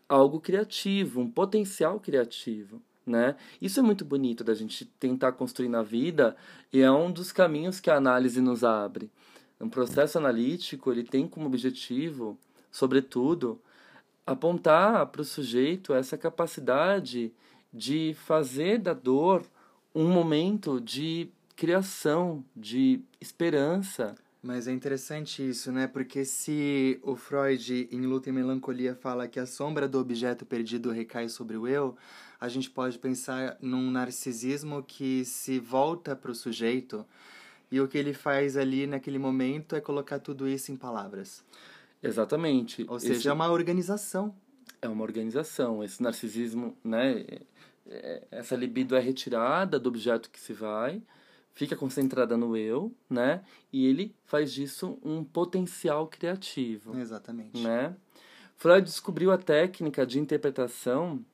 algo 0.08 0.40
criativo, 0.40 1.20
um 1.20 1.30
potencial 1.30 2.00
criativo, 2.00 2.82
né? 3.08 3.36
Isso 3.60 3.80
é 3.80 3.82
muito 3.82 4.04
bonito 4.04 4.44
da 4.44 4.54
gente 4.54 4.84
tentar 5.00 5.32
construir 5.32 5.68
na 5.68 5.82
vida 5.82 6.36
e 6.72 6.80
é 6.80 6.90
um 6.90 7.10
dos 7.10 7.32
caminhos 7.32 7.80
que 7.80 7.90
a 7.90 7.96
análise 7.96 8.40
nos 8.40 8.62
abre. 8.62 9.10
Um 9.60 9.68
processo 9.68 10.18
analítico, 10.18 10.92
ele 10.92 11.02
tem 11.02 11.26
como 11.26 11.46
objetivo, 11.46 12.38
sobretudo, 12.70 13.60
apontar 14.24 15.06
para 15.06 15.22
o 15.22 15.24
sujeito 15.24 15.92
essa 15.94 16.16
capacidade 16.16 17.32
de 17.72 18.14
fazer 18.24 18.78
da 18.78 18.92
dor 18.92 19.44
um 19.94 20.08
momento 20.08 20.80
de 20.80 21.28
criação, 21.56 22.44
de 22.54 23.00
esperança. 23.20 24.14
Mas 24.40 24.68
é 24.68 24.72
interessante 24.72 25.46
isso, 25.46 25.72
né? 25.72 25.88
Porque 25.88 26.24
se 26.24 27.00
o 27.02 27.16
Freud, 27.16 27.88
em 27.90 28.02
Luta 28.02 28.28
e 28.28 28.32
Melancolia, 28.32 28.94
fala 28.94 29.26
que 29.26 29.40
a 29.40 29.46
sombra 29.46 29.88
do 29.88 29.98
objeto 29.98 30.46
perdido 30.46 30.92
recai 30.92 31.28
sobre 31.28 31.56
o 31.56 31.66
eu, 31.66 31.96
a 32.40 32.48
gente 32.48 32.70
pode 32.70 32.98
pensar 32.98 33.56
num 33.60 33.90
narcisismo 33.90 34.82
que 34.82 35.24
se 35.24 35.58
volta 35.58 36.14
para 36.14 36.30
o 36.30 36.34
sujeito 36.34 37.04
e 37.70 37.80
o 37.80 37.88
que 37.88 37.98
ele 37.98 38.14
faz 38.14 38.56
ali 38.56 38.86
naquele 38.86 39.18
momento 39.18 39.74
é 39.74 39.80
colocar 39.80 40.18
tudo 40.18 40.48
isso 40.48 40.72
em 40.72 40.76
palavras. 40.76 41.44
Exatamente. 42.02 42.86
Ou 42.88 42.98
seja, 42.98 43.14
Esse... 43.14 43.28
é 43.28 43.32
uma 43.32 43.50
organização. 43.50 44.34
É 44.80 44.88
uma 44.88 45.02
organização. 45.02 45.82
Esse 45.82 46.02
narcisismo, 46.02 46.76
né? 46.82 47.24
É, 47.86 48.22
essa 48.30 48.54
libido 48.54 48.94
é 48.94 49.00
retirada 49.00 49.78
do 49.78 49.88
objeto 49.88 50.30
que 50.30 50.38
se 50.38 50.52
vai, 50.52 51.02
fica 51.52 51.74
concentrada 51.74 52.36
no 52.36 52.56
eu, 52.56 52.94
né? 53.10 53.42
E 53.72 53.86
ele 53.86 54.14
faz 54.24 54.52
disso 54.52 54.98
um 55.02 55.24
potencial 55.24 56.06
criativo. 56.06 56.96
Exatamente. 56.98 57.60
Né? 57.60 57.96
Freud 58.56 58.84
descobriu 58.84 59.32
a 59.32 59.38
técnica 59.38 60.06
de 60.06 60.18
interpretação 60.18 61.24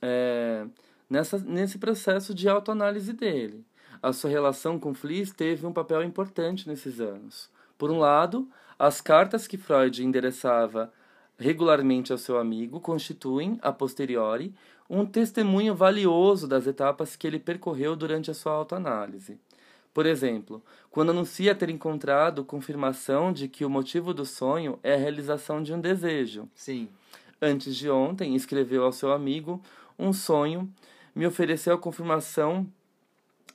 é, 0.00 0.64
nessa, 1.08 1.38
nesse 1.38 1.78
processo 1.78 2.34
de 2.34 2.48
autoanálise 2.48 3.12
dele. 3.12 3.64
A 4.02 4.12
sua 4.12 4.30
relação 4.30 4.78
com 4.78 4.94
Fliss 4.94 5.32
teve 5.32 5.66
um 5.66 5.72
papel 5.72 6.02
importante 6.02 6.68
nesses 6.68 7.00
anos. 7.00 7.50
Por 7.78 7.90
um 7.90 7.98
lado, 7.98 8.48
as 8.78 9.00
cartas 9.00 9.46
que 9.46 9.56
Freud 9.56 10.04
endereçava 10.04 10.92
regularmente 11.38 12.12
ao 12.12 12.18
seu 12.18 12.38
amigo 12.38 12.80
constituem, 12.80 13.58
a 13.62 13.72
posteriori, 13.72 14.54
um 14.88 15.06
testemunho 15.06 15.74
valioso 15.74 16.46
das 16.46 16.66
etapas 16.66 17.16
que 17.16 17.26
ele 17.26 17.38
percorreu 17.38 17.96
durante 17.96 18.30
a 18.30 18.34
sua 18.34 18.52
autoanálise. 18.52 19.38
Por 19.94 20.06
exemplo, 20.06 20.62
quando 20.90 21.10
anuncia 21.10 21.54
ter 21.54 21.68
encontrado 21.68 22.44
confirmação 22.44 23.32
de 23.32 23.48
que 23.48 23.64
o 23.64 23.70
motivo 23.70 24.14
do 24.14 24.24
sonho 24.24 24.78
é 24.82 24.94
a 24.94 24.98
realização 24.98 25.62
de 25.62 25.72
um 25.72 25.80
desejo. 25.80 26.48
Sim. 26.54 26.88
Antes 27.40 27.74
de 27.76 27.90
ontem, 27.90 28.36
escreveu 28.36 28.84
ao 28.84 28.92
seu 28.92 29.12
amigo, 29.12 29.60
um 29.98 30.12
sonho 30.12 30.72
me 31.14 31.26
ofereceu 31.26 31.74
a 31.74 31.78
confirmação 31.78 32.66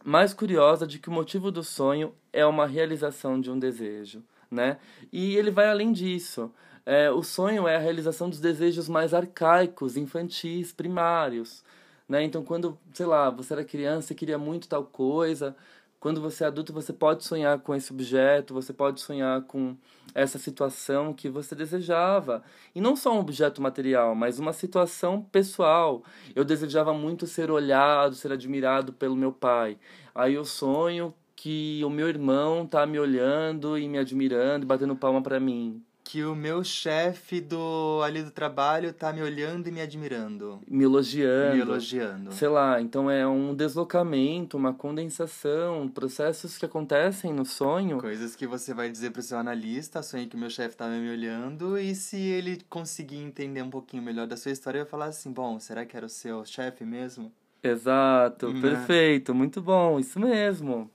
mais 0.04 0.34
curiosa 0.34 0.88
de 0.88 1.00
que 1.00 1.10
o 1.10 1.12
motivo 1.12 1.52
do 1.52 1.64
sonho 1.64 2.14
é 2.32 2.46
uma 2.46 2.66
realização 2.66 3.42
de 3.42 3.52
um 3.52 3.60
desejo, 3.60 4.24
né? 4.50 4.78
E 5.12 5.36
ele 5.36 5.52
vai 5.52 5.68
além 5.68 5.92
disso. 5.92 6.52
É, 6.86 7.12
o 7.12 7.22
sonho 7.22 7.68
é 7.68 7.76
a 7.76 7.80
realização 7.80 8.30
dos 8.30 8.40
desejos 8.40 8.88
mais 8.88 9.14
arcaicos, 9.14 9.98
infantis, 9.98 10.72
primários. 10.72 11.62
Né? 12.08 12.24
Então, 12.24 12.44
quando, 12.44 12.78
sei 12.94 13.06
lá, 13.06 13.30
você 13.30 13.52
era 13.52 13.66
criança 13.66 14.14
e 14.14 14.16
queria 14.16 14.38
muito 14.38 14.70
tal 14.70 14.86
coisa, 14.86 15.54
quando 16.00 16.22
você 16.22 16.44
é 16.44 16.48
adulto, 16.48 16.72
você 16.72 16.94
pode 16.94 17.24
sonhar 17.24 17.60
com 17.60 17.74
esse 17.74 17.92
objeto, 17.92 18.54
você 18.54 18.72
pode 18.72 19.02
sonhar 19.02 19.42
com 19.42 19.76
essa 20.14 20.38
situação 20.38 21.14
que 21.14 21.28
você 21.28 21.56
desejava. 21.56 22.44
E 22.76 22.80
não 22.80 22.96
só 22.96 23.14
um 23.16 23.20
objeto 23.20 23.62
material, 23.62 24.14
mas 24.14 24.38
uma 24.38 24.54
situação 24.54 25.22
pessoal. 25.22 26.04
Eu 26.36 26.46
desejava 26.46 26.94
muito 26.94 27.26
ser 27.26 27.50
olhado, 27.50 28.16
ser 28.16 28.32
admirado 28.32 28.94
pelo 28.94 29.16
meu 29.16 29.32
pai. 29.32 29.78
Aí 30.14 30.36
eu 30.36 30.46
sonho 30.46 31.14
que 31.36 31.82
o 31.84 31.90
meu 31.90 32.08
irmão 32.08 32.68
tá 32.68 32.86
me 32.86 33.00
olhando 33.00 33.78
e 33.78 33.88
me 33.88 33.98
admirando, 33.98 34.66
batendo 34.66 34.96
palma 34.96 35.22
para 35.22 35.40
mim 35.40 35.87
que 36.08 36.24
o 36.24 36.34
meu 36.34 36.64
chefe 36.64 37.42
do 37.42 38.02
ali 38.02 38.24
do 38.24 38.32
trabalho 38.32 38.94
tá 38.94 39.12
me 39.12 39.22
olhando 39.22 39.68
e 39.68 39.72
me 39.72 39.82
admirando. 39.82 40.62
Me 40.66 40.86
elogiando. 40.86 41.56
Me 41.56 41.62
elogiando. 41.62 42.32
Sei 42.32 42.48
lá, 42.48 42.80
então 42.80 43.12
é 43.12 43.28
um 43.28 43.54
deslocamento, 43.54 44.56
uma 44.56 44.74
condensação, 44.74 45.90
processos 45.90 46.58
que 46.58 46.66
acontecem 46.66 47.34
no 47.34 47.44
sonho. 47.44 47.98
Coisas 47.98 48.38
que 48.38 48.48
você 48.48 48.74
vai 48.74 48.90
dizer 48.90 49.12
pro 49.12 49.22
seu 49.22 49.38
analista, 49.38 50.02
sonhei 50.02 50.28
que 50.28 50.38
o 50.38 50.40
meu 50.40 50.50
chefe 50.50 50.78
tá 50.78 50.88
me 50.88 51.10
olhando, 51.10 51.78
e 51.78 51.94
se 51.94 52.18
ele 52.18 52.62
conseguir 52.70 53.18
entender 53.18 53.62
um 53.62 53.70
pouquinho 53.70 54.02
melhor 54.02 54.28
da 54.28 54.38
sua 54.38 54.52
história, 54.54 54.84
vai 54.84 54.90
falar 54.90 55.06
assim, 55.08 55.30
bom, 55.30 55.60
será 55.60 55.86
que 55.86 55.98
era 55.98 56.06
o 56.06 56.10
seu 56.10 56.46
chefe 56.46 56.86
mesmo? 56.86 57.34
Exato, 57.62 58.54
né? 58.54 58.62
perfeito, 58.62 59.36
muito 59.36 59.62
bom, 59.62 60.00
isso 60.00 60.22
mesmo. 60.22 60.90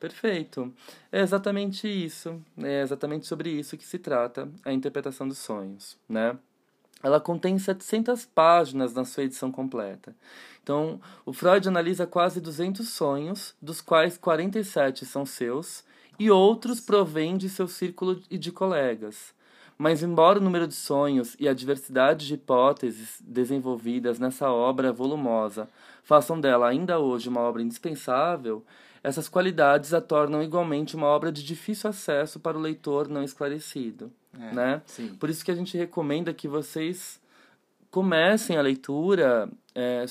Perfeito. 0.00 0.72
É 1.12 1.20
exatamente 1.20 1.86
isso. 1.86 2.42
É 2.58 2.80
exatamente 2.80 3.26
sobre 3.26 3.50
isso 3.50 3.76
que 3.76 3.86
se 3.86 3.98
trata 3.98 4.48
a 4.64 4.72
interpretação 4.72 5.28
dos 5.28 5.38
sonhos, 5.38 5.98
né? 6.08 6.36
Ela 7.02 7.20
contém 7.20 7.58
700 7.58 8.24
páginas 8.26 8.94
na 8.94 9.04
sua 9.04 9.24
edição 9.24 9.52
completa. 9.52 10.14
Então, 10.62 11.00
o 11.24 11.32
Freud 11.32 11.66
analisa 11.68 12.06
quase 12.06 12.40
200 12.40 12.88
sonhos, 12.88 13.54
dos 13.60 13.80
quais 13.80 14.16
47 14.16 15.04
são 15.06 15.24
seus 15.24 15.84
e 16.18 16.30
outros 16.30 16.80
provêm 16.80 17.36
de 17.36 17.48
seu 17.48 17.66
círculo 17.68 18.20
e 18.30 18.36
de 18.36 18.52
colegas. 18.52 19.34
Mas, 19.78 20.02
embora 20.02 20.38
o 20.38 20.42
número 20.42 20.66
de 20.66 20.74
sonhos 20.74 21.34
e 21.40 21.48
a 21.48 21.54
diversidade 21.54 22.26
de 22.26 22.34
hipóteses 22.34 23.18
desenvolvidas 23.22 24.18
nessa 24.18 24.50
obra 24.50 24.92
volumosa 24.92 25.68
façam 26.02 26.38
dela 26.38 26.68
ainda 26.68 26.98
hoje 26.98 27.30
uma 27.30 27.40
obra 27.40 27.62
indispensável, 27.62 28.62
essas 29.02 29.28
qualidades 29.28 29.94
a 29.94 30.00
tornam 30.00 30.42
igualmente 30.42 30.94
uma 30.94 31.06
obra 31.06 31.32
de 31.32 31.42
difícil 31.42 31.88
acesso 31.88 32.38
para 32.38 32.56
o 32.56 32.60
leitor 32.60 33.08
não 33.08 33.22
esclarecido. 33.22 34.12
É, 34.38 34.54
né? 34.54 34.82
Sim. 34.86 35.14
Por 35.14 35.30
isso 35.30 35.44
que 35.44 35.50
a 35.50 35.54
gente 35.54 35.76
recomenda 35.76 36.32
que 36.32 36.46
vocês 36.46 37.20
comecem 37.90 38.56
a 38.56 38.62
leitura 38.62 39.50
é, 39.74 40.04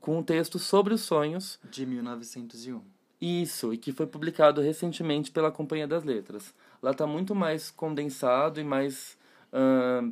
com 0.00 0.18
um 0.18 0.22
texto 0.22 0.58
sobre 0.58 0.94
os 0.94 1.02
sonhos. 1.02 1.58
De 1.70 1.86
1901. 1.86 2.82
Isso, 3.20 3.72
e 3.72 3.76
que 3.76 3.92
foi 3.92 4.06
publicado 4.06 4.62
recentemente 4.62 5.30
pela 5.30 5.52
Companhia 5.52 5.86
das 5.86 6.04
Letras. 6.04 6.54
Lá 6.82 6.92
está 6.92 7.06
muito 7.06 7.34
mais 7.34 7.70
condensado 7.70 8.58
e 8.58 8.64
mais, 8.64 9.18
uh, 9.52 10.10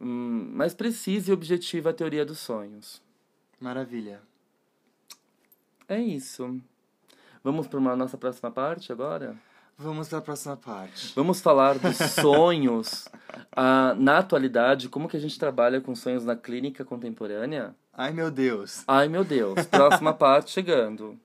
um, 0.00 0.50
mais 0.54 0.72
precisa 0.72 1.30
e 1.30 1.34
objetiva 1.34 1.90
a 1.90 1.92
teoria 1.92 2.24
dos 2.24 2.38
sonhos. 2.38 3.02
Maravilha. 3.60 4.22
É 5.86 6.00
isso. 6.00 6.58
Vamos 7.48 7.66
para 7.66 7.78
a 7.78 7.96
nossa 7.96 8.18
próxima 8.18 8.50
parte 8.50 8.92
agora? 8.92 9.34
Vamos 9.78 10.06
para 10.06 10.18
a 10.18 10.20
próxima 10.20 10.54
parte. 10.54 11.14
Vamos 11.16 11.40
falar 11.40 11.78
dos 11.78 11.96
sonhos 12.20 13.06
uh, 13.56 13.94
na 13.98 14.18
atualidade, 14.18 14.90
como 14.90 15.08
que 15.08 15.16
a 15.16 15.20
gente 15.20 15.38
trabalha 15.38 15.80
com 15.80 15.94
sonhos 15.94 16.26
na 16.26 16.36
clínica 16.36 16.84
contemporânea. 16.84 17.74
Ai, 17.90 18.12
meu 18.12 18.30
Deus. 18.30 18.84
Ai, 18.86 19.08
meu 19.08 19.24
Deus. 19.24 19.64
Próxima 19.64 20.12
parte 20.12 20.50
chegando. 20.50 21.18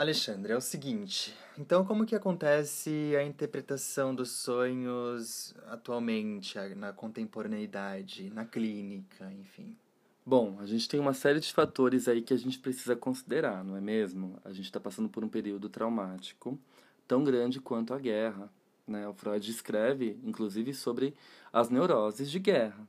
Alexandre, 0.00 0.54
é 0.54 0.56
o 0.56 0.62
seguinte. 0.62 1.34
Então, 1.58 1.84
como 1.84 2.06
que 2.06 2.14
acontece 2.14 3.14
a 3.18 3.22
interpretação 3.22 4.14
dos 4.14 4.30
sonhos 4.30 5.54
atualmente, 5.66 6.58
na 6.74 6.90
contemporaneidade, 6.90 8.30
na 8.30 8.46
clínica, 8.46 9.30
enfim? 9.30 9.76
Bom, 10.24 10.56
a 10.58 10.64
gente 10.64 10.88
tem 10.88 10.98
uma 10.98 11.12
série 11.12 11.38
de 11.38 11.52
fatores 11.52 12.08
aí 12.08 12.22
que 12.22 12.32
a 12.32 12.38
gente 12.38 12.58
precisa 12.58 12.96
considerar, 12.96 13.62
não 13.62 13.76
é 13.76 13.80
mesmo? 13.82 14.38
A 14.42 14.54
gente 14.54 14.64
está 14.64 14.80
passando 14.80 15.10
por 15.10 15.22
um 15.22 15.28
período 15.28 15.68
traumático 15.68 16.58
tão 17.06 17.22
grande 17.22 17.60
quanto 17.60 17.92
a 17.92 17.98
guerra. 17.98 18.50
Né? 18.88 19.06
O 19.06 19.12
Freud 19.12 19.50
escreve, 19.50 20.18
inclusive, 20.24 20.72
sobre 20.72 21.14
as 21.52 21.68
neuroses 21.68 22.30
de 22.30 22.38
guerra. 22.38 22.88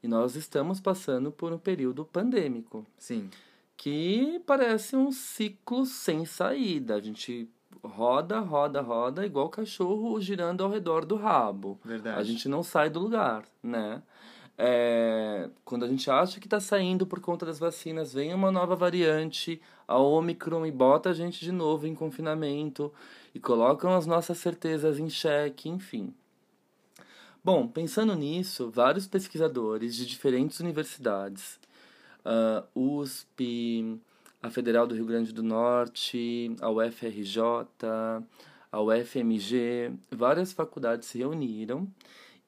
E 0.00 0.06
nós 0.06 0.36
estamos 0.36 0.78
passando 0.78 1.32
por 1.32 1.52
um 1.52 1.58
período 1.58 2.04
pandêmico. 2.04 2.86
Sim 2.96 3.28
que 3.76 4.40
parece 4.46 4.96
um 4.96 5.10
ciclo 5.10 5.84
sem 5.84 6.24
saída. 6.24 6.94
A 6.96 7.00
gente 7.00 7.48
roda, 7.82 8.40
roda, 8.40 8.80
roda, 8.80 9.26
igual 9.26 9.48
cachorro 9.48 10.20
girando 10.20 10.64
ao 10.64 10.70
redor 10.70 11.04
do 11.04 11.16
rabo. 11.16 11.78
Verdade. 11.84 12.18
A 12.18 12.22
gente 12.22 12.48
não 12.48 12.62
sai 12.62 12.88
do 12.88 13.00
lugar, 13.00 13.44
né? 13.62 14.02
É, 14.56 15.50
quando 15.64 15.84
a 15.84 15.88
gente 15.88 16.08
acha 16.08 16.38
que 16.38 16.46
está 16.46 16.60
saindo 16.60 17.06
por 17.06 17.20
conta 17.20 17.44
das 17.44 17.58
vacinas, 17.58 18.12
vem 18.14 18.32
uma 18.32 18.52
nova 18.52 18.76
variante, 18.76 19.60
a 19.86 19.98
Omicron, 19.98 20.64
e 20.64 20.70
bota 20.70 21.10
a 21.10 21.12
gente 21.12 21.40
de 21.40 21.50
novo 21.50 21.86
em 21.86 21.94
confinamento 21.94 22.92
e 23.34 23.40
colocam 23.40 23.92
as 23.92 24.06
nossas 24.06 24.38
certezas 24.38 24.98
em 24.98 25.10
xeque, 25.10 25.68
enfim. 25.68 26.14
Bom, 27.42 27.66
pensando 27.66 28.14
nisso, 28.14 28.70
vários 28.70 29.06
pesquisadores 29.06 29.96
de 29.96 30.06
diferentes 30.06 30.60
universidades 30.60 31.58
uh, 32.24 32.98
USP, 33.00 34.00
a 34.42 34.50
Federal 34.50 34.86
do 34.86 34.94
Rio 34.94 35.06
Grande 35.06 35.32
do 35.32 35.42
Norte, 35.42 36.54
a 36.60 36.70
UFRJ, 36.70 37.40
a 38.70 38.80
UFMG, 38.80 39.92
várias 40.10 40.52
faculdades 40.52 41.08
se 41.08 41.18
reuniram 41.18 41.88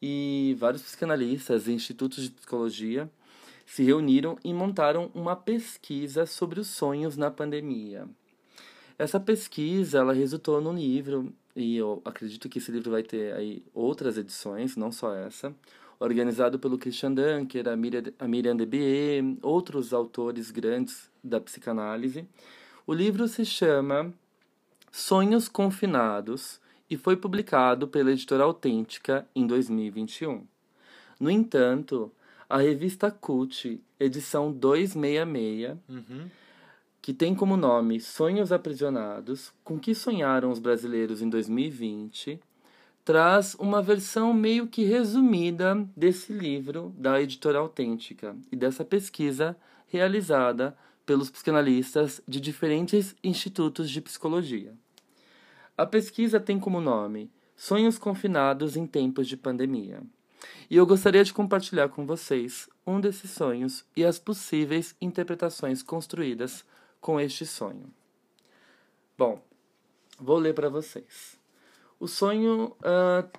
e 0.01 0.57
vários 0.59 0.83
psicanalistas 0.83 1.69
e 1.69 1.73
institutos 1.73 2.25
de 2.25 2.31
psicologia 2.31 3.11
se 3.65 3.83
reuniram 3.83 4.39
e 4.45 4.55
montaram 4.55 5.11
uma 5.15 5.35
pesquisa 5.35 6.25
sobre 6.25 6.61
os 6.61 6.69
sonhos 6.69 7.17
na 7.17 7.31
pandemia. 7.31 8.09
Essa 8.99 9.19
pesquisa 9.19 9.99
ela 9.99 10.13
resultou 10.13 10.61
num 10.61 10.75
livro 10.75 11.33
e 11.55 11.77
eu 11.77 12.01
acredito 12.05 12.49
que 12.49 12.59
esse 12.59 12.71
livro 12.71 12.91
vai 12.91 13.03
ter 13.03 13.35
aí 13.35 13.65
outras 13.75 14.17
edições, 14.17 14.77
não 14.77 14.93
só 14.93 15.15
essa, 15.15 15.55
organizado 15.99 16.59
pelo 16.59 16.79
Christian 16.79 17.13
Dunker, 17.13 17.69
a 17.69 17.77
Miriam, 17.77 18.03
a 18.19 18.29
Miriam 18.29 18.57
Debier, 18.57 19.23
outros 19.43 19.93
autores 19.93 20.51
grandes 20.51 21.11
da 21.23 21.41
psicanálise. 21.41 22.27
O 22.87 22.93
livro 22.93 23.27
se 23.27 23.45
chama 23.45 24.13
Sonhos 24.93 25.49
Confinados 25.49 26.61
e 26.89 26.97
foi 26.97 27.17
publicado 27.17 27.89
pela 27.89 28.13
editora 28.13 28.45
Autêntica 28.45 29.27
em 29.35 29.47
2021. 29.47 30.47
No 31.19 31.31
entanto, 31.31 32.13
a 32.49 32.59
revista 32.59 33.11
Cult, 33.11 33.81
edição 33.99 34.53
266, 34.53 35.77
uhum. 35.89 36.31
que 37.03 37.13
tem 37.13 37.35
como 37.35 37.57
nome 37.57 38.01
Sonhos 38.01 38.53
Aprisionados, 38.53 39.53
com 39.65 39.79
que 39.79 39.95
sonharam 39.95 40.51
os 40.51 40.61
brasileiros 40.61 41.21
em 41.23 41.29
2020, 41.29 42.41
traz 43.07 43.55
uma 43.61 43.81
versão 43.81 44.35
meio 44.35 44.67
que 44.67 44.83
resumida 44.83 45.77
desse 45.97 46.33
livro 46.33 46.93
da 46.99 47.23
editora 47.23 47.61
Autêntica 47.61 48.37
e 48.51 48.57
dessa 48.57 48.85
pesquisa 48.85 49.57
realizada 49.87 50.77
pelos 51.07 51.31
psicanalistas 51.31 52.21
de 52.27 52.41
diferentes 52.41 53.15
institutos 53.23 53.91
de 53.91 54.01
psicologia. 54.01 54.75
A 55.79 55.87
pesquisa 55.87 56.41
tem 56.41 56.59
como 56.59 56.81
nome 56.81 57.31
Sonhos 57.55 57.97
Confinados 57.97 58.77
em 58.77 58.89
Tempos 58.89 59.29
de 59.29 59.37
Pandemia. 59.37 60.03
E 60.69 60.77
eu 60.77 60.85
gostaria 60.85 61.23
de 61.23 61.33
compartilhar 61.33 61.89
com 61.91 62.05
vocês 62.05 62.69
um 62.85 63.01
desses 63.01 63.31
sonhos 63.31 63.85
e 63.97 64.05
as 64.05 64.19
possíveis 64.19 64.97
interpretações 65.01 65.81
construídas 65.81 66.65
com 67.01 67.21
este 67.21 67.47
sonho. 67.47 67.89
Bom, 69.17 69.41
vou 70.19 70.39
ler 70.39 70.55
para 70.55 70.69
vocês. 70.69 71.36
O 71.99 72.07
sonho 72.07 72.77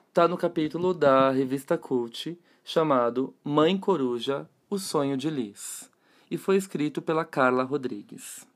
está 0.09 0.25
uh, 0.25 0.27
no 0.27 0.35
capítulo 0.35 0.91
da 0.91 1.29
revista 1.29 1.77
Cult 1.77 2.35
chamado 2.63 3.31
Mãe 3.43 3.77
Coruja, 3.77 4.49
O 4.67 4.79
Sonho 4.79 5.15
de 5.15 5.29
Liz, 5.29 5.91
e 6.29 6.39
foi 6.39 6.55
escrito 6.55 6.99
pela 6.99 7.23
Carla 7.23 7.63
Rodrigues. 7.63 8.47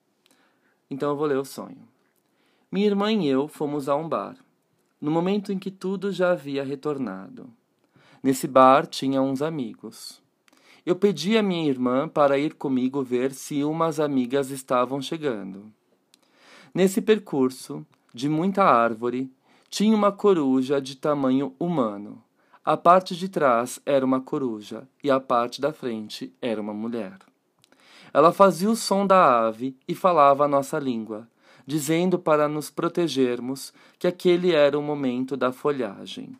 Então 0.90 1.12
eu 1.12 1.16
vou 1.16 1.28
ler 1.28 1.38
o 1.38 1.46
sonho. 1.46 1.88
Minha 2.72 2.88
irmã 2.88 3.14
e 3.14 3.28
eu 3.28 3.48
fomos 3.48 3.88
a 3.88 3.96
um 3.96 4.10
bar, 4.10 4.36
no 5.00 5.12
momento 5.12 5.54
em 5.54 5.60
que 5.60 5.70
tudo 5.70 6.12
já 6.12 6.32
havia 6.32 6.64
retornado. 6.64 7.48
Nesse 8.24 8.48
bar 8.48 8.88
tinha 8.88 9.22
uns 9.22 9.44
amigos. 9.44 10.20
Eu 10.84 10.96
pedi 10.96 11.38
a 11.38 11.44
minha 11.44 11.70
irmã 11.70 12.10
para 12.10 12.40
ir 12.40 12.56
comigo 12.56 13.04
ver 13.04 13.34
se 13.36 13.64
umas 13.64 14.00
amigas 14.00 14.50
estavam 14.50 15.00
chegando. 15.00 15.72
Nesse 16.74 17.04
percurso, 17.04 17.86
de 18.12 18.28
muita 18.28 18.64
árvore, 18.64 19.30
tinha 19.72 19.96
uma 19.96 20.12
coruja 20.12 20.82
de 20.82 20.98
tamanho 20.98 21.56
humano. 21.58 22.22
A 22.64 22.76
parte 22.76 23.16
de 23.16 23.30
trás 23.30 23.80
era 23.86 24.06
uma 24.06 24.20
coruja 24.20 24.86
e 25.02 25.10
a 25.10 25.18
parte 25.18 25.62
da 25.62 25.72
frente 25.72 26.36
era 26.42 26.60
uma 26.60 26.74
mulher. 26.74 27.18
Ela 28.14 28.34
fazia 28.34 28.70
o 28.70 28.76
som 28.76 29.08
da 29.08 29.48
ave 29.48 29.74
e 29.88 29.96
falava 29.96 30.44
a 30.44 30.48
nossa 30.48 30.78
língua, 30.78 31.26
dizendo 31.66 32.20
para 32.20 32.50
nos 32.50 32.70
protegermos 32.70 33.74
que 33.98 34.08
aquele 34.08 34.52
era 34.52 34.78
o 34.78 34.84
momento 34.84 35.38
da 35.38 35.54
folhagem. 35.54 36.36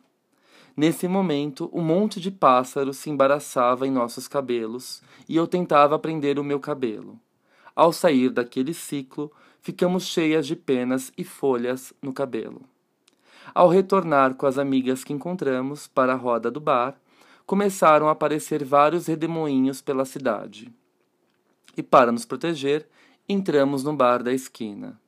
Nesse 0.76 1.08
momento, 1.08 1.70
um 1.72 1.82
monte 1.82 2.20
de 2.20 2.30
pássaros 2.30 2.98
se 2.98 3.08
embaraçava 3.08 3.86
em 3.86 3.90
nossos 3.90 4.28
cabelos 4.28 5.02
e 5.26 5.36
eu 5.36 5.46
tentava 5.46 5.98
prender 5.98 6.38
o 6.38 6.44
meu 6.44 6.60
cabelo. 6.60 7.18
Ao 7.74 7.94
sair 7.94 8.28
daquele 8.28 8.74
ciclo, 8.74 9.32
ficamos 9.58 10.04
cheias 10.04 10.46
de 10.46 10.54
penas 10.54 11.10
e 11.16 11.24
folhas 11.24 11.94
no 12.02 12.12
cabelo. 12.12 12.70
Ao 13.54 13.68
retornar 13.68 14.34
com 14.34 14.46
as 14.46 14.56
amigas 14.56 15.04
que 15.04 15.12
encontramos 15.12 15.86
para 15.86 16.14
a 16.14 16.16
roda 16.16 16.50
do 16.50 16.60
bar, 16.60 16.96
começaram 17.44 18.08
a 18.08 18.12
aparecer 18.12 18.64
vários 18.64 19.06
redemoinhos 19.06 19.82
pela 19.82 20.04
cidade. 20.04 20.72
E 21.76 21.82
para 21.82 22.10
nos 22.10 22.24
proteger, 22.24 22.86
entramos 23.28 23.84
no 23.84 23.94
bar 23.94 24.22
da 24.22 24.32
esquina. 24.32 24.98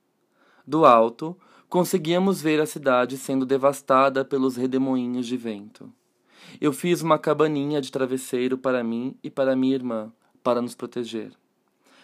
Do 0.66 0.84
alto, 0.84 1.36
conseguíamos 1.68 2.42
ver 2.42 2.60
a 2.60 2.66
cidade 2.66 3.16
sendo 3.16 3.46
devastada 3.46 4.24
pelos 4.24 4.56
redemoinhos 4.56 5.26
de 5.26 5.36
vento. 5.36 5.90
Eu 6.60 6.72
fiz 6.72 7.02
uma 7.02 7.18
cabaninha 7.18 7.80
de 7.80 7.90
travesseiro 7.90 8.56
para 8.58 8.84
mim 8.84 9.16
e 9.22 9.30
para 9.30 9.56
minha 9.56 9.74
irmã, 9.74 10.12
para 10.42 10.62
nos 10.62 10.74
proteger. 10.74 11.32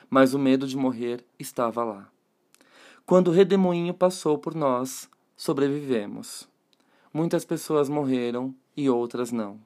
Mas 0.08 0.34
o 0.34 0.38
medo 0.38 0.66
de 0.66 0.76
morrer 0.76 1.24
estava 1.38 1.84
lá. 1.84 2.08
Quando 3.06 3.28
o 3.28 3.32
redemoinho 3.32 3.94
passou 3.94 4.38
por 4.38 4.54
nós, 4.54 5.08
sobrevivemos. 5.40 6.46
Muitas 7.14 7.46
pessoas 7.46 7.88
morreram 7.88 8.54
e 8.76 8.90
outras 8.90 9.32
não. 9.32 9.58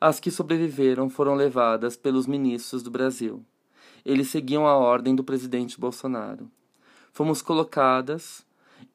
As 0.00 0.20
que 0.20 0.30
sobreviveram 0.30 1.10
foram 1.10 1.34
levadas 1.34 1.96
pelos 1.96 2.24
ministros 2.24 2.84
do 2.84 2.90
Brasil. 2.90 3.44
Eles 4.04 4.28
seguiam 4.28 4.64
a 4.64 4.76
ordem 4.76 5.16
do 5.16 5.24
presidente 5.24 5.80
Bolsonaro. 5.80 6.48
Fomos 7.12 7.42
colocadas, 7.42 8.46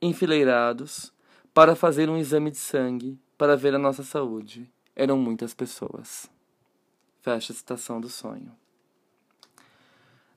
enfileirados, 0.01 1.11
para 1.53 1.75
fazer 1.75 2.09
um 2.09 2.15
exame 2.15 2.51
de 2.51 2.57
sangue 2.57 3.19
para 3.37 3.57
ver 3.57 3.75
a 3.75 3.79
nossa 3.79 4.01
saúde. 4.01 4.65
Eram 4.95 5.17
muitas 5.17 5.53
pessoas. 5.53 6.31
Fecha 7.19 7.51
a 7.51 7.55
citação 7.55 7.99
do 7.99 8.07
sonho. 8.07 8.53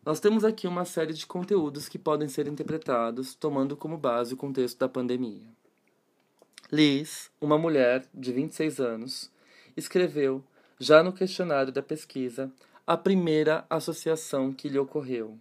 Nós 0.04 0.18
temos 0.18 0.44
aqui 0.44 0.66
uma 0.66 0.84
série 0.84 1.12
de 1.12 1.28
conteúdos 1.28 1.88
que 1.88 1.96
podem 1.96 2.26
ser 2.26 2.48
interpretados 2.48 3.36
tomando 3.36 3.76
como 3.76 3.96
base 3.96 4.34
o 4.34 4.36
contexto 4.36 4.76
da 4.76 4.88
pandemia. 4.88 5.59
Liz, 6.72 7.32
uma 7.40 7.58
mulher 7.58 8.06
de 8.14 8.32
26 8.32 8.78
anos, 8.78 9.28
escreveu, 9.76 10.40
já 10.78 11.02
no 11.02 11.12
questionário 11.12 11.72
da 11.72 11.82
pesquisa, 11.82 12.48
a 12.86 12.96
primeira 12.96 13.64
associação 13.68 14.52
que 14.52 14.68
lhe 14.68 14.78
ocorreu. 14.78 15.36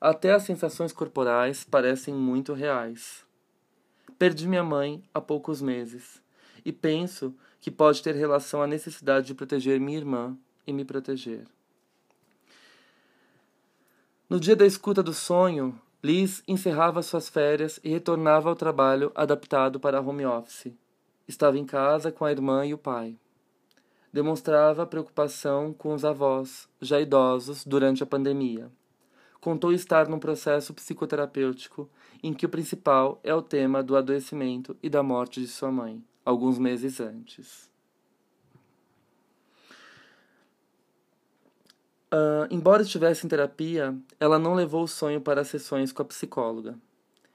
Até 0.00 0.32
as 0.32 0.44
sensações 0.44 0.90
corporais 0.90 1.64
parecem 1.64 2.14
muito 2.14 2.54
reais. 2.54 3.26
Perdi 4.18 4.48
minha 4.48 4.64
mãe 4.64 5.04
há 5.12 5.20
poucos 5.20 5.60
meses 5.60 6.22
e 6.64 6.72
penso 6.72 7.34
que 7.60 7.70
pode 7.70 8.02
ter 8.02 8.14
relação 8.14 8.62
à 8.62 8.66
necessidade 8.66 9.26
de 9.26 9.34
proteger 9.34 9.78
minha 9.78 9.98
irmã 9.98 10.34
e 10.66 10.72
me 10.72 10.84
proteger. 10.84 11.44
No 14.30 14.40
dia 14.40 14.56
da 14.56 14.64
escuta 14.64 15.02
do 15.02 15.12
sonho, 15.12 15.78
Liz 16.04 16.42
encerrava 16.46 17.00
suas 17.00 17.30
férias 17.30 17.80
e 17.82 17.88
retornava 17.88 18.50
ao 18.50 18.54
trabalho 18.54 19.10
adaptado 19.14 19.80
para 19.80 20.02
home 20.02 20.26
office. 20.26 20.70
Estava 21.26 21.56
em 21.56 21.64
casa 21.64 22.12
com 22.12 22.26
a 22.26 22.30
irmã 22.30 22.66
e 22.66 22.74
o 22.74 22.78
pai. 22.78 23.16
Demonstrava 24.12 24.86
preocupação 24.86 25.72
com 25.72 25.94
os 25.94 26.04
avós, 26.04 26.68
já 26.78 27.00
idosos, 27.00 27.64
durante 27.64 28.02
a 28.02 28.06
pandemia. 28.06 28.70
Contou 29.40 29.72
estar 29.72 30.06
num 30.06 30.18
processo 30.18 30.74
psicoterapêutico 30.74 31.88
em 32.22 32.34
que 32.34 32.44
o 32.44 32.50
principal 32.50 33.18
é 33.24 33.34
o 33.34 33.40
tema 33.40 33.82
do 33.82 33.96
adoecimento 33.96 34.76
e 34.82 34.90
da 34.90 35.02
morte 35.02 35.40
de 35.40 35.48
sua 35.48 35.72
mãe, 35.72 36.04
alguns 36.22 36.58
meses 36.58 37.00
antes. 37.00 37.73
Uh, 42.14 42.46
embora 42.48 42.82
estivesse 42.82 43.26
em 43.26 43.28
terapia, 43.28 43.92
ela 44.20 44.38
não 44.38 44.54
levou 44.54 44.84
o 44.84 44.88
sonho 44.88 45.20
para 45.20 45.40
as 45.40 45.48
sessões 45.48 45.90
com 45.90 46.00
a 46.00 46.04
psicóloga. 46.04 46.78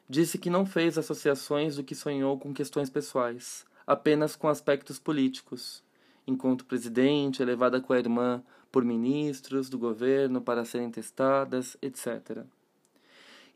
Disse 0.08 0.38
que 0.38 0.50
não 0.50 0.66
fez 0.66 0.98
associações 0.98 1.76
do 1.76 1.84
que 1.84 1.94
sonhou 1.94 2.40
com 2.40 2.54
questões 2.54 2.90
pessoais, 2.90 3.66
apenas 3.86 4.38
com 4.38 4.48
aspectos 4.48 4.98
políticos. 4.98 5.84
Enquanto 6.26 6.64
presidente, 6.64 7.42
elevada 7.42 7.82
com 7.82 7.92
a 7.92 8.00
irmã 8.00 8.42
por 8.72 8.86
ministros 8.86 9.70
do 9.70 9.78
governo 9.78 10.40
para 10.40 10.64
serem 10.64 10.90
testadas, 10.90 11.76
etc. 11.82 12.46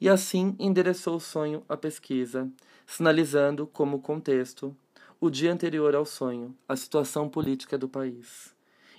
E 0.01 0.09
assim 0.09 0.57
endereçou 0.59 1.15
o 1.15 1.21
sonho 1.21 1.63
à 1.69 1.77
pesquisa, 1.77 2.51
sinalizando 2.85 3.65
como 3.65 4.01
contexto 4.01 4.75
o 5.21 5.29
dia 5.29 5.53
anterior 5.53 5.95
ao 5.95 6.05
sonho, 6.05 6.53
a 6.67 6.75
situação 6.75 7.29
política 7.29 7.77
do 7.77 7.87
país, 7.87 8.52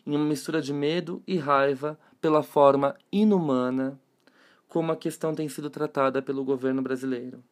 em 0.07 0.17
uma 0.17 0.25
mistura 0.25 0.61
de 0.61 0.73
medo 0.73 1.23
e 1.27 1.37
raiva 1.37 1.99
pela 2.21 2.43
forma 2.43 2.97
inumana 3.13 3.99
como 4.75 4.91
a 4.91 4.97
questão 4.97 5.33
tem 5.33 5.49
sido 5.49 5.71
tratada 5.71 6.21
pelo 6.21 6.45
governo 6.45 6.83
brasileiro. 6.83 7.45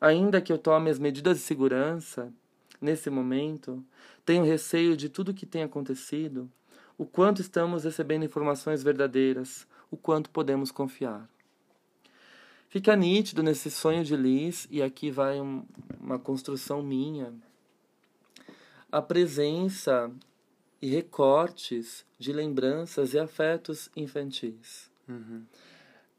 Ainda 0.00 0.40
que 0.40 0.50
eu 0.50 0.56
tome 0.56 0.88
as 0.88 0.98
medidas 0.98 1.36
de 1.36 1.42
segurança, 1.42 2.32
nesse 2.80 3.10
momento, 3.10 3.84
tenho 4.24 4.42
receio 4.42 4.96
de 4.96 5.10
tudo 5.10 5.32
o 5.32 5.34
que 5.34 5.44
tem 5.44 5.62
acontecido, 5.62 6.50
o 6.96 7.04
quanto 7.04 7.42
estamos 7.42 7.84
recebendo 7.84 8.24
informações 8.24 8.82
verdadeiras, 8.82 9.66
o 9.90 9.98
quanto 9.98 10.30
podemos 10.30 10.70
confiar. 10.70 11.28
Fica 12.70 12.96
nítido 12.96 13.42
nesse 13.42 13.70
sonho 13.70 14.02
de 14.02 14.16
Liz, 14.16 14.66
e 14.70 14.82
aqui 14.82 15.10
vai 15.10 15.40
um, 15.40 15.62
uma 16.00 16.18
construção 16.18 16.82
minha, 16.82 17.34
a 18.90 19.02
presença 19.02 20.10
e 20.84 20.86
recortes 20.86 22.04
de 22.18 22.30
lembranças 22.30 23.14
e 23.14 23.18
afetos 23.18 23.88
infantis. 23.96 24.90
Uhum. 25.08 25.42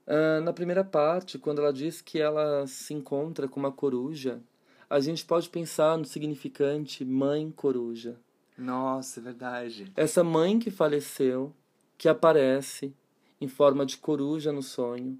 Uh, 0.08 0.42
na 0.44 0.52
primeira 0.52 0.84
parte, 0.84 1.38
quando 1.38 1.62
ela 1.62 1.72
diz 1.72 2.02
que 2.02 2.20
ela 2.20 2.66
se 2.66 2.92
encontra 2.92 3.48
com 3.48 3.60
uma 3.60 3.72
coruja, 3.72 4.42
a 4.90 5.00
gente 5.00 5.24
pode 5.24 5.50
pensar 5.50 6.00
no 6.00 6.06
significante 6.06 7.06
mãe 7.06 7.52
coruja. 7.52 8.18
Nossa, 8.58 9.20
é 9.20 9.24
verdade. 9.24 9.92
Essa 9.96 10.24
mãe 10.24 10.58
que 10.58 10.72
faleceu, 10.72 11.54
que 11.96 12.10
aparece 12.10 12.92
em 13.40 13.48
forma 13.48 13.86
de 13.86 13.98
coruja 13.98 14.52
no 14.52 14.64
sonho 14.64 15.16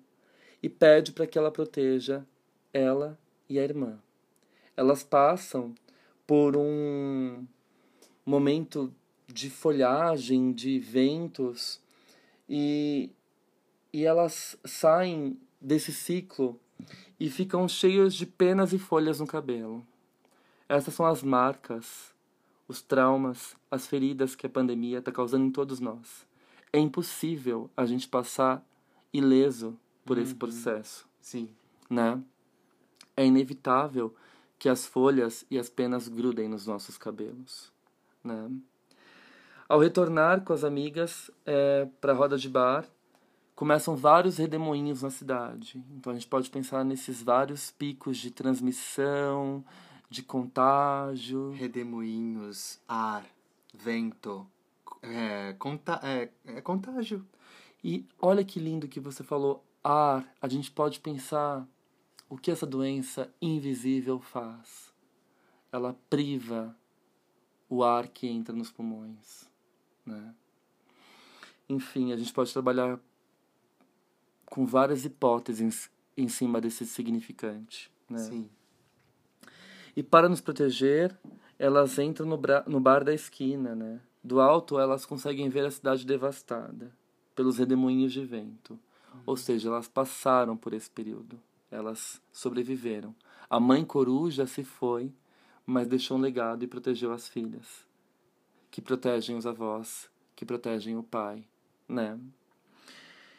e 0.64 0.68
pede 0.68 1.12
para 1.12 1.28
que 1.28 1.38
ela 1.38 1.52
proteja 1.52 2.26
ela 2.74 3.16
e 3.48 3.60
a 3.60 3.64
irmã. 3.64 4.00
Elas 4.76 5.04
passam 5.04 5.76
por 6.26 6.58
um 6.58 7.46
momento 8.26 8.92
de 9.28 9.50
folhagem, 9.50 10.52
de 10.52 10.80
ventos 10.80 11.80
e, 12.48 13.10
e 13.92 14.06
elas 14.06 14.58
saem 14.64 15.38
desse 15.60 15.92
ciclo 15.92 16.60
e 17.20 17.30
ficam 17.30 17.68
cheias 17.68 18.14
de 18.14 18.26
penas 18.26 18.74
e 18.74 18.80
folhas 18.80 19.20
no 19.20 19.28
cabelo. 19.28 19.86
Essas 20.68 20.94
são 20.94 21.06
as 21.06 21.24
marcas, 21.24 22.14
os 22.68 22.82
traumas, 22.82 23.56
as 23.70 23.88
feridas 23.88 24.36
que 24.36 24.46
a 24.46 24.50
pandemia 24.50 25.00
está 25.00 25.12
causando 25.12 25.46
em 25.46 25.52
todos 25.52 25.80
nós. 25.80 26.26
É 26.74 26.80
impossível 26.80 27.70
a 27.76 27.86
gente 27.86 28.08
passar 28.08 28.66
ileso 29.14 29.78
por 30.04 30.18
uhum. 30.18 30.24
esse 30.24 30.36
processo. 30.36 31.08
Sim. 31.22 31.50
Né? 31.90 32.22
É 33.16 33.26
inevitável 33.26 34.14
que 34.58 34.68
as 34.68 34.86
folhas 34.86 35.46
e 35.50 35.58
as 35.58 35.70
penas 35.70 36.08
grudem 36.08 36.50
nos 36.50 36.66
nossos 36.66 36.98
cabelos. 36.98 37.72
Né? 38.24 38.50
Ao 39.68 39.80
retornar 39.80 40.42
com 40.42 40.54
as 40.54 40.64
amigas 40.64 41.32
é, 41.46 41.88
para 42.00 42.12
a 42.12 42.16
roda 42.16 42.38
de 42.38 42.48
bar, 42.48 42.86
começam 43.56 43.96
vários 43.96 44.38
redemoinhos 44.38 45.02
na 45.02 45.10
cidade. 45.10 45.84
Então 45.92 46.12
a 46.12 46.16
gente 46.16 46.28
pode 46.28 46.50
pensar 46.52 46.86
nesses 46.86 47.24
vários 47.24 47.72
picos 47.72 48.18
de 48.18 48.30
transmissão, 48.30 49.66
de 50.08 50.22
contágio. 50.22 51.52
Redemoinhos, 51.52 52.80
ar, 52.88 53.26
vento, 53.74 54.46
é, 55.02 55.54
conta, 55.54 56.00
é, 56.04 56.30
é 56.46 56.62
contágio. 56.62 57.26
E 57.84 58.06
olha 58.22 58.44
que 58.44 58.60
lindo 58.60 58.88
que 58.88 59.00
você 59.00 59.24
falou, 59.24 59.64
ar. 59.84 60.32
A 60.42 60.48
gente 60.48 60.70
pode 60.70 61.00
pensar 61.00 61.68
o 62.30 62.38
que 62.38 62.52
essa 62.52 62.66
doença 62.68 63.34
invisível 63.42 64.20
faz. 64.20 64.94
Ela 65.72 65.96
priva 66.08 66.76
o 67.70 67.84
ar 67.84 68.08
que 68.08 68.28
entra 68.28 68.56
nos 68.56 68.72
pulmões, 68.72 69.50
né? 70.06 70.34
Enfim, 71.68 72.14
a 72.14 72.18
gente 72.18 72.32
pode 72.32 72.52
trabalhar 72.54 73.00
com 74.46 74.66
várias 74.66 75.04
hipóteses 75.04 75.90
em 76.16 76.28
cima 76.28 76.62
desse 76.62 76.86
significante. 76.86 77.92
Né? 78.10 78.20
Sim. 78.20 78.50
E 79.96 80.04
para 80.04 80.30
nos 80.30 80.42
proteger, 80.42 81.18
elas 81.58 81.98
entram 81.98 82.28
no, 82.28 82.40
no 82.68 82.80
bar 82.80 83.04
da 83.04 83.14
esquina, 83.14 83.74
né? 83.74 84.00
Do 84.24 84.40
alto, 84.42 84.80
elas 84.80 85.06
conseguem 85.06 85.50
ver 85.50 85.66
a 85.66 85.72
cidade 85.72 86.06
devastada 86.06 86.92
pelos 87.36 87.58
redemoinhos 87.58 88.12
de 88.12 88.26
vento. 88.26 88.74
Uhum. 89.14 89.20
Ou 89.26 89.38
seja, 89.38 89.70
elas 89.70 89.88
passaram 89.88 90.58
por 90.58 90.74
esse 90.74 90.90
período. 90.90 91.40
Elas 91.70 92.22
sobreviveram. 92.32 93.16
A 93.50 93.60
mãe 93.60 93.86
coruja 93.86 94.48
se 94.48 94.64
foi, 94.64 95.12
mas 95.66 95.88
deixou 95.88 96.18
um 96.18 96.22
legado 96.22 96.64
e 96.64 96.68
protegeu 96.68 97.12
as 97.12 97.28
filhas, 97.28 97.86
que 98.76 98.82
protegem 98.82 99.38
os 99.38 99.48
avós, 99.48 100.10
que 100.36 100.46
protegem 100.46 100.98
o 100.98 101.02
pai, 101.02 101.46
né? 101.88 102.20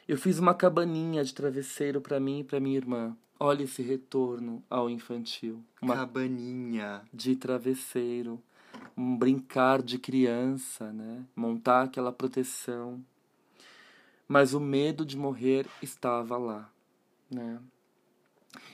Eu 0.08 0.16
fiz 0.16 0.38
uma 0.38 0.54
cabaninha 0.54 1.22
de 1.22 1.34
travesseiro 1.34 2.00
para 2.00 2.18
mim 2.18 2.40
e 2.40 2.44
para 2.44 2.58
minha 2.58 2.78
irmã. 2.78 3.14
Olha 3.38 3.64
esse 3.64 3.82
retorno 3.82 4.64
ao 4.70 4.88
infantil. 4.88 5.62
Uma 5.82 5.94
cabaninha 5.94 7.02
de 7.12 7.36
travesseiro, 7.36 8.42
um 8.96 9.14
brincar 9.14 9.82
de 9.82 9.98
criança, 9.98 10.90
né? 10.90 11.26
Montar 11.36 11.82
aquela 11.82 12.10
proteção. 12.10 13.04
Mas 14.26 14.54
o 14.54 14.58
medo 14.58 15.04
de 15.04 15.18
morrer 15.18 15.66
estava 15.82 16.38
lá, 16.38 16.72
né? 17.30 17.60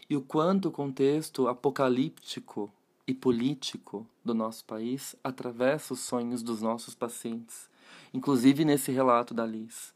E 0.09 0.17
o 0.17 0.23
quanto 0.23 0.69
o 0.69 0.73
contexto 0.73 1.49
apocalíptico 1.49 2.73
e 3.07 3.13
político 3.13 4.07
do 4.25 4.35
nosso 4.35 4.65
país 4.65 5.17
atravessa 5.23 5.95
os 5.95 6.01
sonhos 6.01 6.43
dos 6.43 6.63
nossos 6.63 6.95
pacientes, 6.95 7.69
inclusive 8.15 8.65
nesse 8.65 8.93
relato 8.93 9.35
da 9.35 9.45
Liz. 9.45 9.93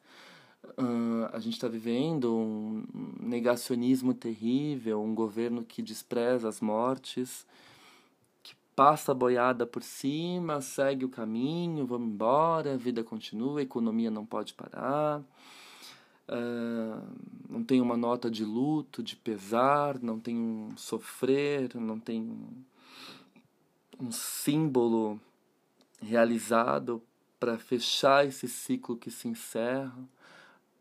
Uh, 0.77 1.29
a 1.33 1.39
gente 1.39 1.55
está 1.55 1.69
vivendo 1.69 2.35
um 2.35 2.85
negacionismo 3.21 4.13
terrível, 4.13 5.01
um 5.01 5.15
governo 5.15 5.65
que 5.65 5.81
despreza 5.81 6.49
as 6.49 6.61
mortes, 6.61 7.47
que 8.43 8.55
passa 8.75 9.13
a 9.13 9.15
boiada 9.15 9.65
por 9.65 9.83
cima, 9.83 10.61
segue 10.61 11.05
o 11.05 11.09
caminho, 11.09 11.87
vamos 11.87 12.09
embora, 12.09 12.75
a 12.75 12.77
vida 12.77 13.05
continua, 13.05 13.61
a 13.61 13.63
economia 13.63 14.11
não 14.11 14.27
pode 14.27 14.55
parar. 14.55 15.23
Uh, 16.29 17.01
não 17.49 17.63
tem 17.63 17.81
uma 17.81 17.97
nota 17.97 18.29
de 18.29 18.45
luto, 18.45 19.01
de 19.01 19.15
pesar, 19.15 20.03
não 20.03 20.19
tem 20.19 20.37
um 20.37 20.77
sofrer, 20.77 21.77
não 21.77 22.01
tem 22.01 22.37
um, 23.99 24.11
símbolo 24.11 25.21
realizado 26.01 27.03
para 27.39 27.59
fechar 27.59 28.27
esse 28.27 28.49
ciclo 28.49 28.97
que 28.97 29.11
se 29.11 29.29
encerra 29.29 29.97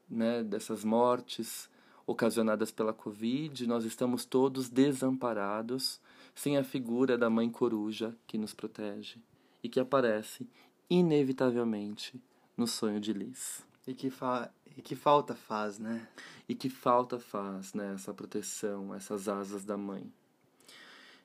né, 0.10 0.44
dessas 0.44 0.84
mortes 0.84 1.70
ocasionadas 2.08 2.72
pela 2.72 2.94
Covid, 2.94 3.66
nós 3.66 3.84
estamos 3.84 4.26
todos 4.26 4.70
desamparados, 4.70 6.00
sem 6.36 6.58
a 6.58 6.64
figura 6.64 7.18
da 7.18 7.30
mãe 7.30 7.50
coruja 7.50 8.16
que 8.28 8.38
nos 8.38 8.54
protege 8.54 9.18
e 9.64 9.70
que 9.70 9.80
aparece 9.80 10.48
inevitavelmente 10.90 12.22
no 12.56 12.68
sonho 12.68 13.00
de 13.00 13.14
Liz. 13.14 13.66
E 13.88 13.94
que, 13.94 14.10
fa 14.10 14.52
e 14.78 14.82
que 14.82 14.96
falta 14.96 15.36
faz, 15.36 15.80
né? 15.80 16.08
E 16.48 16.54
que 16.54 16.70
falta 16.70 17.20
faz, 17.20 17.74
né, 17.74 17.94
essa 17.94 18.14
proteção, 18.14 18.94
essas 18.94 19.28
asas 19.28 19.64
da 19.64 19.78
mãe. 19.78 20.12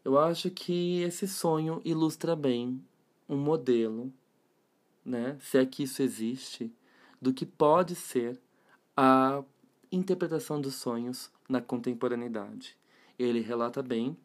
Eu 0.03 0.19
acho 0.19 0.51
que 0.51 1.03
esse 1.03 1.29
sonho 1.29 1.83
ilustra 1.85 2.35
bem 2.35 2.83
um 3.29 3.37
modelo, 3.37 4.11
né, 5.05 5.37
se 5.41 5.59
é 5.59 5.67
que 5.67 5.83
isso 5.83 6.03
existe, 6.03 6.73
do 7.21 7.35
que 7.35 7.45
pode 7.45 7.95
ser 7.95 8.41
a 8.97 9.45
interpretação 9.93 10.59
dos 10.59 10.75
sonhos 10.75 11.31
na 11.47 11.61
contemporaneidade. 11.61 12.77
Ele 13.19 13.41
relata 13.41 13.83
bem 13.83 14.17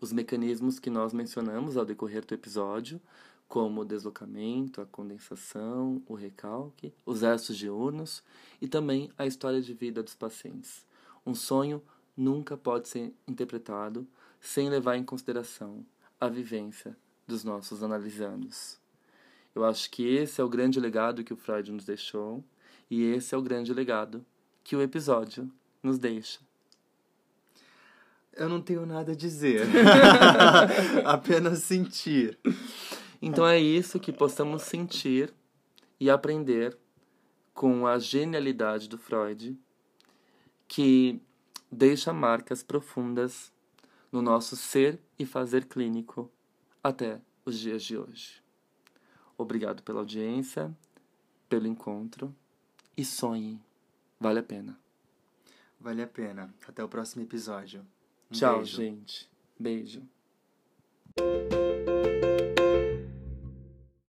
os 0.00 0.12
mecanismos 0.12 0.78
que 0.78 0.88
nós 0.88 1.12
mencionamos 1.12 1.76
ao 1.76 1.84
decorrer 1.84 2.24
do 2.24 2.32
episódio, 2.32 3.00
como 3.48 3.80
o 3.80 3.84
deslocamento, 3.84 4.80
a 4.80 4.86
condensação, 4.86 6.00
o 6.06 6.14
recalque, 6.14 6.94
os 7.04 7.22
restos 7.22 7.56
diurnos 7.56 8.22
e 8.60 8.68
também 8.68 9.10
a 9.18 9.26
história 9.26 9.60
de 9.60 9.74
vida 9.74 10.04
dos 10.04 10.14
pacientes. 10.14 10.86
Um 11.26 11.34
sonho 11.34 11.82
nunca 12.16 12.56
pode 12.56 12.88
ser 12.88 13.12
interpretado 13.26 14.06
sem 14.40 14.68
levar 14.70 14.96
em 14.96 15.04
consideração 15.04 15.84
a 16.20 16.28
vivência 16.28 16.96
dos 17.26 17.44
nossos 17.44 17.82
analisandos. 17.82 18.78
Eu 19.54 19.64
acho 19.64 19.90
que 19.90 20.06
esse 20.06 20.40
é 20.40 20.44
o 20.44 20.48
grande 20.48 20.80
legado 20.80 21.24
que 21.24 21.32
o 21.32 21.36
Freud 21.36 21.70
nos 21.72 21.84
deixou 21.84 22.42
e 22.90 23.02
esse 23.04 23.34
é 23.34 23.38
o 23.38 23.42
grande 23.42 23.72
legado 23.74 24.24
que 24.64 24.74
o 24.74 24.82
episódio 24.82 25.50
nos 25.82 25.98
deixa. 25.98 26.40
Eu 28.32 28.48
não 28.48 28.60
tenho 28.60 28.86
nada 28.86 29.12
a 29.12 29.16
dizer. 29.16 29.66
Apenas 31.04 31.60
sentir. 31.60 32.38
Então 33.20 33.46
é 33.46 33.58
isso 33.58 34.00
que 34.00 34.12
possamos 34.12 34.62
sentir 34.62 35.32
e 35.98 36.08
aprender 36.08 36.76
com 37.52 37.86
a 37.86 37.98
genialidade 37.98 38.88
do 38.88 38.96
Freud, 38.96 39.58
que 40.66 41.20
deixa 41.70 42.12
marcas 42.12 42.62
profundas 42.62 43.52
no 44.10 44.20
nosso 44.22 44.56
ser 44.56 45.00
e 45.18 45.24
fazer 45.24 45.66
clínico 45.66 46.30
até 46.82 47.20
os 47.44 47.58
dias 47.58 47.82
de 47.82 47.96
hoje. 47.96 48.42
Obrigado 49.36 49.82
pela 49.82 50.00
audiência, 50.00 50.74
pelo 51.48 51.66
encontro 51.66 52.34
e 52.96 53.04
sonhe. 53.04 53.60
Vale 54.18 54.40
a 54.40 54.42
pena. 54.42 54.78
Vale 55.80 56.02
a 56.02 56.06
pena. 56.06 56.54
Até 56.68 56.84
o 56.84 56.88
próximo 56.88 57.22
episódio. 57.22 57.80
Um 58.30 58.34
Tchau, 58.34 58.58
beijo. 58.58 58.76
gente. 58.76 59.30
Beijo. 59.58 60.02